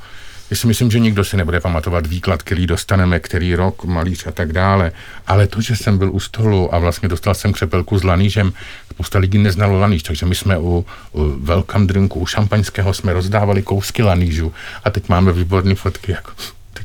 já 0.51 0.57
si 0.57 0.67
myslím, 0.67 0.91
že 0.91 0.99
nikdo 0.99 1.23
si 1.23 1.37
nebude 1.37 1.59
pamatovat 1.59 2.07
výklad, 2.07 2.43
který 2.43 2.67
dostaneme, 2.67 3.19
který 3.19 3.55
rok, 3.55 3.83
malíř 3.83 4.27
a 4.27 4.31
tak 4.31 4.53
dále. 4.53 4.91
Ale 5.27 5.47
to, 5.47 5.61
že 5.61 5.75
jsem 5.75 5.97
byl 5.97 6.11
u 6.11 6.19
stolu 6.19 6.75
a 6.75 6.79
vlastně 6.79 7.09
dostal 7.09 7.33
jsem 7.33 7.53
křepelku 7.53 7.99
s 7.99 8.03
lanížem, 8.03 8.53
spousta 8.91 9.19
lidí 9.19 9.37
neznalo 9.37 9.79
laníž, 9.79 10.03
takže 10.03 10.25
my 10.25 10.35
jsme 10.35 10.57
u, 10.57 10.85
u 11.11 11.35
welcome 11.39 11.85
drinku, 11.85 12.19
u 12.19 12.25
šampaňského 12.25 12.93
jsme 12.93 13.13
rozdávali 13.13 13.61
kousky 13.61 14.03
lanížu 14.03 14.53
a 14.83 14.89
teď 14.89 15.09
máme 15.09 15.31
výborné 15.31 15.75
fotky, 15.75 16.11
jako 16.11 16.31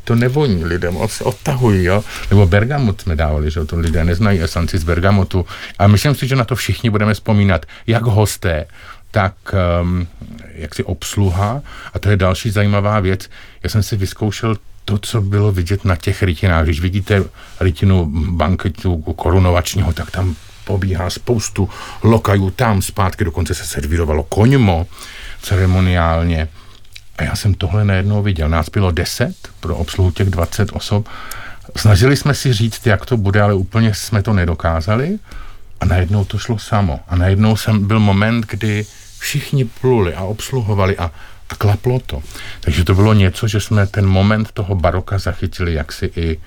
to 0.04 0.14
nevoní 0.14 0.64
lidem, 0.64 0.96
odtahují, 1.22 1.84
jo. 1.84 2.04
Nebo 2.30 2.46
bergamot 2.46 3.00
jsme 3.00 3.16
dávali, 3.16 3.50
že 3.50 3.64
to 3.64 3.76
lidé 3.78 4.04
neznají 4.04 4.42
esanci 4.42 4.78
z 4.78 4.84
bergamotu. 4.84 5.46
A 5.78 5.86
myslím 5.86 6.14
si, 6.14 6.28
že 6.28 6.36
na 6.36 6.44
to 6.44 6.56
všichni 6.56 6.90
budeme 6.90 7.14
vzpomínat, 7.14 7.66
jak 7.86 8.02
hosté, 8.02 8.66
tak 9.10 9.34
um, 9.82 10.06
jaksi 10.54 10.84
obsluha. 10.84 11.62
A 11.94 11.98
to 11.98 12.10
je 12.10 12.16
další 12.16 12.50
zajímavá 12.50 13.00
věc. 13.00 13.30
Já 13.62 13.70
jsem 13.70 13.82
si 13.82 13.96
vyzkoušel 13.96 14.56
to, 14.84 14.98
co 14.98 15.20
bylo 15.20 15.52
vidět 15.52 15.84
na 15.84 15.96
těch 15.96 16.22
rytinách. 16.22 16.64
Když 16.64 16.80
vidíte 16.80 17.24
rytinu 17.60 18.12
banketu 18.30 19.02
korunovačního, 19.02 19.92
tak 19.92 20.10
tam 20.10 20.36
pobíhá 20.64 21.10
spoustu 21.10 21.68
lokajů 22.02 22.50
tam 22.50 22.82
zpátky, 22.82 23.24
dokonce 23.24 23.54
se 23.54 23.66
servírovalo 23.66 24.22
koňmo 24.22 24.86
ceremoniálně. 25.42 26.48
A 27.20 27.22
já 27.22 27.36
jsem 27.36 27.54
tohle 27.54 27.84
najednou 27.84 28.22
viděl. 28.22 28.48
Nás 28.48 28.68
bylo 28.68 28.90
10 28.90 29.34
pro 29.60 29.76
obsluhu 29.76 30.10
těch 30.10 30.30
20 30.30 30.68
osob. 30.72 31.08
Snažili 31.76 32.16
jsme 32.16 32.34
si 32.34 32.52
říct, 32.52 32.86
jak 32.86 33.06
to 33.06 33.16
bude, 33.16 33.42
ale 33.42 33.54
úplně 33.54 33.94
jsme 33.94 34.22
to 34.22 34.32
nedokázali. 34.32 35.18
A 35.80 35.84
najednou 35.84 36.24
to 36.24 36.38
šlo 36.38 36.58
samo. 36.58 37.00
A 37.08 37.16
najednou 37.16 37.56
jsem 37.56 37.86
byl 37.86 38.00
moment, 38.00 38.46
kdy 38.46 38.86
všichni 39.18 39.64
pluli 39.64 40.14
a 40.14 40.22
obsluhovali 40.22 40.98
a, 40.98 41.10
a 41.50 41.54
klaplo 41.54 42.00
to. 42.06 42.22
Takže 42.60 42.84
to 42.84 42.94
bylo 42.94 43.14
něco, 43.14 43.48
že 43.48 43.60
jsme 43.60 43.86
ten 43.86 44.06
moment 44.06 44.52
toho 44.52 44.74
baroka 44.74 45.18
zachytili 45.18 45.74
jaksi 45.74 46.10
i 46.16 46.40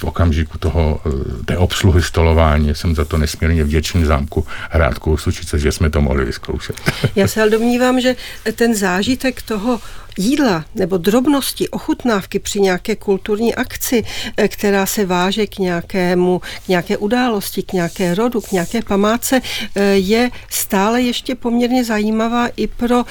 v 0.00 0.04
okamžiku 0.04 0.58
toho, 0.58 1.00
eh, 1.06 1.44
té 1.44 1.58
obsluhy 1.58 2.02
stolování. 2.02 2.74
Jsem 2.74 2.94
za 2.94 3.04
to 3.04 3.18
nesmírně 3.18 3.64
vděčný 3.64 4.04
zámku 4.04 4.46
Hrádku 4.70 5.16
Sučice, 5.16 5.58
že 5.58 5.72
jsme 5.72 5.90
to 5.90 6.00
mohli 6.00 6.24
vyzkoušet. 6.24 6.76
Já 7.16 7.28
se 7.28 7.40
ale 7.40 7.50
domnívám, 7.50 8.00
že 8.00 8.16
ten 8.54 8.74
zážitek 8.74 9.42
toho 9.42 9.80
jídla 10.18 10.64
nebo 10.74 10.96
drobnosti, 10.96 11.68
ochutnávky 11.68 12.38
při 12.38 12.60
nějaké 12.60 12.96
kulturní 12.96 13.54
akci, 13.54 14.04
eh, 14.36 14.48
která 14.48 14.86
se 14.86 15.06
váže 15.06 15.46
k 15.46 15.58
nějakému, 15.58 16.40
k 16.64 16.68
nějaké 16.68 16.96
události, 16.96 17.62
k 17.62 17.72
nějaké 17.72 18.14
rodu, 18.14 18.40
k 18.40 18.52
nějaké 18.52 18.82
památce, 18.82 19.40
eh, 19.40 19.82
je 19.84 20.30
stále 20.50 21.02
ještě 21.02 21.34
poměrně 21.34 21.84
zajímavá 21.84 22.48
i 22.56 22.66
pro 22.66 23.04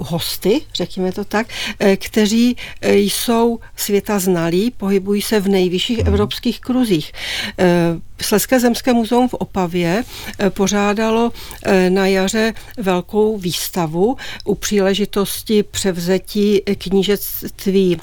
hosty, 0.00 0.60
řekněme 0.74 1.12
to 1.12 1.24
tak, 1.24 1.46
kteří 1.96 2.56
jsou 2.82 3.58
světa 3.76 4.18
znalí, 4.18 4.70
pohybují 4.70 5.22
se 5.22 5.40
v 5.40 5.48
nejvyšších 5.48 5.95
hmm. 6.02 6.08
evropských 6.08 6.60
kruzích. 6.60 7.12
Sleské 8.22 8.60
zemské 8.60 8.92
muzeum 8.92 9.28
v 9.28 9.34
Opavě 9.34 10.04
pořádalo 10.48 11.32
na 11.88 12.06
jaře 12.06 12.54
velkou 12.78 13.38
výstavu 13.38 14.16
u 14.44 14.54
příležitosti 14.54 15.62
převzetí 15.62 16.62
knížectví 16.78 18.00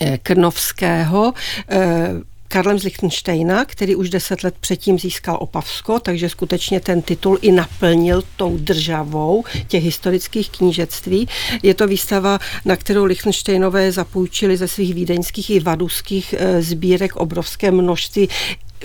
eh, 0.00 0.18
Krnovského 0.18 1.34
eh, 1.68 2.08
Karlem 2.54 2.78
z 2.78 2.84
Lichtensteina, 2.84 3.64
který 3.64 3.96
už 3.96 4.10
deset 4.10 4.44
let 4.44 4.54
předtím 4.60 4.98
získal 4.98 5.38
Opavsko, 5.40 6.00
takže 6.00 6.28
skutečně 6.28 6.80
ten 6.80 7.02
titul 7.02 7.38
i 7.42 7.52
naplnil 7.52 8.22
tou 8.36 8.56
državou 8.56 9.44
těch 9.68 9.84
historických 9.84 10.50
knížectví. 10.50 11.28
Je 11.62 11.74
to 11.74 11.86
výstava, 11.86 12.38
na 12.64 12.76
kterou 12.76 13.04
Lichtensteinové 13.04 13.92
zapůjčili 13.92 14.56
ze 14.56 14.68
svých 14.68 14.94
vídeňských 14.94 15.50
i 15.50 15.60
vaduských 15.60 16.34
eh, 16.38 16.62
sbírek 16.62 17.16
obrovské 17.16 17.70
množství 17.70 18.28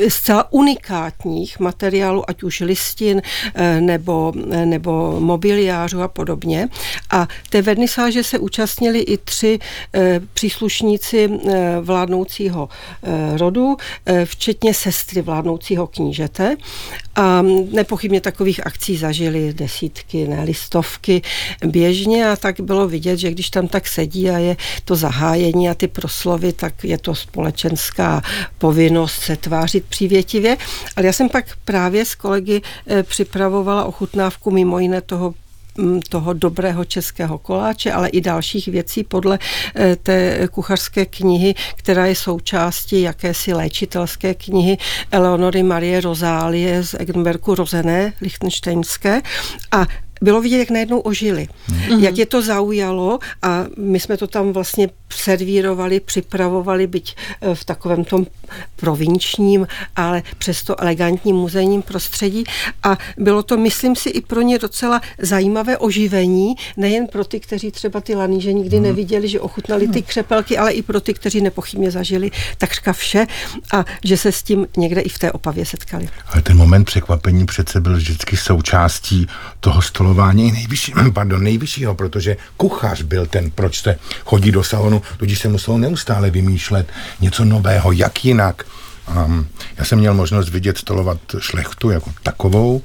zcela 0.07 0.51
unikátních 0.51 1.59
materiálů, 1.59 2.29
ať 2.29 2.43
už 2.43 2.59
listin 2.59 3.21
eh, 3.55 3.81
nebo, 3.81 4.33
eh, 4.51 4.65
nebo 4.65 5.19
mobiliářů 5.19 6.01
a 6.01 6.07
podobně. 6.07 6.67
A 7.09 7.27
té 7.49 7.61
vernisáže 7.61 8.23
se 8.23 8.39
účastnili 8.39 8.99
i 8.99 9.17
tři 9.17 9.59
eh, 9.93 10.21
příslušníci 10.33 11.29
vládnoucího 11.81 12.69
rodu, 13.37 13.77
včetně 14.25 14.73
sestry 14.73 15.21
vládnoucího 15.21 15.87
knížete. 15.87 16.57
A 17.15 17.41
nepochybně 17.71 18.21
takových 18.21 18.67
akcí 18.67 18.97
zažili 18.97 19.53
desítky, 19.53 20.27
ne 20.27 20.43
listovky 20.43 21.21
běžně 21.65 22.29
a 22.29 22.35
tak 22.35 22.61
bylo 22.61 22.87
vidět, 22.87 23.17
že 23.17 23.31
když 23.31 23.49
tam 23.49 23.67
tak 23.67 23.87
sedí 23.87 24.29
a 24.29 24.37
je 24.37 24.57
to 24.85 24.95
zahájení 24.95 25.69
a 25.69 25.73
ty 25.73 25.87
proslovy, 25.87 26.53
tak 26.53 26.83
je 26.83 26.97
to 26.97 27.15
společenská 27.15 28.21
povinnost 28.57 29.21
se 29.21 29.35
tvářit 29.35 29.85
přívětivě. 29.89 30.57
Ale 30.95 31.05
já 31.05 31.13
jsem 31.13 31.29
pak 31.29 31.45
právě 31.65 32.05
s 32.05 32.15
kolegy 32.15 32.61
eh, 32.87 33.03
připravovala 33.03 33.85
ochutnávku 33.85 34.51
mimo 34.51 34.79
jiné 34.79 35.01
toho 35.01 35.33
mm, 35.77 36.01
toho 36.01 36.33
dobrého 36.33 36.85
českého 36.85 37.37
koláče, 37.37 37.91
ale 37.91 38.09
i 38.09 38.21
dalších 38.21 38.67
věcí 38.67 39.03
podle 39.03 39.39
eh, 39.75 39.95
té 39.95 40.47
kuchařské 40.51 41.05
knihy, 41.05 41.55
která 41.75 42.05
je 42.05 42.15
součástí 42.15 43.01
jakési 43.01 43.53
léčitelské 43.53 44.33
knihy 44.33 44.77
Eleonory 45.11 45.63
Marie 45.63 46.01
Rozálie 46.01 46.83
z 46.83 46.93
Eggenbergu 46.93 47.55
Rozené, 47.55 48.13
lichtenštejnské. 48.21 49.21
A 49.71 49.85
bylo 50.21 50.41
vidět, 50.41 50.57
jak 50.57 50.69
najednou 50.69 50.99
ožili. 50.99 51.47
Mm. 51.69 51.99
Jak 51.99 52.17
je 52.17 52.25
to 52.25 52.41
zaujalo 52.41 53.19
a 53.41 53.65
my 53.77 53.99
jsme 53.99 54.17
to 54.17 54.27
tam 54.27 54.53
vlastně 54.53 54.89
servírovali, 55.09 55.99
připravovali, 55.99 56.87
byť 56.87 57.15
eh, 57.41 57.55
v 57.55 57.65
takovém 57.65 58.03
tom 58.03 58.27
provinčním, 58.75 59.67
ale 59.95 60.23
přesto 60.37 60.81
elegantním 60.81 61.35
muzejním 61.35 61.81
prostředí 61.81 62.43
a 62.83 62.97
bylo 63.17 63.43
to, 63.43 63.57
myslím 63.57 63.95
si, 63.95 64.09
i 64.09 64.21
pro 64.21 64.41
ně 64.41 64.59
docela 64.59 65.01
zajímavé 65.19 65.77
oživení, 65.77 66.55
nejen 66.77 67.07
pro 67.07 67.25
ty, 67.25 67.39
kteří 67.39 67.71
třeba 67.71 68.01
ty 68.01 68.15
laníže 68.15 68.53
nikdy 68.53 68.77
mm. 68.77 68.83
neviděli, 68.83 69.27
že 69.27 69.39
ochutnali 69.39 69.87
ty 69.87 70.01
křepelky, 70.01 70.57
ale 70.57 70.71
i 70.71 70.81
pro 70.81 71.01
ty, 71.01 71.13
kteří 71.13 71.41
nepochybně 71.41 71.91
zažili 71.91 72.31
takřka 72.57 72.93
vše 72.93 73.27
a 73.73 73.85
že 74.03 74.17
se 74.17 74.31
s 74.31 74.43
tím 74.43 74.67
někde 74.77 75.01
i 75.01 75.09
v 75.09 75.19
té 75.19 75.31
opavě 75.31 75.65
setkali. 75.65 76.09
Ale 76.33 76.41
ten 76.41 76.57
moment 76.57 76.85
překvapení 76.85 77.45
přece 77.45 77.81
byl 77.81 77.95
vždycky 77.95 78.37
součástí 78.37 79.27
toho 79.59 79.81
stolu 79.81 80.08
schvalování 80.09 80.51
nejvyšší, 80.51 80.93
pardon, 81.13 81.43
nejvyššího, 81.43 81.95
protože 81.95 82.37
kuchař 82.57 83.01
byl 83.01 83.25
ten, 83.25 83.51
proč 83.51 83.81
se 83.81 83.99
chodí 84.25 84.51
do 84.51 84.63
salonu, 84.63 85.01
tudíž 85.17 85.39
se 85.39 85.47
muselo 85.47 85.77
neustále 85.77 86.29
vymýšlet 86.29 86.87
něco 87.21 87.45
nového, 87.45 87.91
jak 87.91 88.25
jinak. 88.25 88.65
Um, 89.25 89.47
já 89.77 89.85
jsem 89.85 89.99
měl 89.99 90.13
možnost 90.13 90.49
vidět 90.49 90.77
stolovat 90.77 91.17
šlechtu 91.39 91.89
jako 91.89 92.11
takovou. 92.23 92.81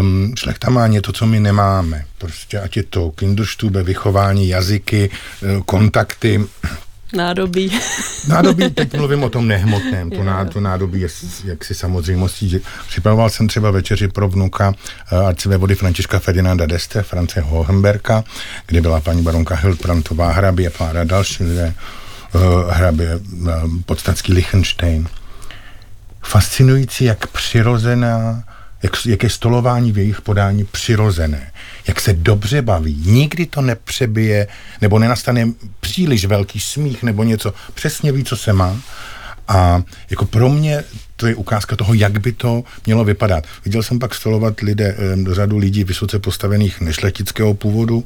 Um, 0.00 0.34
šlechta 0.38 0.70
má 0.70 0.86
něco, 0.86 1.12
co 1.12 1.26
my 1.26 1.40
nemáme. 1.40 2.04
Prostě 2.18 2.60
ať 2.60 2.76
je 2.76 2.82
to 2.82 3.10
kinderstube, 3.10 3.82
vychování, 3.82 4.48
jazyky, 4.48 5.10
eh, 5.10 5.62
kontakty, 5.66 6.44
Nádobí. 7.12 7.80
Nádobí, 8.28 8.70
teď 8.70 8.94
mluvím 8.96 9.22
o 9.22 9.30
tom 9.30 9.48
nehmotném, 9.48 10.10
to, 10.10 10.22
ná, 10.22 10.44
to 10.44 10.60
nádobí 10.60 11.00
je 11.00 11.08
jaksi 11.44 11.74
samozřejmostí. 11.74 12.60
Připravoval 12.88 13.30
jsem 13.30 13.48
třeba 13.48 13.70
večeři 13.70 14.08
pro 14.08 14.28
vnuka 14.28 14.74
arcivé 15.26 15.56
vody 15.56 15.74
Františka 15.74 16.18
Ferdinanda 16.18 16.66
d'Este, 16.66 17.02
France 17.02 17.40
Hohenberka, 17.40 18.24
kde 18.66 18.80
byla 18.80 19.00
paní 19.00 19.22
baronka 19.22 19.54
Hildbrantová 19.54 20.32
hrabě 20.32 20.68
a 20.68 20.78
pár 20.78 21.06
další 21.06 21.44
lidé, 21.44 21.74
uh, 22.34 22.42
hrabě 22.70 23.16
uh, 23.16 23.50
podstatský 23.86 24.32
Liechtenstein. 24.32 25.08
Fascinující, 26.22 27.04
jak 27.04 27.26
přirozená 27.26 28.44
jak, 28.82 29.06
jak 29.06 29.22
je 29.22 29.30
stolování 29.30 29.92
v 29.92 29.98
jejich 29.98 30.20
podání 30.20 30.64
přirozené, 30.64 31.52
jak 31.86 32.00
se 32.00 32.12
dobře 32.12 32.62
baví, 32.62 33.02
nikdy 33.06 33.46
to 33.46 33.60
nepřebije, 33.60 34.46
nebo 34.80 34.98
nenastane 34.98 35.52
příliš 35.80 36.24
velký 36.24 36.60
smích 36.60 37.02
nebo 37.02 37.24
něco, 37.24 37.54
přesně 37.74 38.12
ví, 38.12 38.24
co 38.24 38.36
se 38.36 38.52
má. 38.52 38.76
A 39.48 39.82
jako 40.10 40.24
pro 40.24 40.48
mě 40.48 40.84
to 41.16 41.26
je 41.26 41.34
ukázka 41.34 41.76
toho, 41.76 41.94
jak 41.94 42.20
by 42.20 42.32
to 42.32 42.62
mělo 42.86 43.04
vypadat. 43.04 43.44
Viděl 43.64 43.82
jsem 43.82 43.98
pak 43.98 44.14
stolovat 44.14 44.60
lidé, 44.60 44.96
řadu 45.32 45.58
lidí 45.58 45.84
vysoce 45.84 46.18
postavených 46.18 46.80
nešlechtického 46.80 47.54
původu 47.54 48.04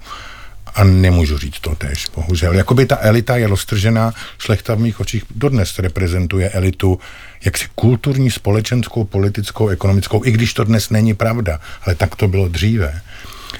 A 0.74 0.84
nemůžu 0.84 1.38
říct 1.38 1.60
to 1.60 1.74
tež, 1.74 2.06
bohužel. 2.14 2.54
Jakoby 2.54 2.86
ta 2.86 2.98
elita 3.00 3.36
je 3.36 3.46
roztržená, 3.46 4.12
šlechta 4.38 4.74
v 4.74 4.78
mých 4.78 5.00
očích 5.00 5.24
dodnes 5.34 5.78
reprezentuje 5.78 6.50
elitu 6.50 6.98
jaksi 7.44 7.66
kulturní, 7.74 8.30
společenskou, 8.30 9.04
politickou, 9.04 9.68
ekonomickou, 9.68 10.24
i 10.24 10.32
když 10.32 10.54
to 10.54 10.64
dnes 10.64 10.90
není 10.90 11.14
pravda, 11.14 11.60
ale 11.86 11.94
tak 11.94 12.16
to 12.16 12.28
bylo 12.28 12.48
dříve. 12.48 13.00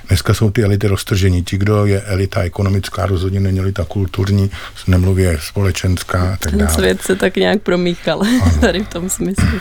Dneska 0.08 0.34
jsou 0.34 0.50
ty 0.50 0.62
elity 0.62 0.86
roztržení. 0.86 1.44
Ti, 1.44 1.58
kdo 1.58 1.86
je 1.86 2.02
elita 2.02 2.42
ekonomická, 2.42 3.06
rozhodně 3.06 3.40
není 3.40 3.60
elita 3.60 3.84
kulturní, 3.84 4.50
nemluvě 4.86 5.38
společenská 5.40 6.32
a 6.32 6.36
tak 6.36 6.50
Ten 6.50 6.58
dále. 6.58 6.74
svět 6.74 7.02
se 7.02 7.16
tak 7.16 7.36
nějak 7.36 7.62
promíchal 7.62 8.22
ano. 8.42 8.60
tady 8.60 8.84
v 8.84 8.88
tom 8.88 9.10
smyslu. 9.10 9.60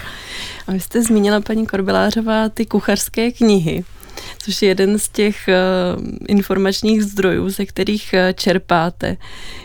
A 0.67 0.71
vy 0.71 0.79
jste 0.79 1.03
zmínila, 1.03 1.41
paní 1.41 1.65
Korbilářová, 1.65 2.49
ty 2.49 2.65
kuchařské 2.65 3.31
knihy 3.31 3.83
což 4.39 4.61
je 4.61 4.67
jeden 4.67 4.99
z 4.99 5.09
těch 5.09 5.35
uh, 5.47 6.03
informačních 6.27 7.03
zdrojů, 7.03 7.49
ze 7.49 7.65
kterých 7.65 8.13
uh, 8.13 8.33
čerpáte. 8.33 9.17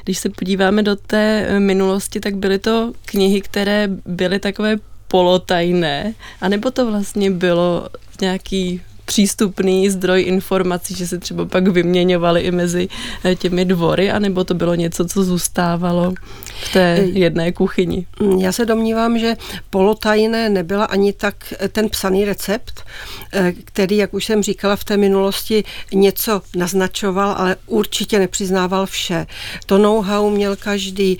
Když 0.04 0.18
se 0.18 0.28
podíváme 0.28 0.82
do 0.82 0.96
té 0.96 1.48
uh, 1.50 1.58
minulosti, 1.58 2.20
tak 2.20 2.36
byly 2.36 2.58
to 2.58 2.92
knihy, 3.04 3.40
které 3.40 3.88
byly 4.06 4.38
takové 4.38 4.76
polotajné, 5.08 6.14
anebo 6.40 6.70
to 6.70 6.90
vlastně 6.90 7.30
bylo 7.30 7.88
nějaký 8.20 8.82
přístupný 9.08 9.90
zdroj 9.90 10.22
informací, 10.22 10.94
že 10.94 11.06
se 11.06 11.18
třeba 11.18 11.44
pak 11.44 11.68
vyměňovali 11.68 12.40
i 12.40 12.50
mezi 12.50 12.88
eh, 13.24 13.34
těmi 13.34 13.64
dvory, 13.64 14.10
anebo 14.10 14.44
to 14.44 14.54
bylo 14.54 14.74
něco, 14.74 15.04
co 15.04 15.24
zůstávalo 15.24 16.14
v 16.60 16.72
té 16.72 17.08
jedné 17.12 17.52
kuchyni? 17.52 18.06
Mm, 18.20 18.38
já 18.38 18.52
se 18.52 18.66
domnívám, 18.66 19.18
že 19.18 19.36
polotajné 19.70 20.48
nebyla 20.48 20.84
ani 20.84 21.12
tak 21.12 21.36
eh, 21.58 21.68
ten 21.68 21.88
psaný 21.88 22.24
recept, 22.24 22.84
eh, 23.32 23.52
který, 23.64 23.96
jak 23.96 24.14
už 24.14 24.24
jsem 24.24 24.42
říkala, 24.42 24.76
v 24.76 24.84
té 24.84 24.96
minulosti 24.96 25.64
něco 25.94 26.42
naznačoval, 26.56 27.34
ale 27.38 27.56
určitě 27.66 28.18
nepřiznával 28.18 28.86
vše. 28.86 29.26
To 29.66 29.78
know-how 29.78 30.30
měl 30.30 30.56
každý 30.56 31.18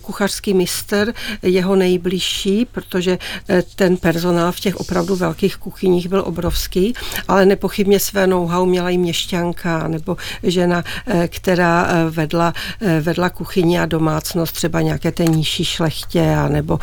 kuchařský 0.00 0.54
mistr, 0.54 1.12
jeho 1.42 1.76
nejbližší, 1.76 2.66
protože 2.72 3.18
ten 3.76 3.96
personál 3.96 4.52
v 4.52 4.60
těch 4.60 4.76
opravdu 4.76 5.16
velkých 5.16 5.56
kuchyních 5.56 6.08
byl 6.08 6.22
obrovský 6.26 6.94
ale 7.28 7.46
nepochybně 7.46 8.00
své 8.00 8.26
know-how 8.26 8.66
měla 8.66 8.90
i 8.90 8.98
měšťanka 8.98 9.88
nebo 9.88 10.16
žena, 10.42 10.84
eh, 11.06 11.28
která 11.28 11.88
eh, 11.88 12.10
vedla, 12.10 12.52
eh, 12.80 13.00
vedla 13.00 13.30
kuchyni 13.30 13.80
a 13.80 13.86
domácnost 13.86 14.54
třeba 14.54 14.80
nějaké 14.80 15.12
té 15.12 15.24
nižší 15.24 15.64
šlechtě 15.64 16.34
a 16.34 16.48
nebo, 16.48 16.78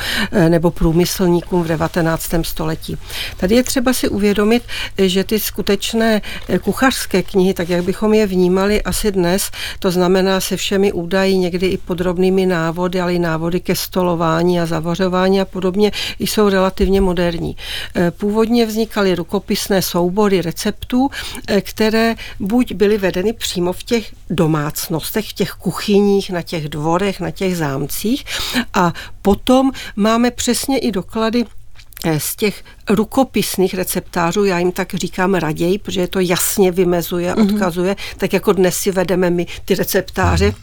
nebo 0.49 0.71
průmyslníkům 0.71 1.63
v 1.63 1.67
19. 1.67 2.43
století. 2.43 2.97
Tady 3.37 3.55
je 3.55 3.63
třeba 3.63 3.93
si 3.93 4.09
uvědomit, 4.09 4.63
že 4.97 5.23
ty 5.23 5.39
skutečné 5.39 6.21
kuchařské 6.61 7.23
knihy, 7.23 7.53
tak 7.53 7.69
jak 7.69 7.83
bychom 7.83 8.13
je 8.13 8.27
vnímali 8.27 8.81
asi 8.81 9.11
dnes, 9.11 9.51
to 9.79 9.91
znamená 9.91 10.39
se 10.39 10.57
všemi 10.57 10.91
údaji, 10.91 11.37
někdy 11.37 11.67
i 11.67 11.77
podrobnými 11.77 12.45
návody, 12.45 13.01
ale 13.01 13.13
i 13.13 13.19
návody 13.19 13.59
ke 13.59 13.75
stolování 13.75 14.59
a 14.59 14.65
zavařování 14.65 15.41
a 15.41 15.45
podobně, 15.45 15.91
jsou 16.19 16.49
relativně 16.49 17.01
moderní. 17.01 17.55
Původně 18.17 18.65
vznikaly 18.65 19.15
rukopisné 19.15 19.81
soubory, 19.81 20.24
soubory 20.25 20.41
receptů, 20.41 21.09
eh, 21.47 21.61
které 21.61 22.15
buď 22.39 22.73
byly 22.73 22.97
vedeny 22.97 23.33
přímo 23.33 23.73
v 23.73 23.83
těch 23.83 24.13
domácnostech, 24.29 25.29
v 25.29 25.33
těch 25.33 25.51
kuchyních, 25.51 26.29
na 26.29 26.41
těch 26.41 26.69
dvorech, 26.69 27.19
na 27.19 27.31
těch 27.31 27.57
zámcích. 27.57 28.25
A 28.73 28.93
potom 29.21 29.71
máme 29.95 30.31
přesně 30.31 30.77
i 30.79 30.91
doklady 30.91 31.45
eh, 32.05 32.19
z 32.19 32.35
těch 32.35 32.63
rukopisných 32.89 33.73
receptářů, 33.73 34.43
já 34.43 34.59
jim 34.59 34.71
tak 34.71 34.93
říkám 34.93 35.33
raději, 35.35 35.77
protože 35.77 36.07
to 36.07 36.19
jasně 36.19 36.71
vymezuje, 36.71 37.33
mm-hmm. 37.33 37.53
odkazuje, 37.53 37.95
tak 38.17 38.33
jako 38.33 38.53
dnes 38.53 38.75
si 38.77 38.91
vedeme 38.91 39.29
my 39.29 39.45
ty 39.65 39.75
receptáře, 39.75 40.53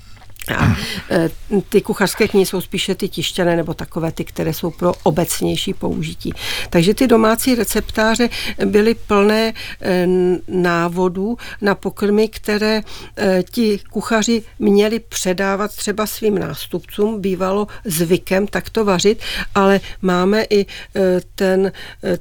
a 0.50 0.76
e, 1.10 1.30
ty 1.68 1.80
kuchařské 1.80 2.28
knihy 2.28 2.46
jsou 2.46 2.60
spíše 2.60 2.94
ty 2.94 3.08
tištěné 3.08 3.56
nebo 3.56 3.74
takové 3.74 4.12
ty, 4.12 4.24
které 4.24 4.54
jsou 4.54 4.70
pro 4.70 4.92
obecnější 5.02 5.74
použití. 5.74 6.32
Takže 6.70 6.94
ty 6.94 7.06
domácí 7.06 7.54
receptáře 7.54 8.28
byly 8.64 8.94
plné 8.94 9.52
e, 9.80 10.06
návodů 10.48 11.36
na 11.60 11.74
pokrmy, 11.74 12.28
které 12.28 12.80
e, 13.16 13.42
ti 13.50 13.80
kuchaři 13.90 14.42
měli 14.58 15.00
předávat 15.00 15.76
třeba 15.76 16.06
svým 16.06 16.38
nástupcům. 16.38 17.20
Bývalo 17.20 17.66
zvykem 17.84 18.46
takto 18.46 18.84
vařit, 18.84 19.20
ale 19.54 19.80
máme 20.02 20.44
i 20.50 20.66
ten, 21.34 21.72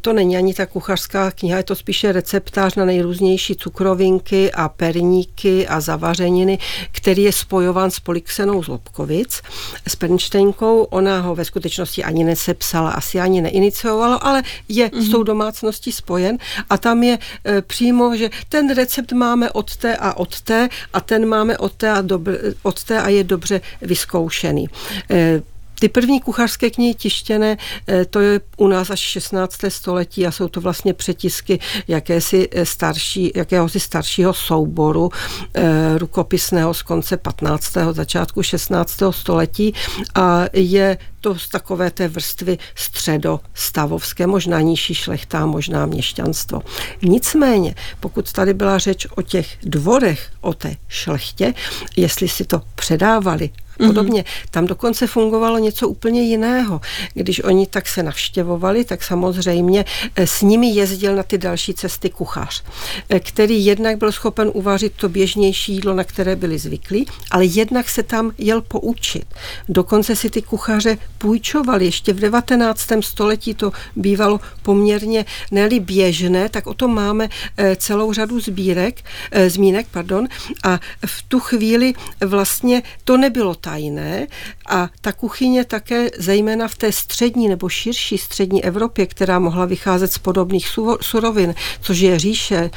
to 0.01 0.13
není 0.13 0.37
ani 0.37 0.53
ta 0.53 0.65
kuchařská 0.65 1.31
kniha, 1.31 1.57
je 1.57 1.63
to 1.63 1.75
spíše 1.75 2.11
receptář 2.11 2.75
na 2.75 2.85
nejrůznější 2.85 3.55
cukrovinky 3.55 4.51
a 4.51 4.69
perníky 4.69 5.67
a 5.67 5.79
zavařeniny, 5.79 6.57
který 6.91 7.23
je 7.23 7.31
spojován 7.31 7.91
s 7.91 7.99
Polixenou 8.11 8.63
z 8.63 8.67
Lobkovic, 8.67 9.41
s 9.87 9.95
Pernštejnkou. 9.95 10.83
Ona 10.83 11.19
ho 11.19 11.35
ve 11.35 11.45
skutečnosti 11.45 12.03
ani 12.03 12.23
nesepsala, 12.23 12.91
asi 12.91 13.19
ani 13.19 13.41
neiniciovala, 13.41 14.15
ale 14.15 14.43
je 14.67 14.87
mm-hmm. 14.87 15.01
s 15.01 15.09
tou 15.09 15.23
domácností 15.23 15.91
spojen 15.91 16.37
a 16.69 16.77
tam 16.77 17.03
je 17.03 17.19
e, 17.45 17.61
přímo, 17.61 18.15
že 18.15 18.29
ten 18.49 18.75
recept 18.75 19.11
máme 19.11 19.51
od 19.51 19.77
té 19.77 19.95
a 19.95 20.13
od 20.13 20.41
té 20.41 20.69
a 20.93 20.99
ten 21.01 21.25
máme 21.25 21.57
od 21.57 21.73
té 21.73 21.91
a, 21.91 22.01
dobr, 22.01 22.37
od 22.63 22.83
té 22.83 23.01
a 23.01 23.09
je 23.09 23.23
dobře 23.23 23.61
vyzkoušený. 23.81 24.67
E, 25.09 25.41
ty 25.81 25.89
první 25.89 26.21
kuchařské 26.21 26.69
knihy 26.69 26.93
tištěné, 26.93 27.57
eh, 27.87 28.05
to 28.05 28.19
je 28.19 28.41
u 28.57 28.67
nás 28.67 28.89
až 28.89 28.99
16. 28.99 29.69
století 29.69 30.27
a 30.27 30.31
jsou 30.31 30.47
to 30.47 30.61
vlastně 30.61 30.93
přetisky 30.93 31.59
jakési 31.87 32.49
eh, 32.51 32.65
starší, 32.65 33.31
jakéhosi 33.35 33.79
staršího 33.79 34.33
souboru 34.33 35.09
eh, 35.53 35.97
rukopisného 35.97 36.73
z 36.73 36.81
konce 36.81 37.17
15. 37.17 37.73
začátku 37.91 38.43
16. 38.43 38.97
století 39.11 39.73
a 40.15 40.45
je 40.53 40.97
to 41.21 41.35
z 41.35 41.49
takové 41.49 41.91
té 41.91 42.07
vrstvy 42.07 42.57
středostavovské, 42.75 44.27
možná 44.27 44.61
nižší 44.61 44.93
šlechta, 44.93 45.45
možná 45.45 45.85
měšťanstvo. 45.85 46.61
Nicméně, 47.01 47.75
pokud 47.99 48.31
tady 48.31 48.53
byla 48.53 48.77
řeč 48.77 49.07
o 49.15 49.21
těch 49.21 49.57
dvorech, 49.63 50.29
o 50.41 50.53
té 50.53 50.75
šlechtě, 50.87 51.53
jestli 51.97 52.27
si 52.27 52.45
to 52.45 52.61
předávali 52.75 53.49
podobně. 53.87 54.21
Mm-hmm. 54.21 54.47
Tam 54.51 54.65
dokonce 54.65 55.07
fungovalo 55.07 55.57
něco 55.57 55.87
úplně 55.87 56.21
jiného. 56.21 56.81
Když 57.13 57.43
oni 57.43 57.67
tak 57.67 57.87
se 57.87 58.03
navštěvovali, 58.03 58.85
tak 58.85 59.03
samozřejmě 59.03 59.85
eh, 60.15 60.27
s 60.27 60.41
nimi 60.41 60.67
jezdil 60.67 61.15
na 61.15 61.23
ty 61.23 61.37
další 61.37 61.73
cesty 61.73 62.09
kuchař, 62.09 62.63
eh, 63.09 63.19
který 63.19 63.65
jednak 63.65 63.97
byl 63.97 64.11
schopen 64.11 64.51
uvařit 64.53 64.93
to 64.95 65.09
běžnější 65.09 65.73
jídlo, 65.73 65.93
na 65.93 66.03
které 66.03 66.35
byli 66.35 66.59
zvyklí, 66.59 67.05
ale 67.31 67.45
jednak 67.45 67.89
se 67.89 68.03
tam 68.03 68.31
jel 68.37 68.61
poučit. 68.61 69.25
Dokonce 69.69 70.15
si 70.15 70.29
ty 70.29 70.41
kuchaře 70.41 70.97
půjčovali. 71.17 71.85
Ještě 71.85 72.13
v 72.13 72.19
19. 72.19 73.01
století 73.01 73.53
to 73.53 73.71
bývalo 73.95 74.39
poměrně 74.61 75.25
neli 75.51 75.79
běžné, 75.79 76.49
tak 76.49 76.67
o 76.67 76.73
tom 76.73 76.95
máme 76.95 77.29
eh, 77.57 77.75
celou 77.75 78.13
řadu 78.13 78.39
sbírek, 78.39 79.01
zmínek, 79.47 79.87
pardon, 79.91 80.27
a 80.63 80.79
v 81.05 81.21
tu 81.27 81.39
chvíli 81.39 81.93
vlastně 82.25 82.83
to 83.03 83.17
nebylo 83.17 83.55
tajné 83.71 84.27
a 84.69 84.89
ta 85.01 85.11
kuchyně 85.11 85.65
také 85.65 86.09
zejména 86.17 86.67
v 86.67 86.75
té 86.75 86.91
střední 86.91 87.47
nebo 87.47 87.69
širší 87.69 88.17
střední 88.17 88.63
Evropě, 88.63 89.05
která 89.05 89.39
mohla 89.39 89.65
vycházet 89.65 90.11
z 90.11 90.17
podobných 90.17 90.67
surovin, 91.01 91.55
což 91.81 91.97
je 91.97 92.19
říše, 92.19 92.69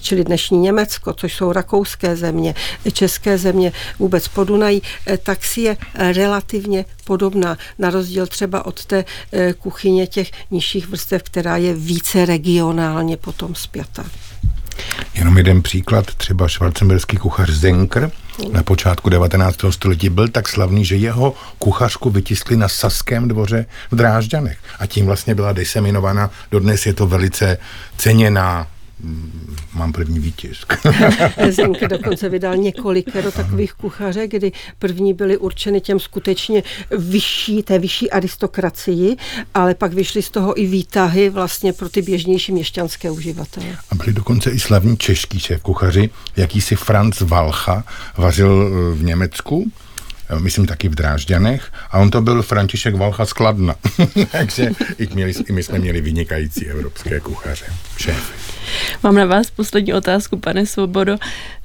čili 0.00 0.24
dnešní 0.24 0.58
Německo, 0.58 1.12
což 1.12 1.34
jsou 1.34 1.52
rakouské 1.52 2.16
země, 2.16 2.54
české 2.92 3.38
země, 3.38 3.72
vůbec 3.98 4.28
Podunají, 4.28 4.82
eh, 5.06 5.18
tak 5.18 5.44
si 5.44 5.60
je 5.60 5.76
relativně 5.94 6.84
podobná, 7.04 7.58
na 7.78 7.90
rozdíl 7.90 8.26
třeba 8.26 8.66
od 8.66 8.84
té 8.84 9.04
eh, 9.32 9.52
kuchyně 9.52 10.06
těch 10.06 10.30
nižších 10.50 10.88
vrstev, 10.88 11.22
která 11.22 11.56
je 11.56 11.74
více 11.74 12.26
regionálně 12.26 13.16
potom 13.16 13.54
zpěta. 13.54 14.04
Jenom 15.14 15.38
jeden 15.38 15.62
příklad, 15.62 16.14
třeba 16.14 16.48
švarcemberský 16.48 17.16
kuchař 17.16 17.50
Zenker 17.50 18.10
na 18.52 18.62
počátku 18.62 19.08
19. 19.08 19.58
století 19.70 20.08
byl 20.08 20.28
tak 20.28 20.48
slavný, 20.48 20.84
že 20.84 20.96
jeho 20.96 21.34
kuchařku 21.58 22.10
vytiskli 22.10 22.56
na 22.56 22.68
Saském 22.68 23.28
dvoře 23.28 23.66
v 23.90 23.96
Drážďanech 23.96 24.58
a 24.78 24.86
tím 24.86 25.06
vlastně 25.06 25.34
byla 25.34 25.52
diseminovaná. 25.52 26.30
Dodnes 26.50 26.86
je 26.86 26.94
to 26.94 27.06
velice 27.06 27.58
ceněná 27.98 28.66
mám 29.74 29.92
první 29.92 30.18
výtisk. 30.18 30.72
Zenke 31.50 31.88
dokonce 31.88 32.28
vydal 32.28 32.56
několik 32.56 33.06
takových 33.36 33.72
kuchaře, 33.72 34.26
kdy 34.28 34.52
první 34.78 35.14
byly 35.14 35.36
určeny 35.36 35.80
těm 35.80 36.00
skutečně 36.00 36.62
vyšší, 36.98 37.62
té 37.62 37.78
vyšší 37.78 38.10
aristokracii, 38.10 39.16
ale 39.54 39.74
pak 39.74 39.92
vyšly 39.92 40.22
z 40.22 40.30
toho 40.30 40.60
i 40.60 40.66
výtahy 40.66 41.30
vlastně 41.30 41.72
pro 41.72 41.88
ty 41.88 42.02
běžnější 42.02 42.52
měšťanské 42.52 43.10
uživatele. 43.10 43.66
A 43.90 43.94
byli 43.94 44.12
dokonce 44.12 44.50
i 44.50 44.60
slavní 44.60 44.96
čeští 44.96 45.40
šéf 45.40 45.62
kuchaři, 45.62 46.10
jakýsi 46.36 46.76
Franz 46.76 47.20
Valcha 47.20 47.84
vařil 48.16 48.70
eh, 48.72 48.94
v 48.94 49.02
Německu 49.02 49.70
eh, 50.28 50.40
myslím 50.40 50.66
taky 50.66 50.88
v 50.88 50.94
Drážďanech, 50.94 51.72
a 51.90 51.98
on 51.98 52.10
to 52.10 52.20
byl 52.20 52.42
František 52.42 52.94
Valcha 52.94 53.26
Skladna. 53.26 53.74
Takže 54.32 54.70
i, 54.98 55.06
měli, 55.14 55.32
i 55.48 55.52
my 55.52 55.62
jsme 55.62 55.78
měli 55.78 56.00
vynikající 56.00 56.66
evropské 56.66 57.20
kuchaře, 57.20 57.66
šéfy. 57.96 58.51
Mám 59.02 59.14
na 59.14 59.24
vás 59.24 59.50
poslední 59.50 59.94
otázku, 59.94 60.36
pane 60.36 60.66
Svobodo. 60.66 61.16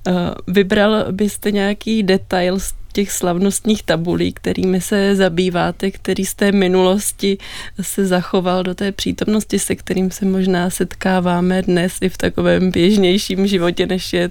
Eh, 0.07 0.11
vybral 0.47 1.05
byste 1.11 1.51
nějaký 1.51 2.03
detail 2.03 2.59
z 2.59 2.73
těch 2.97 3.11
slavnostních 3.11 3.83
tabulí, 3.83 4.33
kterými 4.33 4.81
se 4.81 5.15
zabýváte, 5.15 5.91
který 5.91 6.25
z 6.25 6.35
té 6.35 6.51
minulosti 6.51 7.37
se 7.81 8.07
zachoval 8.07 8.63
do 8.63 8.75
té 8.75 8.91
přítomnosti, 8.91 9.59
se 9.59 9.75
kterým 9.75 10.11
se 10.11 10.25
možná 10.25 10.69
setkáváme 10.69 11.61
dnes 11.61 11.93
i 12.01 12.09
v 12.09 12.17
takovém 12.17 12.71
běžnějším 12.71 13.47
životě, 13.47 13.85
než 13.85 14.13
je 14.13 14.29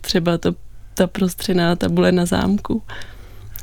třeba 0.00 0.38
to, 0.38 0.54
ta 0.94 1.06
prostřená 1.06 1.76
tabule 1.76 2.12
na 2.12 2.26
zámku? 2.26 2.82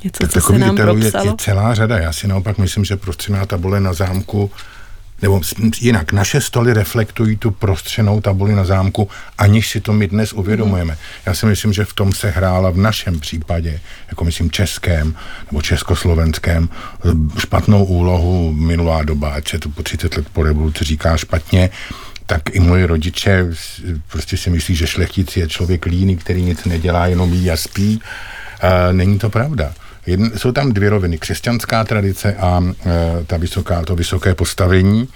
Něco, 0.04 0.24
tak 0.24 0.32
co 0.32 0.42
se 0.42 0.60
nám 0.60 0.78
je, 0.78 1.06
je 1.06 1.12
celá 1.38 1.74
řada. 1.74 1.98
Já 1.98 2.14
si 2.14 2.28
naopak 2.28 2.58
myslím, 2.58 2.86
že 2.86 2.98
prostřená 2.98 3.46
tabule 3.46 3.80
na 3.80 3.94
zámku 3.94 4.52
nebo 5.22 5.42
jinak, 5.82 6.14
naše 6.14 6.42
stoly 6.42 6.74
reflektují 6.74 7.38
tu 7.38 7.52
prostřenou 7.52 8.22
tabuli 8.22 8.56
na 8.56 8.66
zámku, 8.66 9.10
aniž 9.38 9.70
si 9.70 9.82
to 9.82 9.94
my 9.94 10.08
dnes 10.08 10.34
uvědomujeme. 10.34 10.98
Já 11.26 11.34
si 11.34 11.46
myslím, 11.46 11.74
že 11.74 11.86
v 11.86 11.94
tom 11.94 12.14
se 12.14 12.30
hrála 12.30 12.70
v 12.70 12.78
našem 12.78 13.20
případě, 13.20 13.80
jako 14.08 14.24
myslím 14.24 14.52
českém 14.52 15.16
nebo 15.52 15.62
československém, 15.62 16.70
špatnou 17.38 17.86
úlohu 17.86 18.52
minulá 18.52 19.04
doba, 19.04 19.30
ať 19.30 19.50
se 19.50 19.60
to 19.60 19.70
po 19.70 19.84
30 19.84 20.18
let 20.18 20.26
po 20.34 20.44
revoluci 20.44 20.84
říká 20.84 21.18
špatně, 21.18 21.70
tak 22.26 22.56
i 22.56 22.60
moji 22.60 22.86
rodiče 22.86 23.46
prostě 24.08 24.38
si 24.38 24.50
myslí, 24.50 24.76
že 24.76 24.88
šlechtic 24.88 25.38
je 25.38 25.48
člověk 25.48 25.86
líný, 25.86 26.18
který 26.18 26.42
nic 26.42 26.66
nedělá, 26.66 27.08
jenom 27.08 27.34
jí 27.34 27.52
a 27.52 27.58
spí. 27.58 28.02
A 28.62 28.92
není 28.92 29.20
to 29.20 29.30
pravda. 29.30 29.74
Jedn, 30.06 30.28
jsou 30.38 30.52
tam 30.52 30.74
dvě 30.74 30.90
roviny, 30.90 31.18
křesťanská 31.18 31.84
tradice 31.84 32.36
a 32.36 32.64
e, 32.86 33.24
ta 33.24 33.38
vysoká, 33.38 33.84
to 33.84 33.96
vysoké 33.96 34.36
postavení. 34.36 35.08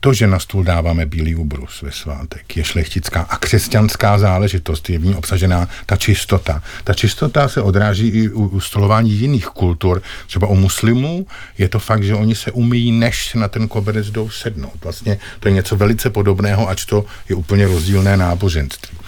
To, 0.00 0.12
že 0.14 0.26
na 0.26 0.38
stůl 0.38 0.64
dáváme 0.64 1.06
bílý 1.06 1.34
ubrus 1.34 1.82
ve 1.82 1.92
svátek, 1.92 2.56
je 2.56 2.64
šlechtická 2.64 3.20
a 3.20 3.36
křesťanská 3.36 4.18
záležitost, 4.18 4.90
je 4.90 4.98
v 4.98 5.04
ní 5.04 5.14
obsažená 5.14 5.68
ta 5.86 5.96
čistota. 5.96 6.62
Ta 6.84 6.94
čistota 6.94 7.48
se 7.48 7.62
odráží 7.62 8.08
i 8.08 8.28
u, 8.28 8.46
u 8.46 8.60
stolování 8.60 9.10
jiných 9.10 9.46
kultur. 9.46 10.02
Třeba 10.26 10.46
u 10.46 10.54
muslimů 10.54 11.26
je 11.58 11.68
to 11.68 11.78
fakt, 11.78 12.02
že 12.02 12.14
oni 12.14 12.34
se 12.34 12.50
umíjí, 12.50 12.92
než 12.92 13.34
na 13.34 13.48
ten 13.48 13.68
koberec 13.68 14.10
jdou 14.10 14.30
sednout. 14.30 14.84
Vlastně 14.84 15.18
to 15.40 15.48
je 15.48 15.54
něco 15.54 15.76
velice 15.76 16.10
podobného, 16.10 16.68
ač 16.68 16.84
to 16.84 17.04
je 17.28 17.34
úplně 17.34 17.66
rozdílné 17.66 18.16
náboženství. 18.16 18.98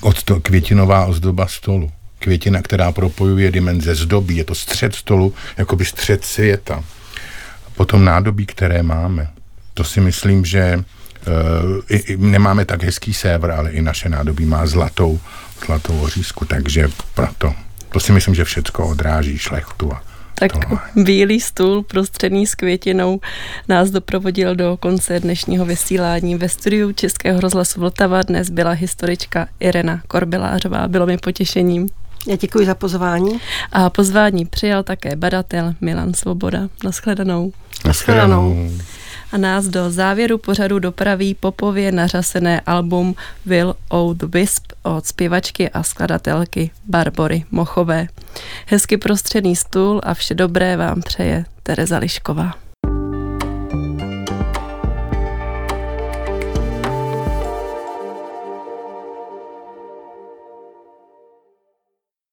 Od 0.00 0.22
to 0.22 0.40
květinová 0.40 1.06
ozdoba 1.06 1.46
stolu 1.46 1.90
květina, 2.18 2.62
která 2.62 2.92
propojuje 2.92 3.50
dimenze 3.50 3.94
zdobí, 3.94 4.36
je 4.36 4.44
to 4.44 4.54
střed 4.54 4.94
stolu, 4.94 5.34
jako 5.56 5.76
by 5.76 5.84
střed 5.84 6.24
světa. 6.24 6.84
Potom 7.76 8.04
nádobí, 8.04 8.46
které 8.46 8.82
máme. 8.82 9.28
To 9.74 9.84
si 9.84 10.00
myslím, 10.00 10.44
že 10.44 10.76
uh, 10.76 11.80
i, 11.88 11.96
i, 11.96 12.16
nemáme 12.16 12.64
tak 12.64 12.82
hezký 12.82 13.14
sévr, 13.14 13.50
ale 13.50 13.70
i 13.70 13.82
naše 13.82 14.08
nádobí 14.08 14.44
má 14.44 14.66
zlatou, 14.66 15.20
zlatou 15.66 16.00
ořízku, 16.00 16.44
takže 16.44 16.88
proto. 17.14 17.54
To 17.92 18.00
si 18.00 18.12
myslím, 18.12 18.34
že 18.34 18.44
všecko 18.44 18.88
odráží 18.88 19.38
šlechtu 19.38 19.92
a 19.92 20.02
tak 20.38 20.52
bílý 20.96 21.40
stůl 21.40 21.82
prostředný 21.82 22.46
s 22.46 22.54
květinou 22.54 23.20
nás 23.68 23.90
doprovodil 23.90 24.56
do 24.56 24.76
konce 24.80 25.20
dnešního 25.20 25.64
vysílání. 25.64 26.34
Ve 26.34 26.48
studiu 26.48 26.92
Českého 26.92 27.40
rozhlasu 27.40 27.80
Vltava 27.80 28.22
dnes 28.22 28.50
byla 28.50 28.70
historička 28.70 29.48
Irena 29.60 30.02
Korbelářová. 30.08 30.88
Bylo 30.88 31.06
mi 31.06 31.18
potěšením. 31.18 31.88
Já 32.26 32.36
děkuji 32.36 32.66
za 32.66 32.74
pozvání. 32.74 33.40
A 33.72 33.90
pozvání 33.90 34.46
přijal 34.46 34.82
také 34.82 35.16
badatel 35.16 35.74
Milan 35.80 36.14
Svoboda. 36.14 36.68
Naschledanou. 36.84 37.52
Naschledanou. 37.84 38.70
A 39.32 39.38
nás 39.38 39.66
do 39.66 39.90
závěru 39.90 40.38
pořadu 40.38 40.78
dopraví 40.78 41.34
popově 41.34 41.92
nařasené 41.92 42.60
album 42.60 43.14
Will 43.46 43.74
O 43.88 44.14
the 44.14 44.26
Wisp 44.26 44.72
od 44.82 45.06
zpěvačky 45.06 45.70
a 45.70 45.82
skladatelky 45.82 46.70
Barbory 46.88 47.44
Mochové. 47.50 48.06
Hezky 48.66 48.96
prostředný 48.96 49.56
stůl 49.56 50.00
a 50.04 50.14
vše 50.14 50.34
dobré 50.34 50.76
vám 50.76 51.02
přeje 51.02 51.44
Tereza 51.62 51.98
Lišková. 51.98 52.65